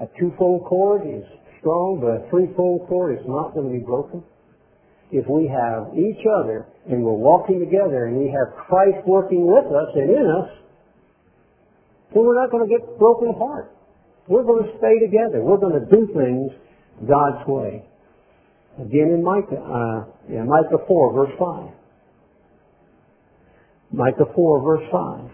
a 0.00 0.06
twofold 0.18 0.64
cord 0.64 1.02
is 1.06 1.22
strong, 1.60 2.00
but 2.02 2.26
a 2.26 2.30
threefold 2.30 2.88
cord 2.88 3.18
is 3.18 3.24
not 3.26 3.54
going 3.54 3.70
to 3.70 3.74
be 3.78 3.84
broken? 3.84 4.22
If 5.12 5.26
we 5.28 5.46
have 5.46 5.94
each 5.94 6.26
other 6.26 6.66
and 6.90 7.04
we're 7.04 7.14
walking 7.14 7.60
together 7.60 8.06
and 8.06 8.18
we 8.18 8.26
have 8.34 8.52
Christ 8.66 9.06
working 9.06 9.46
with 9.46 9.64
us 9.70 9.90
and 9.94 10.10
in 10.10 10.26
us, 10.26 10.50
then 12.12 12.24
we're 12.24 12.40
not 12.40 12.50
going 12.50 12.66
to 12.66 12.70
get 12.70 12.98
broken 12.98 13.30
apart. 13.30 13.70
We're 14.26 14.42
going 14.42 14.64
to 14.64 14.78
stay 14.78 14.98
together. 14.98 15.40
We're 15.42 15.58
going 15.58 15.78
to 15.78 15.86
do 15.86 16.08
things 16.12 16.50
God's 17.06 17.46
way. 17.46 17.84
Again 18.76 19.14
in 19.14 19.22
Micah, 19.22 19.62
uh, 19.62 20.04
yeah, 20.28 20.42
Micah 20.42 20.82
4, 20.86 21.14
verse 21.14 21.34
5. 21.38 21.70
Micah 23.92 24.26
4, 24.34 24.62
verse 24.62 24.88
5. 24.90 25.30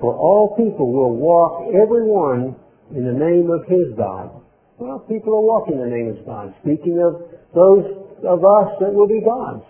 For 0.00 0.14
all 0.14 0.54
people 0.56 0.92
will 0.92 1.16
walk 1.16 1.68
every 1.72 2.04
one 2.04 2.56
in 2.90 3.06
the 3.06 3.12
name 3.12 3.50
of 3.50 3.66
his 3.68 3.96
God. 3.96 4.42
Well, 4.78 4.98
people 5.08 5.34
are 5.34 5.40
walking 5.40 5.74
in 5.74 5.80
the 5.80 5.94
name 5.94 6.16
of 6.18 6.26
God. 6.26 6.54
Speaking 6.62 6.98
of 6.98 7.22
those 7.54 8.02
of 8.26 8.44
us 8.44 8.68
that 8.80 8.92
will 8.92 9.08
be 9.08 9.20
gods. 9.20 9.64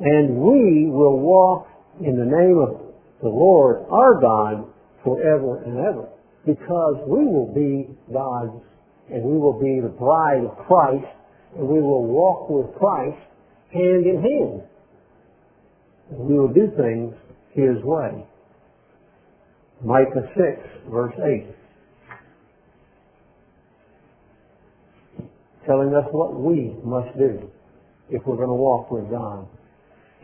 And 0.00 0.36
we 0.36 0.88
will 0.88 1.18
walk 1.18 1.66
in 2.00 2.16
the 2.16 2.24
name 2.24 2.58
of 2.58 2.80
the 3.20 3.28
Lord 3.28 3.84
our 3.90 4.20
God 4.20 4.64
forever 5.04 5.62
and 5.64 5.78
ever. 5.78 6.08
Because 6.46 6.96
we 7.06 7.24
will 7.26 7.52
be 7.52 7.88
gods 8.12 8.62
and 9.10 9.22
we 9.24 9.38
will 9.38 9.58
be 9.58 9.80
the 9.80 9.92
bride 9.92 10.44
of 10.44 10.56
Christ 10.66 11.06
and 11.56 11.66
we 11.66 11.80
will 11.80 12.06
walk 12.06 12.48
with 12.48 12.74
Christ 12.78 13.18
hand 13.72 14.06
in 14.06 14.22
hand. 14.22 14.62
And 16.10 16.20
we 16.20 16.38
will 16.38 16.52
do 16.52 16.70
things 16.76 17.14
His 17.52 17.82
way. 17.82 18.24
Micah 19.84 20.28
6, 20.36 20.90
verse 20.90 21.14
8. 21.18 21.46
Telling 25.68 25.92
us 25.92 26.08
what 26.12 26.32
we 26.32 26.72
must 26.82 27.12
do 27.18 27.44
if 28.08 28.24
we're 28.24 28.40
going 28.40 28.48
to 28.48 28.56
walk 28.56 28.90
with 28.90 29.10
God. 29.10 29.46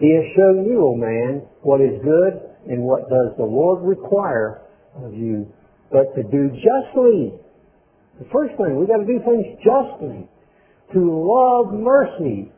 He 0.00 0.08
has 0.16 0.24
shown 0.34 0.64
you, 0.64 0.80
O 0.80 0.96
man, 0.96 1.44
what 1.60 1.84
is 1.84 2.00
good 2.00 2.40
and 2.66 2.82
what 2.82 3.10
does 3.12 3.36
the 3.36 3.44
Lord 3.44 3.84
require 3.84 4.62
of 4.96 5.12
you, 5.12 5.46
but 5.92 6.16
to 6.16 6.22
do 6.22 6.48
justly. 6.48 7.36
The 8.18 8.24
first 8.32 8.56
thing, 8.56 8.78
we've 8.78 8.88
got 8.88 9.04
to 9.04 9.06
do 9.06 9.20
things 9.20 9.44
justly. 9.60 10.24
To 10.96 11.00
love 11.04 11.74
mercy. 11.76 12.50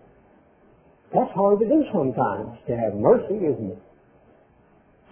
That's 1.13 1.33
hard 1.35 1.59
to 1.61 1.67
do 1.67 1.83
sometimes, 1.93 2.55
to 2.69 2.77
have 2.77 2.95
mercy, 2.95 3.35
isn't 3.51 3.71
it? 3.73 3.83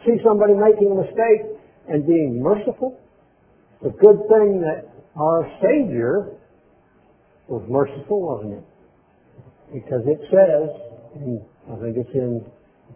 See 0.06 0.22
somebody 0.22 0.54
making 0.54 0.92
a 0.92 0.98
mistake 1.02 1.58
and 1.88 2.06
being 2.06 2.38
merciful. 2.40 3.00
It's 3.82 3.96
a 3.96 3.98
good 3.98 4.20
thing 4.30 4.62
that 4.62 4.94
our 5.18 5.50
Savior 5.58 6.38
was 7.48 7.62
merciful, 7.68 8.20
wasn't 8.22 8.54
it? 8.58 8.64
Because 9.72 10.02
it 10.06 10.20
says, 10.30 10.68
and 11.16 11.40
I 11.70 11.76
think 11.80 11.96
it's 11.96 12.14
in 12.14 12.44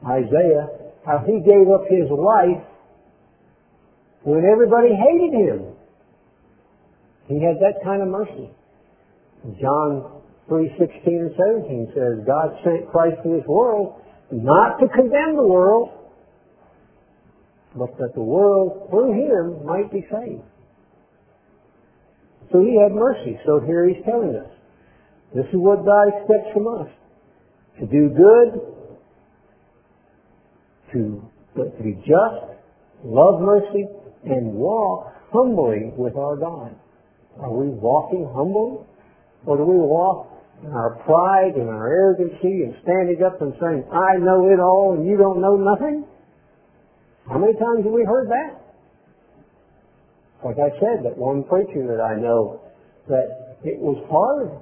Isaiah, 0.05 0.69
how 1.05 1.25
he 1.27 1.41
gave 1.41 1.69
up 1.69 1.85
his 1.89 2.09
life 2.11 2.63
when 4.23 4.45
everybody 4.45 4.95
hated 4.95 5.33
him. 5.33 5.75
He 7.27 7.43
had 7.43 7.61
that 7.61 7.85
kind 7.85 8.03
of 8.03 8.09
mercy. 8.09 8.51
John 9.61 10.23
3, 10.49 10.75
16 10.79 11.01
and 11.05 11.33
17 11.37 11.93
says, 11.95 12.27
God 12.27 12.57
sent 12.65 12.91
Christ 12.91 13.17
to 13.23 13.29
this 13.37 13.47
world 13.47 14.01
not 14.31 14.79
to 14.79 14.89
condemn 14.89 15.37
the 15.37 15.47
world, 15.47 15.91
but 17.77 17.97
that 17.99 18.15
the 18.15 18.23
world 18.23 18.89
through 18.91 19.13
him 19.13 19.65
might 19.67 19.91
be 19.93 20.05
saved. 20.11 20.43
So 22.53 22.61
he 22.61 22.81
had 22.81 22.93
mercy. 22.93 23.39
So 23.45 23.61
here 23.61 23.89
he's 23.89 24.03
telling 24.05 24.35
us. 24.35 24.51
This 25.35 25.45
is 25.47 25.57
what 25.61 25.85
God 25.85 26.09
expects 26.09 26.53
from 26.55 26.69
us. 26.69 26.89
To 27.81 27.87
do 27.87 28.09
good, 28.09 28.61
to, 30.93 31.23
to 31.57 31.83
be 31.83 31.95
just, 32.01 32.59
love 33.05 33.41
mercy, 33.41 33.87
and 34.25 34.55
walk 34.55 35.13
humbly 35.33 35.93
with 35.97 36.17
our 36.17 36.37
God. 36.37 36.75
Are 37.41 37.53
we 37.53 37.69
walking 37.69 38.27
humbly? 38.35 38.85
Or 39.47 39.57
do 39.57 39.65
we 39.65 39.77
walk 39.77 40.27
in 40.65 40.73
our 40.73 40.99
pride 41.05 41.55
and 41.55 41.69
our 41.69 41.87
arrogancy 41.87 42.65
and 42.65 42.75
standing 42.83 43.23
up 43.25 43.41
and 43.41 43.53
saying, 43.61 43.85
I 43.93 44.19
know 44.19 44.49
it 44.51 44.59
all 44.59 44.97
and 44.99 45.07
you 45.07 45.17
don't 45.17 45.41
know 45.41 45.57
nothing? 45.57 46.05
How 47.29 47.39
many 47.39 47.53
times 47.53 47.85
have 47.85 47.93
we 47.93 48.05
heard 48.05 48.29
that? 48.29 48.68
Like 50.45 50.57
I 50.59 50.71
said, 50.79 51.05
that 51.05 51.19
one 51.19 51.43
preacher 51.45 51.87
that 51.89 52.01
I 52.01 52.15
know, 52.21 52.61
that 53.09 53.59
it 53.65 53.79
was 53.79 53.99
hard 54.07 54.55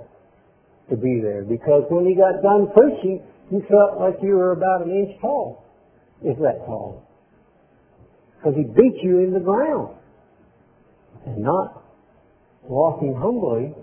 to 0.88 0.96
be 0.96 1.20
there 1.20 1.44
because 1.44 1.84
when 1.90 2.06
he 2.06 2.14
got 2.14 2.40
done 2.42 2.72
preaching, 2.72 3.22
you 3.50 3.62
felt 3.68 4.00
like 4.00 4.16
you 4.22 4.36
were 4.36 4.52
about 4.52 4.86
an 4.86 4.90
inch 4.90 5.20
tall, 5.20 5.64
if 6.22 6.38
that 6.38 6.64
tall. 6.64 7.04
Because 8.38 8.56
he 8.56 8.64
beat 8.64 9.02
you 9.02 9.18
in 9.18 9.32
the 9.32 9.40
ground 9.40 9.96
and 11.26 11.42
not 11.42 11.82
walking 12.62 13.14
humbly 13.14 13.74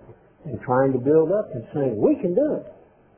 and 0.46 0.60
trying 0.62 0.94
to 0.94 1.00
build 1.00 1.32
up 1.32 1.54
and 1.54 1.64
saying, 1.74 2.00
we 2.00 2.16
can 2.16 2.34
do 2.34 2.60
it. 2.60 2.66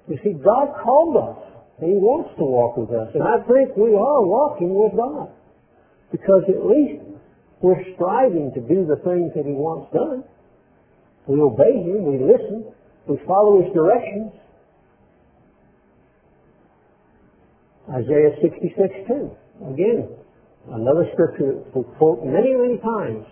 You 0.07 0.19
see, 0.23 0.33
God 0.43 0.73
called 0.83 1.17
us 1.17 1.37
and 1.79 1.91
he 1.91 1.97
wants 1.97 2.29
to 2.37 2.43
walk 2.43 2.77
with 2.77 2.89
us. 2.91 3.09
And 3.13 3.23
I 3.23 3.41
think 3.47 3.75
we 3.77 3.95
are 3.95 4.21
walking 4.21 4.73
with 4.73 4.93
God. 4.95 5.29
Because 6.11 6.43
at 6.47 6.61
least 6.65 7.04
we're 7.61 7.81
striving 7.95 8.51
to 8.53 8.61
do 8.61 8.85
the 8.85 8.97
things 9.03 9.31
that 9.35 9.45
he 9.45 9.55
wants 9.55 9.91
done. 9.93 10.23
We 11.27 11.41
obey 11.41 11.73
him, 11.81 12.05
we 12.05 12.19
listen, 12.19 12.71
we 13.07 13.17
follow 13.25 13.63
his 13.63 13.73
directions. 13.73 14.31
Isaiah 17.89 18.33
66 18.41 19.07
too. 19.07 19.31
Again, 19.71 20.09
another 20.69 21.09
scripture 21.13 21.61
we 21.73 21.83
quote 21.97 22.25
many, 22.25 22.53
many 22.53 22.77
times. 22.81 23.25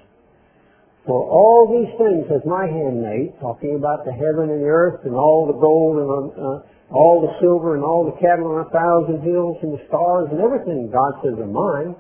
For 1.06 1.20
all 1.20 1.68
these 1.68 1.92
things 2.00 2.32
has 2.32 2.42
my 2.48 2.64
hand 2.64 3.04
made, 3.04 3.36
talking 3.42 3.76
about 3.76 4.06
the 4.06 4.14
heaven 4.14 4.48
and 4.48 4.64
the 4.64 4.72
earth 4.72 5.04
and 5.04 5.16
all 5.16 5.46
the 5.52 5.58
gold 5.60 6.00
and 6.00 6.08
uh, 6.40 6.96
all 6.96 7.20
the 7.20 7.34
silver 7.44 7.76
and 7.76 7.84
all 7.84 8.08
the 8.08 8.16
cattle 8.24 8.56
on 8.56 8.64
a 8.64 8.70
thousand 8.72 9.20
hills 9.26 9.58
and 9.64 9.74
the 9.74 9.84
stars 9.92 10.30
and 10.32 10.40
everything 10.40 10.88
God 10.88 11.20
says 11.20 11.36
are 11.36 11.50
mine. 11.50 11.98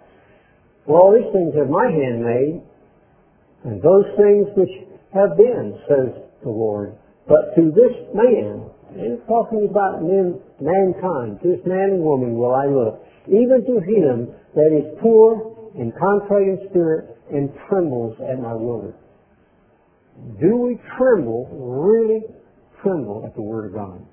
All 0.88 1.16
these 1.16 1.32
things 1.32 1.56
have 1.56 1.70
my 1.70 1.88
hand 1.88 2.24
made, 2.24 2.62
and 3.64 3.82
those 3.82 4.06
things 4.18 4.48
which 4.58 4.72
have 5.14 5.38
been, 5.38 5.80
says 5.88 6.12
the 6.44 6.50
Lord. 6.50 6.96
But 7.28 7.56
to 7.56 7.72
this 7.72 7.96
man, 8.14 8.70
and 8.96 9.20
talking 9.28 9.68
about 9.70 10.04
men, 10.04 10.40
mankind, 10.60 11.40
this 11.42 11.60
man 11.66 11.98
and 11.98 12.04
woman 12.04 12.36
will 12.36 12.54
I 12.54 12.68
look, 12.68 13.02
even 13.28 13.64
to 13.66 13.80
him 13.80 14.28
that 14.56 14.70
is 14.76 15.00
poor 15.02 15.56
and 15.80 15.94
contrite 15.98 16.48
in 16.48 16.68
spirit 16.70 17.18
and 17.32 17.50
trembles 17.70 18.16
at 18.20 18.40
my 18.40 18.54
word. 18.54 18.94
Do 20.40 20.58
we 20.58 20.80
tremble, 20.98 21.48
really 21.50 22.22
tremble 22.84 23.24
at 23.26 23.34
the 23.36 23.42
word 23.42 23.68
of 23.68 23.74
God? 23.74 24.06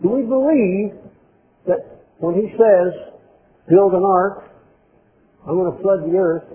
Do 0.00 0.08
we 0.08 0.22
believe 0.22 0.96
that 1.66 2.06
when 2.18 2.34
he 2.34 2.48
says, 2.56 3.12
build 3.68 3.92
an 3.92 4.04
ark, 4.04 4.51
I'm 5.46 5.58
going 5.58 5.74
to 5.74 5.82
flood 5.82 6.06
the 6.06 6.16
earth, 6.16 6.46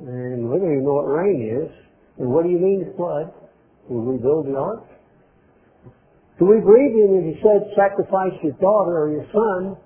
and 0.00 0.48
we 0.48 0.58
don't 0.58 0.72
even 0.72 0.84
know 0.84 1.02
what 1.02 1.10
rain 1.10 1.42
is, 1.42 1.70
and 2.18 2.28
what 2.30 2.44
do 2.44 2.50
you 2.50 2.58
mean 2.58 2.86
to 2.86 2.96
flood? 2.96 3.34
Will 3.88 4.14
we 4.14 4.18
build 4.18 4.46
the 4.46 4.54
ark? 4.54 4.86
Do 6.38 6.46
we 6.46 6.58
believe 6.62 6.94
him 6.94 7.18
if 7.18 7.34
he 7.34 7.42
said, 7.42 7.70
sacrifice 7.74 8.34
your 8.42 8.54
daughter 8.62 8.94
or 8.98 9.10
your 9.10 9.26
son, 9.34 9.76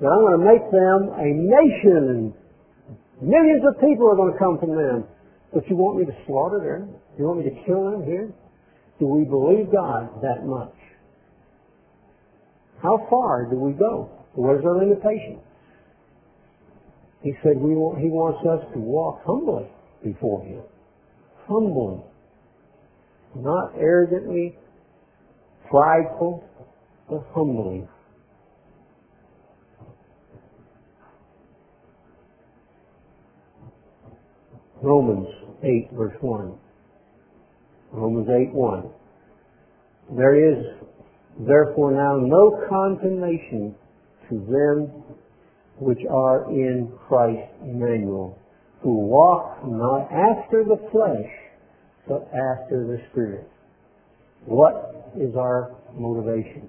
that 0.00 0.08
I'm 0.08 0.22
going 0.22 0.38
to 0.38 0.46
make 0.46 0.64
them 0.70 1.00
a 1.18 1.28
nation 1.32 2.02
and 2.08 2.22
millions 3.20 3.64
of 3.66 3.80
people 3.80 4.08
are 4.08 4.16
going 4.16 4.32
to 4.32 4.38
come 4.38 4.58
from 4.58 4.76
them. 4.76 5.04
But 5.52 5.68
you 5.68 5.76
want 5.76 5.98
me 5.98 6.04
to 6.04 6.16
slaughter 6.26 6.60
them? 6.60 6.94
You 7.18 7.24
want 7.24 7.44
me 7.44 7.50
to 7.50 7.56
kill 7.64 7.90
them 7.90 8.04
here? 8.04 8.30
Do 9.00 9.06
we 9.06 9.24
believe 9.24 9.72
God 9.72 10.22
that 10.22 10.46
much? 10.46 10.74
How 12.82 13.06
far 13.10 13.48
do 13.50 13.56
we 13.56 13.72
go? 13.72 14.10
Where's 14.34 14.64
our 14.64 14.76
limitation? 14.76 15.40
He 17.22 17.32
said 17.42 17.56
we 17.56 17.70
he 18.00 18.08
wants 18.08 18.38
us 18.46 18.72
to 18.74 18.78
walk 18.78 19.20
humbly 19.24 19.66
before 20.04 20.42
him. 20.42 20.62
Humbly. 21.46 22.02
Not 23.34 23.72
arrogantly, 23.78 24.56
prideful, 25.68 26.44
but 27.10 27.24
humbly. 27.34 27.86
Romans 34.80 35.26
8 35.62 35.90
verse 35.92 36.14
1. 36.20 36.54
Romans 37.92 38.28
8 38.28 38.54
1. 38.54 38.90
There 40.16 40.52
is 40.52 40.64
therefore 41.46 41.92
now 41.92 42.16
no 42.16 42.64
condemnation 42.68 43.74
to 44.28 44.38
them 44.38 45.04
which 45.80 46.00
are 46.10 46.50
in 46.50 46.92
Christ 47.06 47.50
Emmanuel, 47.62 48.38
who 48.82 48.98
walk 49.06 49.58
not 49.64 50.10
after 50.12 50.64
the 50.64 50.76
flesh, 50.90 51.30
but 52.06 52.28
after 52.32 52.86
the 52.86 52.98
Spirit. 53.10 53.48
What 54.46 55.12
is 55.16 55.34
our 55.36 55.76
motivation? 55.94 56.68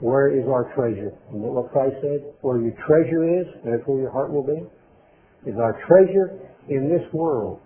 Where 0.00 0.28
is 0.28 0.46
our 0.46 0.72
treasure? 0.74 1.12
Isn't 1.30 1.42
that 1.42 1.48
what 1.48 1.72
Christ 1.72 1.96
said? 2.02 2.34
Where 2.42 2.60
your 2.60 2.74
treasure 2.86 3.40
is, 3.40 3.46
that's 3.64 3.82
where 3.86 4.00
your 4.00 4.10
heart 4.10 4.32
will 4.32 4.44
be. 4.44 4.62
Is 5.48 5.56
our 5.58 5.80
treasure 5.86 6.38
in 6.68 6.88
this 6.88 7.06
world 7.12 7.60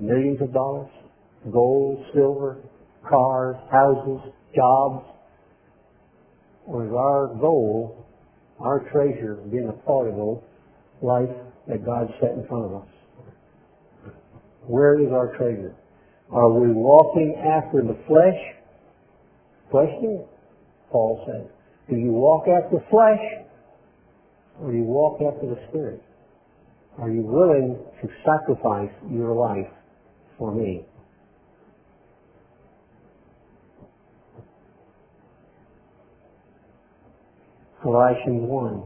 millions 0.00 0.40
of 0.40 0.52
dollars, 0.52 0.90
gold, 1.52 2.04
silver, 2.14 2.58
cars, 3.08 3.56
houses, 3.70 4.32
jobs? 4.54 5.04
Or 6.66 6.86
is 6.86 6.92
our 6.92 7.26
goal, 7.38 8.03
our 8.60 8.80
treasure, 8.90 9.38
being 9.50 9.68
a 9.68 9.86
part 9.86 10.08
of 10.08 10.14
the 10.14 10.40
life 11.02 11.36
that 11.68 11.84
God 11.84 12.12
set 12.20 12.30
in 12.32 12.46
front 12.46 12.66
of 12.66 12.82
us? 12.82 12.88
Where 14.66 15.00
is 15.00 15.12
our 15.12 15.36
treasure? 15.36 15.74
Are 16.30 16.50
we 16.50 16.72
walking 16.72 17.36
after 17.36 17.82
the 17.82 17.98
flesh? 18.06 18.40
Question, 19.70 20.24
Paul 20.90 21.24
says. 21.26 21.50
Do 21.90 21.96
you 21.96 22.12
walk 22.12 22.44
after 22.48 22.78
the 22.78 22.84
flesh 22.90 23.20
or 24.60 24.70
do 24.70 24.78
you 24.78 24.84
walk 24.84 25.20
after 25.20 25.46
the 25.46 25.60
Spirit? 25.68 26.02
Are 26.98 27.10
you 27.10 27.22
willing 27.22 27.76
to 28.00 28.08
sacrifice 28.24 28.92
your 29.10 29.34
life 29.34 29.70
for 30.38 30.54
me? 30.54 30.86
Colossians 37.84 38.48
1. 38.48 38.82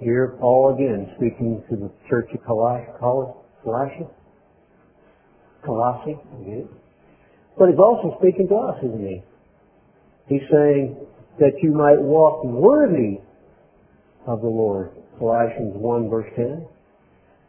Here, 0.00 0.36
Paul 0.38 0.74
again 0.74 1.10
speaking 1.16 1.64
to 1.70 1.76
the 1.76 1.90
church 2.10 2.28
of 2.34 2.44
Colossae. 2.44 4.06
Colossae, 5.64 6.18
but 7.56 7.70
he's 7.70 7.78
also 7.78 8.18
speaking 8.20 8.48
to 8.48 8.56
us, 8.56 8.76
isn't 8.84 9.00
he? 9.00 9.22
He's 10.28 10.42
saying 10.52 10.96
that 11.38 11.52
you 11.62 11.72
might 11.72 12.00
walk 12.02 12.44
worthy 12.44 13.20
of 14.26 14.42
the 14.42 14.48
Lord. 14.48 14.90
Colossians 15.18 15.72
1 15.74 16.10
verse 16.10 16.30
10. 16.36 16.66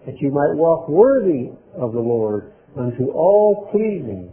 That 0.06 0.16
you 0.22 0.32
might 0.32 0.56
walk 0.56 0.88
worthy 0.88 1.52
of 1.76 1.92
the 1.92 2.00
Lord 2.00 2.54
unto 2.78 3.12
all 3.12 3.68
pleasing, 3.72 4.32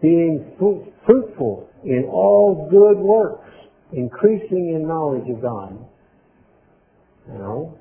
being 0.00 0.52
fruitful 1.06 1.68
in 1.84 2.04
all 2.12 2.68
good 2.70 2.98
works, 2.98 3.47
increasing 3.92 4.74
in 4.74 4.86
knowledge 4.86 5.28
of 5.30 5.42
God. 5.42 5.78
Now, 7.28 7.74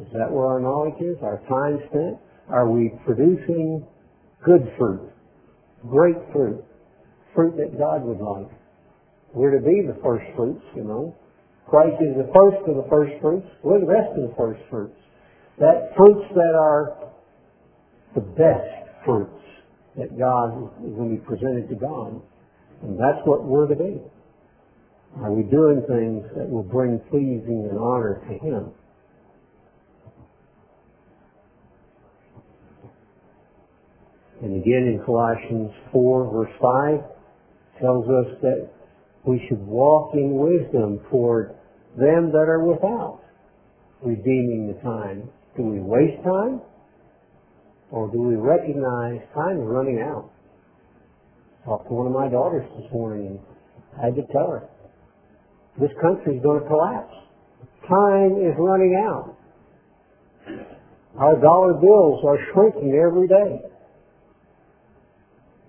is 0.00 0.06
that 0.12 0.30
where 0.30 0.46
our 0.46 0.60
knowledge 0.60 1.00
is? 1.00 1.16
Our 1.22 1.38
time 1.48 1.78
spent? 1.90 2.16
Are 2.48 2.68
we 2.68 2.90
producing 3.04 3.86
good 4.44 4.72
fruit? 4.78 5.10
Great 5.88 6.16
fruit? 6.32 6.64
Fruit 7.34 7.56
that 7.56 7.78
God 7.78 8.04
would 8.04 8.18
like? 8.18 8.50
We're 9.34 9.58
to 9.58 9.64
be 9.64 9.82
the 9.86 9.98
first 10.02 10.24
fruits, 10.36 10.64
you 10.76 10.84
know. 10.84 11.14
Christ 11.68 11.96
is 12.02 12.16
the 12.16 12.30
first 12.34 12.68
of 12.68 12.76
the 12.76 12.86
first 12.90 13.12
fruits. 13.20 13.46
We're 13.62 13.80
the 13.80 13.86
rest 13.86 14.10
of 14.16 14.28
the 14.28 14.34
first 14.36 14.60
fruits. 14.68 14.98
That 15.58 15.92
fruits 15.96 16.26
that 16.34 16.54
are 16.54 17.12
the 18.14 18.20
best 18.20 19.04
fruits 19.04 19.40
that 19.96 20.18
God 20.18 20.68
is 20.84 20.94
going 20.96 21.16
to 21.16 21.16
be 21.16 21.24
presented 21.24 21.68
to 21.68 21.76
God. 21.76 22.20
And 22.82 22.98
that's 22.98 23.24
what 23.24 23.44
we're 23.44 23.68
to 23.68 23.76
be. 23.76 24.00
Are 25.20 25.32
we 25.32 25.42
doing 25.42 25.82
things 25.86 26.24
that 26.36 26.48
will 26.48 26.62
bring 26.62 26.98
pleasing 27.10 27.68
and 27.70 27.78
honor 27.78 28.22
to 28.28 28.38
Him? 28.38 28.72
And 34.42 34.60
again 34.60 34.88
in 34.88 35.02
Colossians 35.04 35.70
4 35.92 36.32
verse 36.32 36.50
5 36.60 37.80
tells 37.80 38.06
us 38.08 38.38
that 38.42 38.70
we 39.24 39.44
should 39.48 39.64
walk 39.64 40.14
in 40.14 40.34
wisdom 40.34 40.98
toward 41.10 41.54
them 41.96 42.32
that 42.32 42.48
are 42.48 42.64
without, 42.64 43.20
redeeming 44.02 44.72
the 44.74 44.80
time. 44.82 45.28
Do 45.56 45.62
we 45.62 45.78
waste 45.78 46.24
time? 46.24 46.60
Or 47.92 48.10
do 48.10 48.20
we 48.22 48.34
recognize 48.34 49.20
time 49.34 49.60
is 49.60 49.66
running 49.66 50.00
out? 50.00 50.30
I 51.62 51.66
talked 51.66 51.88
to 51.88 51.94
one 51.94 52.06
of 52.06 52.12
my 52.12 52.28
daughters 52.28 52.66
this 52.80 52.90
morning 52.90 53.26
and 53.26 53.38
I 54.00 54.06
had 54.06 54.16
to 54.16 54.22
tell 54.32 54.50
her, 54.50 54.68
this 55.80 55.90
country 56.00 56.36
is 56.36 56.42
going 56.42 56.62
to 56.62 56.68
collapse. 56.68 57.14
Time 57.88 58.36
is 58.40 58.54
running 58.58 58.94
out. 59.04 59.36
Our 61.18 61.40
dollar 61.40 61.74
bills 61.74 62.24
are 62.24 62.38
shrinking 62.52 62.94
every 62.94 63.28
day. 63.28 63.60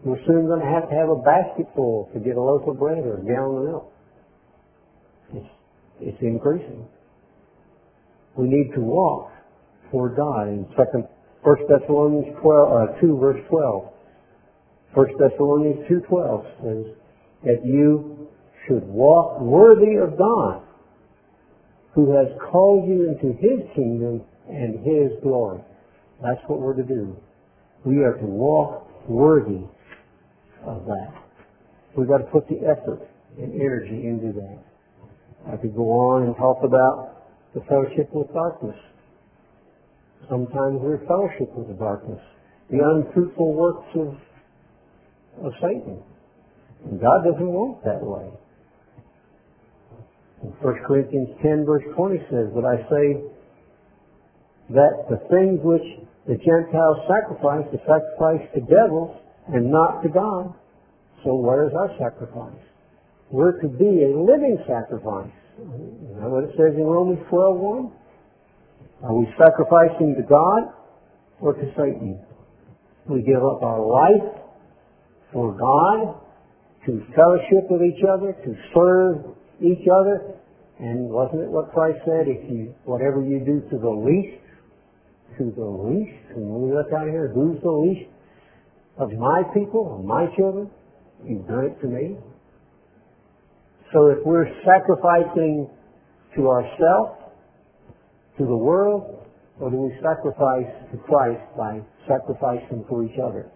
We're 0.03 0.19
soon 0.27 0.47
going 0.47 0.59
to 0.59 0.65
have 0.65 0.89
to 0.89 0.95
have 0.95 1.09
a 1.09 1.15
basket 1.15 1.67
full 1.75 2.09
to 2.13 2.19
get 2.19 2.35
a 2.35 2.41
loaf 2.41 2.67
of 2.67 2.77
bread 2.77 2.99
or 2.99 3.19
a 3.19 3.25
gallon 3.25 3.57
of 3.57 3.63
milk. 3.63 3.93
It's, 5.33 5.49
it's 6.01 6.21
increasing. 6.21 6.85
We 8.35 8.47
need 8.47 8.73
to 8.75 8.81
walk 8.81 9.31
toward 9.91 10.17
God. 10.17 10.47
In 10.49 10.67
second, 10.75 11.07
First 11.43 11.63
Thessalonians 11.69 12.35
12, 12.41 12.97
uh, 12.97 13.01
2 13.01 13.17
verse 13.17 13.39
12. 13.49 13.93
First 14.95 15.13
Thessalonians 15.17 15.87
2.12 15.89 16.43
says 16.61 16.95
that 17.45 17.65
you 17.65 18.12
should 18.67 18.83
walk 18.83 19.41
worthy 19.41 19.95
of 19.95 20.17
God 20.17 20.63
who 21.93 22.11
has 22.15 22.27
called 22.51 22.87
you 22.87 23.09
into 23.09 23.37
His 23.37 23.61
kingdom 23.75 24.21
and 24.49 24.79
His 24.85 25.11
glory. 25.21 25.61
That's 26.21 26.41
what 26.47 26.59
we're 26.59 26.75
to 26.75 26.83
do. 26.83 27.15
We 27.85 28.03
are 28.03 28.13
to 28.13 28.25
walk 28.25 28.87
worthy 29.07 29.65
of 30.65 30.85
that. 30.85 31.13
We've 31.95 32.07
got 32.07 32.19
to 32.19 32.23
put 32.25 32.47
the 32.47 32.59
effort 32.65 33.07
and 33.37 33.53
energy 33.53 34.07
into 34.07 34.33
that. 34.33 34.59
I 35.51 35.57
could 35.57 35.75
go 35.75 35.89
on 35.89 36.23
and 36.23 36.35
talk 36.37 36.63
about 36.63 37.27
the 37.53 37.61
fellowship 37.67 38.09
with 38.13 38.33
darkness. 38.33 38.77
Sometimes 40.29 40.79
we're 40.79 41.05
fellowship 41.05 41.53
with 41.55 41.67
the 41.67 41.73
darkness. 41.73 42.21
The 42.71 42.79
unfruitful 42.79 43.53
works 43.53 43.87
of, 43.95 44.15
of 45.45 45.51
Satan. 45.61 46.01
And 46.85 46.99
God 46.99 47.23
doesn't 47.25 47.45
want 47.45 47.83
that 47.83 48.01
way. 48.01 48.31
In 50.43 50.49
1 50.59 50.83
Corinthians 50.85 51.29
10 51.41 51.65
verse 51.65 51.83
20 51.95 52.17
says, 52.29 52.51
But 52.53 52.65
I 52.65 52.77
say 52.91 53.23
that 54.75 55.07
the 55.09 55.19
things 55.31 55.59
which 55.63 55.87
the 56.27 56.35
Gentiles 56.35 56.99
sacrifice, 57.07 57.63
they 57.71 57.79
sacrifice 57.87 58.43
to 58.55 58.61
devils, 58.61 59.15
and 59.47 59.71
not 59.71 60.03
to 60.03 60.09
God. 60.09 60.53
So 61.23 61.35
where 61.35 61.67
is 61.67 61.73
our 61.75 61.91
sacrifice? 61.99 62.59
We're 63.29 63.59
to 63.61 63.67
be 63.67 64.03
a 64.03 64.11
living 64.11 64.59
sacrifice. 64.67 65.31
You 65.57 66.15
know 66.19 66.29
what 66.29 66.43
it 66.43 66.51
says 66.55 66.75
in 66.75 66.83
Romans 66.83 67.19
12.1? 67.31 67.91
Are 69.03 69.15
we 69.15 69.27
sacrificing 69.37 70.15
to 70.15 70.23
God 70.23 70.71
or 71.41 71.53
to 71.53 71.65
Satan? 71.75 72.19
We 73.09 73.21
give 73.23 73.43
up 73.43 73.63
our 73.63 73.83
life 73.83 74.43
for 75.33 75.51
God, 75.51 76.19
to 76.85 77.03
fellowship 77.15 77.67
with 77.69 77.81
each 77.81 78.03
other, 78.07 78.31
to 78.31 78.55
serve 78.73 79.35
each 79.63 79.87
other. 79.87 80.35
And 80.79 81.09
wasn't 81.09 81.41
it 81.43 81.49
what 81.49 81.71
Christ 81.71 81.99
said? 82.05 82.27
If 82.27 82.49
you, 82.51 82.75
whatever 82.85 83.23
you 83.23 83.39
do 83.39 83.63
to 83.71 83.77
the 83.79 83.89
least, 83.89 84.43
to 85.39 85.49
the 85.55 85.65
least, 85.65 86.35
and 86.35 86.45
we 86.45 86.75
look 86.75 86.91
out 86.93 87.07
here, 87.07 87.31
who's 87.33 87.61
the 87.63 87.71
least? 87.71 88.13
of 88.97 89.11
my 89.13 89.41
people, 89.53 89.97
of 89.99 90.05
my 90.05 90.27
children. 90.35 90.69
You've 91.25 91.47
done 91.47 91.65
it 91.65 91.81
to 91.81 91.87
me. 91.87 92.17
So 93.91 94.07
if 94.07 94.19
we're 94.25 94.49
sacrificing 94.65 95.69
to 96.35 96.47
ourselves, 96.47 97.21
to 98.37 98.45
the 98.45 98.57
world, 98.57 99.27
or 99.59 99.69
do 99.69 99.77
we 99.77 99.93
sacrifice 100.01 100.69
to 100.91 100.97
Christ 101.05 101.41
by 101.55 101.79
sacrificing 102.07 102.83
for 102.89 103.03
each 103.05 103.19
other? 103.23 103.51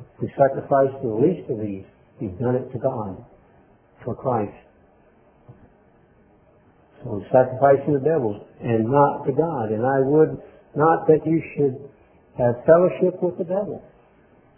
If 0.00 0.22
we 0.22 0.28
sacrifice 0.30 0.92
to 1.02 1.08
the 1.08 1.14
least 1.14 1.50
of 1.50 1.60
these, 1.60 1.84
we've 2.20 2.38
done 2.38 2.56
it 2.56 2.72
to 2.72 2.78
God, 2.78 3.24
for 4.04 4.14
Christ. 4.14 4.56
We're 7.04 7.24
sacrificing 7.30 7.94
the 7.94 8.04
devil 8.04 8.46
and 8.60 8.90
not 8.90 9.24
to 9.24 9.32
God. 9.32 9.70
And 9.70 9.86
I 9.86 10.00
would 10.00 10.42
not 10.74 11.06
that 11.06 11.20
you 11.24 11.42
should 11.56 11.78
have 12.38 12.64
fellowship 12.66 13.22
with 13.22 13.38
the 13.38 13.44
devil. 13.44 13.82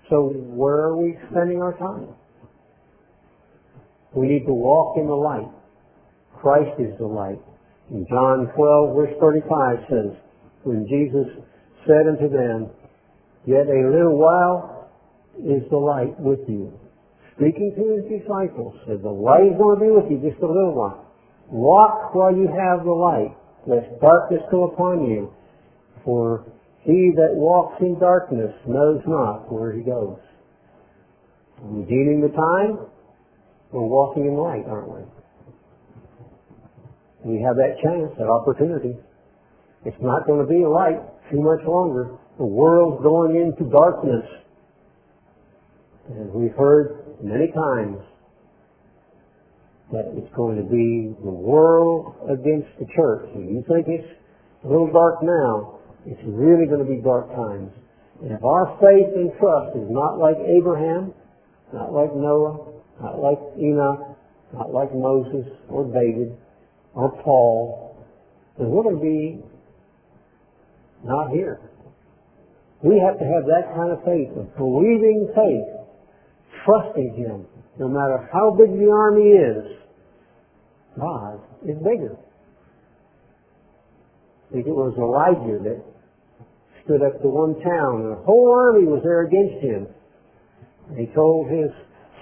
So 0.08 0.32
where 0.34 0.90
are 0.90 0.96
we 0.96 1.16
spending 1.30 1.62
our 1.62 1.76
time? 1.78 2.08
We 4.14 4.26
need 4.26 4.44
to 4.46 4.52
walk 4.52 4.96
in 4.98 5.06
the 5.06 5.14
light. 5.14 5.48
Christ 6.40 6.80
is 6.80 6.96
the 6.98 7.06
light. 7.06 7.38
In 7.90 8.06
John 8.08 8.50
12 8.56 8.96
verse 8.96 9.14
35 9.20 9.76
says, 9.88 10.16
when 10.64 10.86
Jesus 10.88 11.26
said 11.86 12.06
unto 12.08 12.28
them, 12.28 12.70
Yet 13.46 13.66
a 13.66 13.88
little 13.88 14.18
while 14.18 14.90
is 15.38 15.62
the 15.70 15.78
light 15.78 16.18
with 16.20 16.40
you. 16.48 16.72
Speaking 17.36 17.72
to 17.72 17.82
his 17.96 18.20
disciples, 18.20 18.76
said, 18.86 19.02
the 19.02 19.08
light 19.08 19.48
is 19.48 19.56
going 19.56 19.78
to 19.78 19.84
be 19.84 19.90
with 19.90 20.10
you 20.10 20.20
just 20.20 20.42
a 20.42 20.46
little 20.46 20.74
while. 20.74 21.09
Walk 21.50 22.14
while 22.14 22.34
you 22.34 22.46
have 22.46 22.84
the 22.84 22.92
light, 22.92 23.36
lest 23.66 24.00
darkness 24.00 24.40
come 24.50 24.70
upon 24.72 25.04
you. 25.10 25.32
For 26.04 26.44
he 26.82 27.12
that 27.16 27.34
walks 27.34 27.76
in 27.80 27.98
darkness 27.98 28.54
knows 28.66 29.02
not 29.06 29.52
where 29.52 29.72
he 29.72 29.82
goes. 29.82 30.18
Redeeming 31.60 32.20
the 32.22 32.28
time, 32.28 32.86
we're 33.72 33.82
walking 33.82 34.26
in 34.26 34.36
light, 34.36 34.64
aren't 34.66 34.88
we? 34.88 35.02
We 37.22 37.42
have 37.42 37.56
that 37.56 37.76
chance, 37.82 38.12
that 38.18 38.28
opportunity. 38.28 38.96
It's 39.84 40.00
not 40.00 40.26
going 40.26 40.40
to 40.40 40.48
be 40.48 40.64
light 40.64 41.00
too 41.30 41.40
much 41.40 41.66
longer. 41.66 42.16
The 42.38 42.46
world's 42.46 43.02
going 43.02 43.36
into 43.36 43.70
darkness. 43.70 44.24
And 46.08 46.32
we've 46.32 46.56
heard 46.56 47.04
many 47.22 47.52
times 47.52 47.98
that 49.92 50.06
it's 50.14 50.32
going 50.34 50.56
to 50.56 50.66
be 50.66 51.14
the 51.22 51.34
world 51.34 52.14
against 52.30 52.68
the 52.78 52.86
church. 52.94 53.28
And 53.34 53.50
you 53.50 53.64
think 53.66 53.86
it's 53.88 54.08
a 54.64 54.68
little 54.68 54.90
dark 54.92 55.22
now, 55.22 55.80
it's 56.06 56.20
really 56.24 56.66
going 56.66 56.84
to 56.84 56.88
be 56.88 57.02
dark 57.02 57.28
times. 57.34 57.70
And 58.22 58.32
if 58.32 58.44
our 58.44 58.78
faith 58.80 59.10
and 59.16 59.32
trust 59.40 59.76
is 59.76 59.88
not 59.88 60.18
like 60.18 60.36
Abraham, 60.36 61.12
not 61.72 61.92
like 61.92 62.14
Noah, 62.14 62.70
not 63.00 63.18
like 63.18 63.38
Enoch, 63.58 64.16
not 64.52 64.72
like 64.72 64.94
Moses 64.94 65.46
or 65.68 65.84
David 65.84 66.36
or 66.94 67.10
Paul, 67.22 68.04
then 68.58 68.70
we're 68.70 68.82
going 68.82 68.96
to 68.96 69.02
be 69.02 69.42
not 71.04 71.30
here. 71.30 71.60
We 72.82 72.98
have 72.98 73.18
to 73.18 73.24
have 73.24 73.44
that 73.46 73.74
kind 73.74 73.92
of 73.92 74.04
faith, 74.04 74.28
a 74.36 74.44
believing 74.58 75.28
faith, 75.34 75.68
trusting 76.64 77.14
Him, 77.16 77.46
no 77.78 77.88
matter 77.88 78.28
how 78.32 78.50
big 78.50 78.72
the 78.78 78.90
army 78.90 79.30
is. 79.30 79.78
God 80.98 81.40
is 81.62 81.76
bigger. 81.78 82.16
I 84.48 84.52
think 84.52 84.66
it 84.66 84.74
was 84.74 84.94
Elijah 84.98 85.62
that 85.62 85.78
stood 86.84 87.02
up 87.06 87.22
to 87.22 87.28
one 87.28 87.54
town, 87.62 88.02
and 88.02 88.12
a 88.18 88.22
whole 88.26 88.50
army 88.50 88.86
was 88.86 89.00
there 89.04 89.22
against 89.22 89.62
him. 89.62 89.86
And 90.88 90.98
he 90.98 91.06
told 91.14 91.48
his 91.48 91.70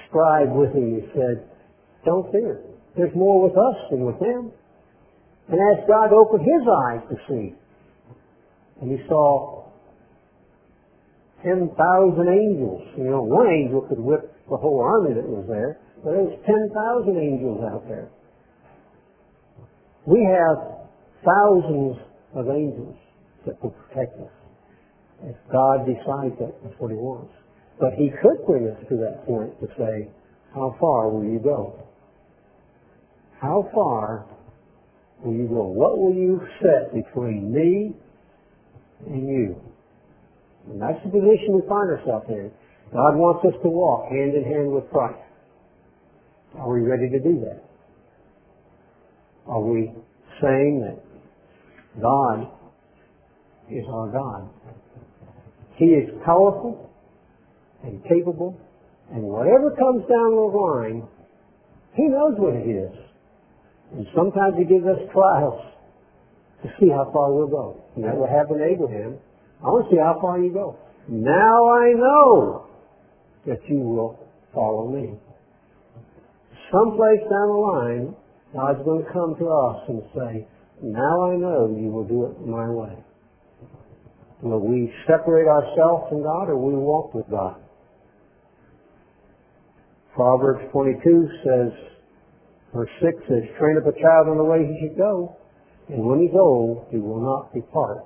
scribe 0.09 0.53
with 0.53 0.75
him, 0.77 1.01
he 1.01 1.07
said, 1.17 1.49
Don't 2.05 2.31
fear. 2.31 2.61
There's 2.97 3.15
more 3.15 3.49
with 3.49 3.57
us 3.57 3.77
than 3.91 4.05
with 4.05 4.19
them. 4.21 4.53
And 5.49 5.57
asked 5.57 5.89
God 5.89 6.09
to 6.09 6.17
open 6.17 6.41
his 6.41 6.65
eyes 6.69 7.01
to 7.09 7.17
see. 7.29 7.55
And 8.83 8.93
he 8.93 9.07
saw 9.09 9.65
10,000 11.43 11.73
angels. 12.29 12.83
You 12.99 13.05
know, 13.05 13.23
one 13.23 13.47
angel 13.47 13.83
could 13.89 13.99
whip 13.99 14.35
the 14.51 14.57
whole 14.57 14.81
army 14.81 15.15
that 15.15 15.29
was 15.29 15.45
there, 15.49 15.79
but 16.03 16.13
there 16.13 16.25
was 16.25 16.39
10,000 16.47 17.17
angels 17.19 17.61
out 17.69 17.87
there. 17.89 18.09
We 20.07 20.25
have 20.25 20.89
thousands 21.25 22.01
of 22.35 22.49
angels 22.49 22.97
that 23.47 23.63
will 23.63 23.77
protect 23.89 24.17
us. 24.21 24.33
If 25.25 25.37
God 25.53 25.85
decides 25.85 26.39
that, 26.41 26.55
that's 26.63 26.79
what 26.79 26.91
He 26.91 26.97
wants. 26.97 27.33
But 27.81 27.93
He 27.99 28.11
could 28.23 28.47
bring 28.47 28.69
us 28.69 28.79
to 28.89 28.97
that 28.97 29.27
point 29.27 29.53
to 29.61 29.67
say, 29.77 30.09
how 30.55 30.75
far 30.81 31.11
will 31.11 31.25
you 31.25 31.39
go? 31.39 31.85
How 33.41 33.69
far 33.75 34.27
will 35.23 35.35
you 35.35 35.47
go? 35.47 35.67
What 35.67 35.99
will 35.99 36.15
you 36.15 36.41
set 36.63 36.95
between 36.95 37.53
me 37.53 37.95
and 39.07 39.29
you? 39.29 39.61
And 40.71 40.81
that's 40.81 41.03
the 41.05 41.11
position 41.11 41.55
we 41.55 41.63
find 41.69 41.91
ourselves 41.91 42.27
in. 42.29 42.51
God 42.93 43.17
wants 43.17 43.45
us 43.45 43.55
to 43.63 43.69
walk 43.69 44.11
hand 44.11 44.35
in 44.35 44.45
hand 44.45 44.73
with 44.73 44.89
Christ. 44.91 45.21
Are 46.57 46.73
we 46.73 46.81
ready 46.81 47.11
to 47.11 47.19
do 47.21 47.41
that? 47.45 47.63
Are 49.47 49.61
we 49.61 49.93
saying 50.41 50.81
that 50.81 51.01
God 52.01 52.49
is 53.71 53.85
our 53.89 54.09
God? 54.09 54.49
He 55.77 55.87
is 55.87 56.09
powerful 56.25 56.91
and 57.85 58.03
capable, 58.05 58.59
and 59.13 59.23
whatever 59.23 59.71
comes 59.71 60.03
down 60.09 60.31
the 60.35 60.51
line, 60.53 61.09
He 61.95 62.05
knows 62.05 62.35
what 62.39 62.55
it 62.55 62.69
is. 62.69 62.93
And 63.93 64.07
sometimes 64.15 64.57
He 64.59 64.65
gives 64.65 64.85
us 64.85 64.99
trials 65.13 65.61
to 66.63 66.69
see 66.81 66.89
how 66.89 67.11
far 67.13 67.33
we'll 67.33 67.49
go. 67.49 67.85
And 67.97 68.05
that 68.05 68.17
what 68.17 68.31
happened 68.31 68.59
to 68.59 68.65
Abraham. 68.65 69.19
I 69.63 69.67
want 69.69 69.89
to 69.89 69.95
see 69.95 70.01
how 70.01 70.19
far 70.21 70.39
you 70.41 70.53
go. 70.53 70.77
Now 71.09 71.69
I 71.69 71.93
know 71.95 72.68
that 73.49 73.61
you 73.69 73.81
will 73.81 74.19
follow 74.55 74.89
me. 74.89 75.19
Someplace 76.71 77.25
down 77.31 77.49
the 77.49 77.63
line, 77.73 78.17
God's 78.53 78.85
going 78.85 79.05
to 79.05 79.13
come 79.13 79.35
to 79.39 79.47
us 79.49 79.83
and 79.89 80.03
say, 80.15 80.49
now 80.83 81.33
I 81.33 81.37
know 81.37 81.75
you 81.75 81.89
will 81.89 82.05
do 82.05 82.27
it 82.27 82.47
my 82.47 82.69
way. 82.69 82.95
Will 84.43 84.61
we 84.61 84.93
separate 85.09 85.49
ourselves 85.49 86.09
from 86.09 86.23
God 86.23 86.49
or 86.49 86.57
will 86.57 86.71
we 86.71 86.79
walk 86.79 87.15
with 87.15 87.29
God? 87.31 87.57
Proverbs 90.15 90.65
22 90.73 91.29
says, 91.45 91.73
verse 92.75 92.91
6 93.01 93.17
says, 93.29 93.43
train 93.59 93.79
up 93.79 93.87
a 93.87 93.97
child 94.01 94.29
in 94.29 94.37
the 94.37 94.45
way 94.45 94.67
he 94.67 94.75
should 94.83 94.97
go, 94.97 95.37
and 95.89 96.05
when 96.05 96.21
he's 96.21 96.35
old, 96.35 96.87
he 96.91 96.99
will 96.99 97.21
not 97.23 97.55
depart. 97.55 98.05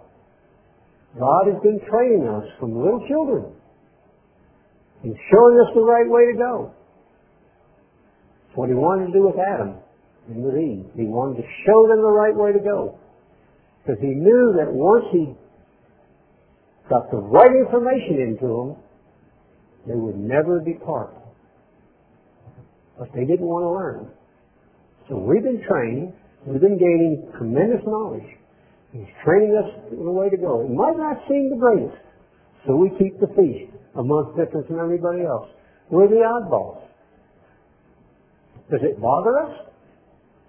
God 1.19 1.53
has 1.53 1.61
been 1.63 1.81
training 1.91 2.29
us 2.29 2.45
from 2.61 2.77
little 2.77 3.05
children. 3.09 3.53
He's 5.03 5.19
showing 5.35 5.59
us 5.59 5.75
the 5.75 5.83
right 5.83 6.09
way 6.09 6.31
to 6.31 6.39
go. 6.39 6.71
It's 8.49 8.57
what 8.57 8.69
he 8.69 8.75
wanted 8.75 9.11
to 9.11 9.13
do 9.13 9.27
with 9.27 9.35
Adam 9.35 9.83
and 10.29 10.45
with 10.45 10.55
Eve. 10.55 10.87
He 10.95 11.11
wanted 11.11 11.43
to 11.43 11.47
show 11.67 11.89
them 11.91 11.99
the 11.99 12.15
right 12.15 12.35
way 12.35 12.53
to 12.53 12.63
go. 12.63 12.99
Because 13.83 13.99
he 14.01 14.15
knew 14.15 14.55
that 14.63 14.71
once 14.71 15.07
he 15.11 15.35
got 16.89 17.11
the 17.11 17.19
right 17.19 17.51
information 17.51 18.31
into 18.31 18.47
them, 18.47 18.71
they 19.89 19.99
would 19.99 20.17
never 20.17 20.63
depart. 20.63 21.11
But 22.97 23.09
they 23.13 23.25
didn't 23.27 23.47
want 23.47 23.67
to 23.67 23.73
learn. 23.75 24.15
So 25.09 25.19
we've 25.19 25.43
been 25.43 25.67
trained, 25.67 26.15
we've 26.47 26.61
been 26.61 26.79
gaining 26.79 27.27
tremendous 27.37 27.83
knowledge. 27.85 28.39
He's 28.93 29.11
training 29.25 29.59
us 29.59 29.67
the 29.91 30.13
way 30.13 30.31
to 30.31 30.37
go. 30.37 30.63
It 30.63 30.71
might 30.71 30.95
not 30.95 31.27
seem 31.27 31.51
the 31.51 31.59
greatest, 31.59 31.99
so 32.67 32.77
we 32.77 32.91
keep 33.01 33.19
the 33.19 33.27
feast 33.35 33.73
amongst 33.97 34.37
different 34.37 34.67
from 34.67 34.81
everybody 34.81 35.23
else. 35.23 35.49
We're 35.91 36.09
the 36.09 36.25
oddballs. 36.25 36.83
Does 38.71 38.81
it 38.83 39.01
bother 39.01 39.39
us? 39.39 39.67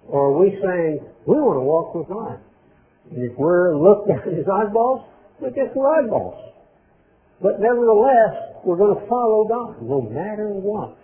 Or 0.08 0.32
are 0.32 0.40
we 0.40 0.52
saying, 0.52 1.00
we 1.26 1.36
want 1.36 1.58
to 1.58 1.62
walk 1.62 1.96
with 1.96 2.08
God? 2.08 2.40
And 3.12 3.32
if 3.32 3.38
we're 3.38 3.76
looked 3.76 4.10
at 4.10 4.28
as 4.28 4.46
oddballs, 4.46 5.06
we're 5.40 5.50
just 5.50 5.76
oddballs. 5.76 6.40
But 7.42 7.60
nevertheless, 7.60 8.64
we're 8.64 8.78
going 8.78 8.96
to 8.96 9.08
follow 9.08 9.46
God 9.48 9.82
no 9.82 10.02
matter 10.02 10.48
what. 10.48 10.98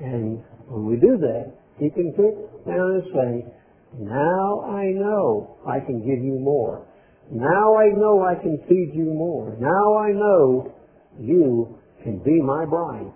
And 0.00 0.42
when 0.68 0.86
we 0.86 0.96
do 0.96 1.18
that, 1.18 1.52
He 1.78 1.90
can 1.90 2.14
sit 2.16 2.66
down 2.66 2.92
and 2.92 3.02
say, 3.12 3.52
now 3.98 4.62
I 4.62 4.92
know 4.92 5.56
I 5.66 5.80
can 5.80 5.98
give 6.00 6.24
you 6.24 6.38
more. 6.38 6.87
Now 7.30 7.76
I 7.76 7.88
know 7.96 8.24
I 8.24 8.34
can 8.40 8.58
feed 8.68 8.92
you 8.94 9.12
more. 9.12 9.56
Now 9.60 9.98
I 9.98 10.12
know 10.12 10.72
you 11.20 11.78
can 12.02 12.18
be 12.18 12.40
my 12.40 12.64
bride. 12.64 13.12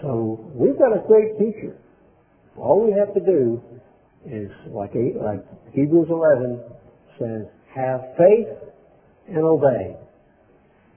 So 0.00 0.50
we've 0.54 0.78
got 0.78 0.92
a 0.92 1.06
great 1.06 1.38
teacher. 1.38 1.78
All 2.56 2.84
we 2.84 2.92
have 2.98 3.14
to 3.14 3.20
do 3.20 3.62
is, 4.26 4.50
like, 4.66 4.92
like 4.94 5.44
Hebrews 5.72 6.08
11 6.10 6.60
says, 7.18 7.46
have 7.74 8.00
faith 8.18 8.48
and 9.28 9.44
obey. 9.44 9.96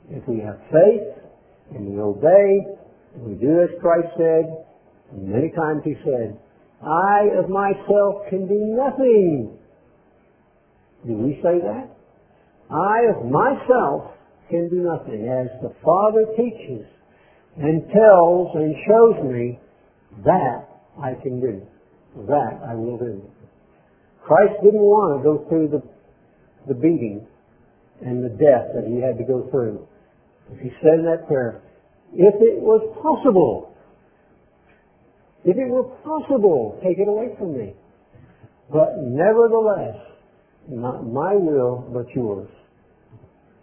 If 0.09 0.27
we 0.27 0.39
have 0.39 0.59
faith 0.71 1.23
and 1.75 1.93
we 1.93 2.01
obey, 2.01 2.77
and 3.15 3.23
we 3.23 3.35
do 3.35 3.61
as 3.61 3.69
Christ 3.81 4.07
said, 4.17 4.65
and 5.11 5.27
many 5.29 5.51
times 5.51 5.81
he 5.83 5.95
said, 6.03 6.37
I 6.83 7.29
of 7.37 7.49
myself 7.49 8.27
can 8.29 8.47
do 8.47 8.75
nothing. 8.75 9.57
Do 11.05 11.13
we 11.13 11.39
say 11.43 11.59
that? 11.61 11.89
I 12.69 12.97
of 13.13 13.25
myself 13.29 14.11
can 14.49 14.69
do 14.69 14.83
nothing. 14.83 15.27
As 15.27 15.47
the 15.61 15.73
Father 15.83 16.25
teaches 16.35 16.85
and 17.57 17.85
tells 17.93 18.55
and 18.55 18.75
shows 18.87 19.31
me, 19.31 19.59
that 20.23 20.67
I 21.01 21.13
can 21.21 21.39
do. 21.41 21.61
That 22.27 22.59
I 22.67 22.73
will 22.75 22.97
do. 22.97 23.21
Christ 24.25 24.53
didn't 24.63 24.81
want 24.81 25.19
to 25.19 25.23
go 25.23 25.49
through 25.49 25.67
the 25.67 25.83
the 26.67 26.73
beating 26.73 27.27
and 28.01 28.23
the 28.23 28.29
death 28.29 28.73
that 28.73 28.85
he 28.87 29.01
had 29.01 29.17
to 29.17 29.23
go 29.23 29.47
through. 29.51 29.87
He 30.61 30.69
said 30.81 30.99
in 30.99 31.05
that 31.05 31.27
prayer, 31.27 31.61
if 32.13 32.35
it 32.41 32.59
was 32.59 32.81
possible, 33.01 33.75
if 35.43 35.57
it 35.57 35.69
were 35.69 35.83
possible, 36.01 36.79
take 36.83 36.97
it 36.97 37.07
away 37.07 37.35
from 37.37 37.57
me. 37.57 37.73
But 38.71 38.97
nevertheless, 38.97 39.95
not 40.69 41.05
my 41.05 41.35
will, 41.35 41.89
but 41.93 42.05
yours. 42.15 42.49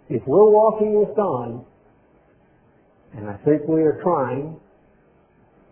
If 0.08 0.22
we're 0.26 0.50
walking 0.50 0.98
with 0.98 1.16
God, 1.16 1.64
and 3.14 3.28
I 3.28 3.36
think 3.44 3.68
we 3.68 3.82
are 3.82 4.00
trying, 4.02 4.58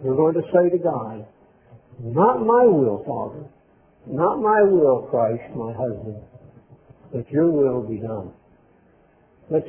we're 0.01 0.17
going 0.17 0.35
to 0.35 0.43
say 0.53 0.71
to 0.71 0.79
God, 0.83 1.27
not 2.03 2.41
my 2.41 2.65
will, 2.65 3.05
Father, 3.07 3.47
not 4.07 4.41
my 4.41 4.63
will, 4.63 5.09
Christ, 5.11 5.43
my 5.55 5.73
husband, 5.73 6.23
but 7.13 7.31
your 7.31 7.51
will 7.51 7.83
be 7.83 7.99
done. 7.99 8.33
Let's 9.51 9.69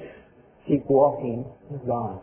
keep 0.68 0.84
walking 0.88 1.46
with 1.70 1.86
God. 1.86 2.22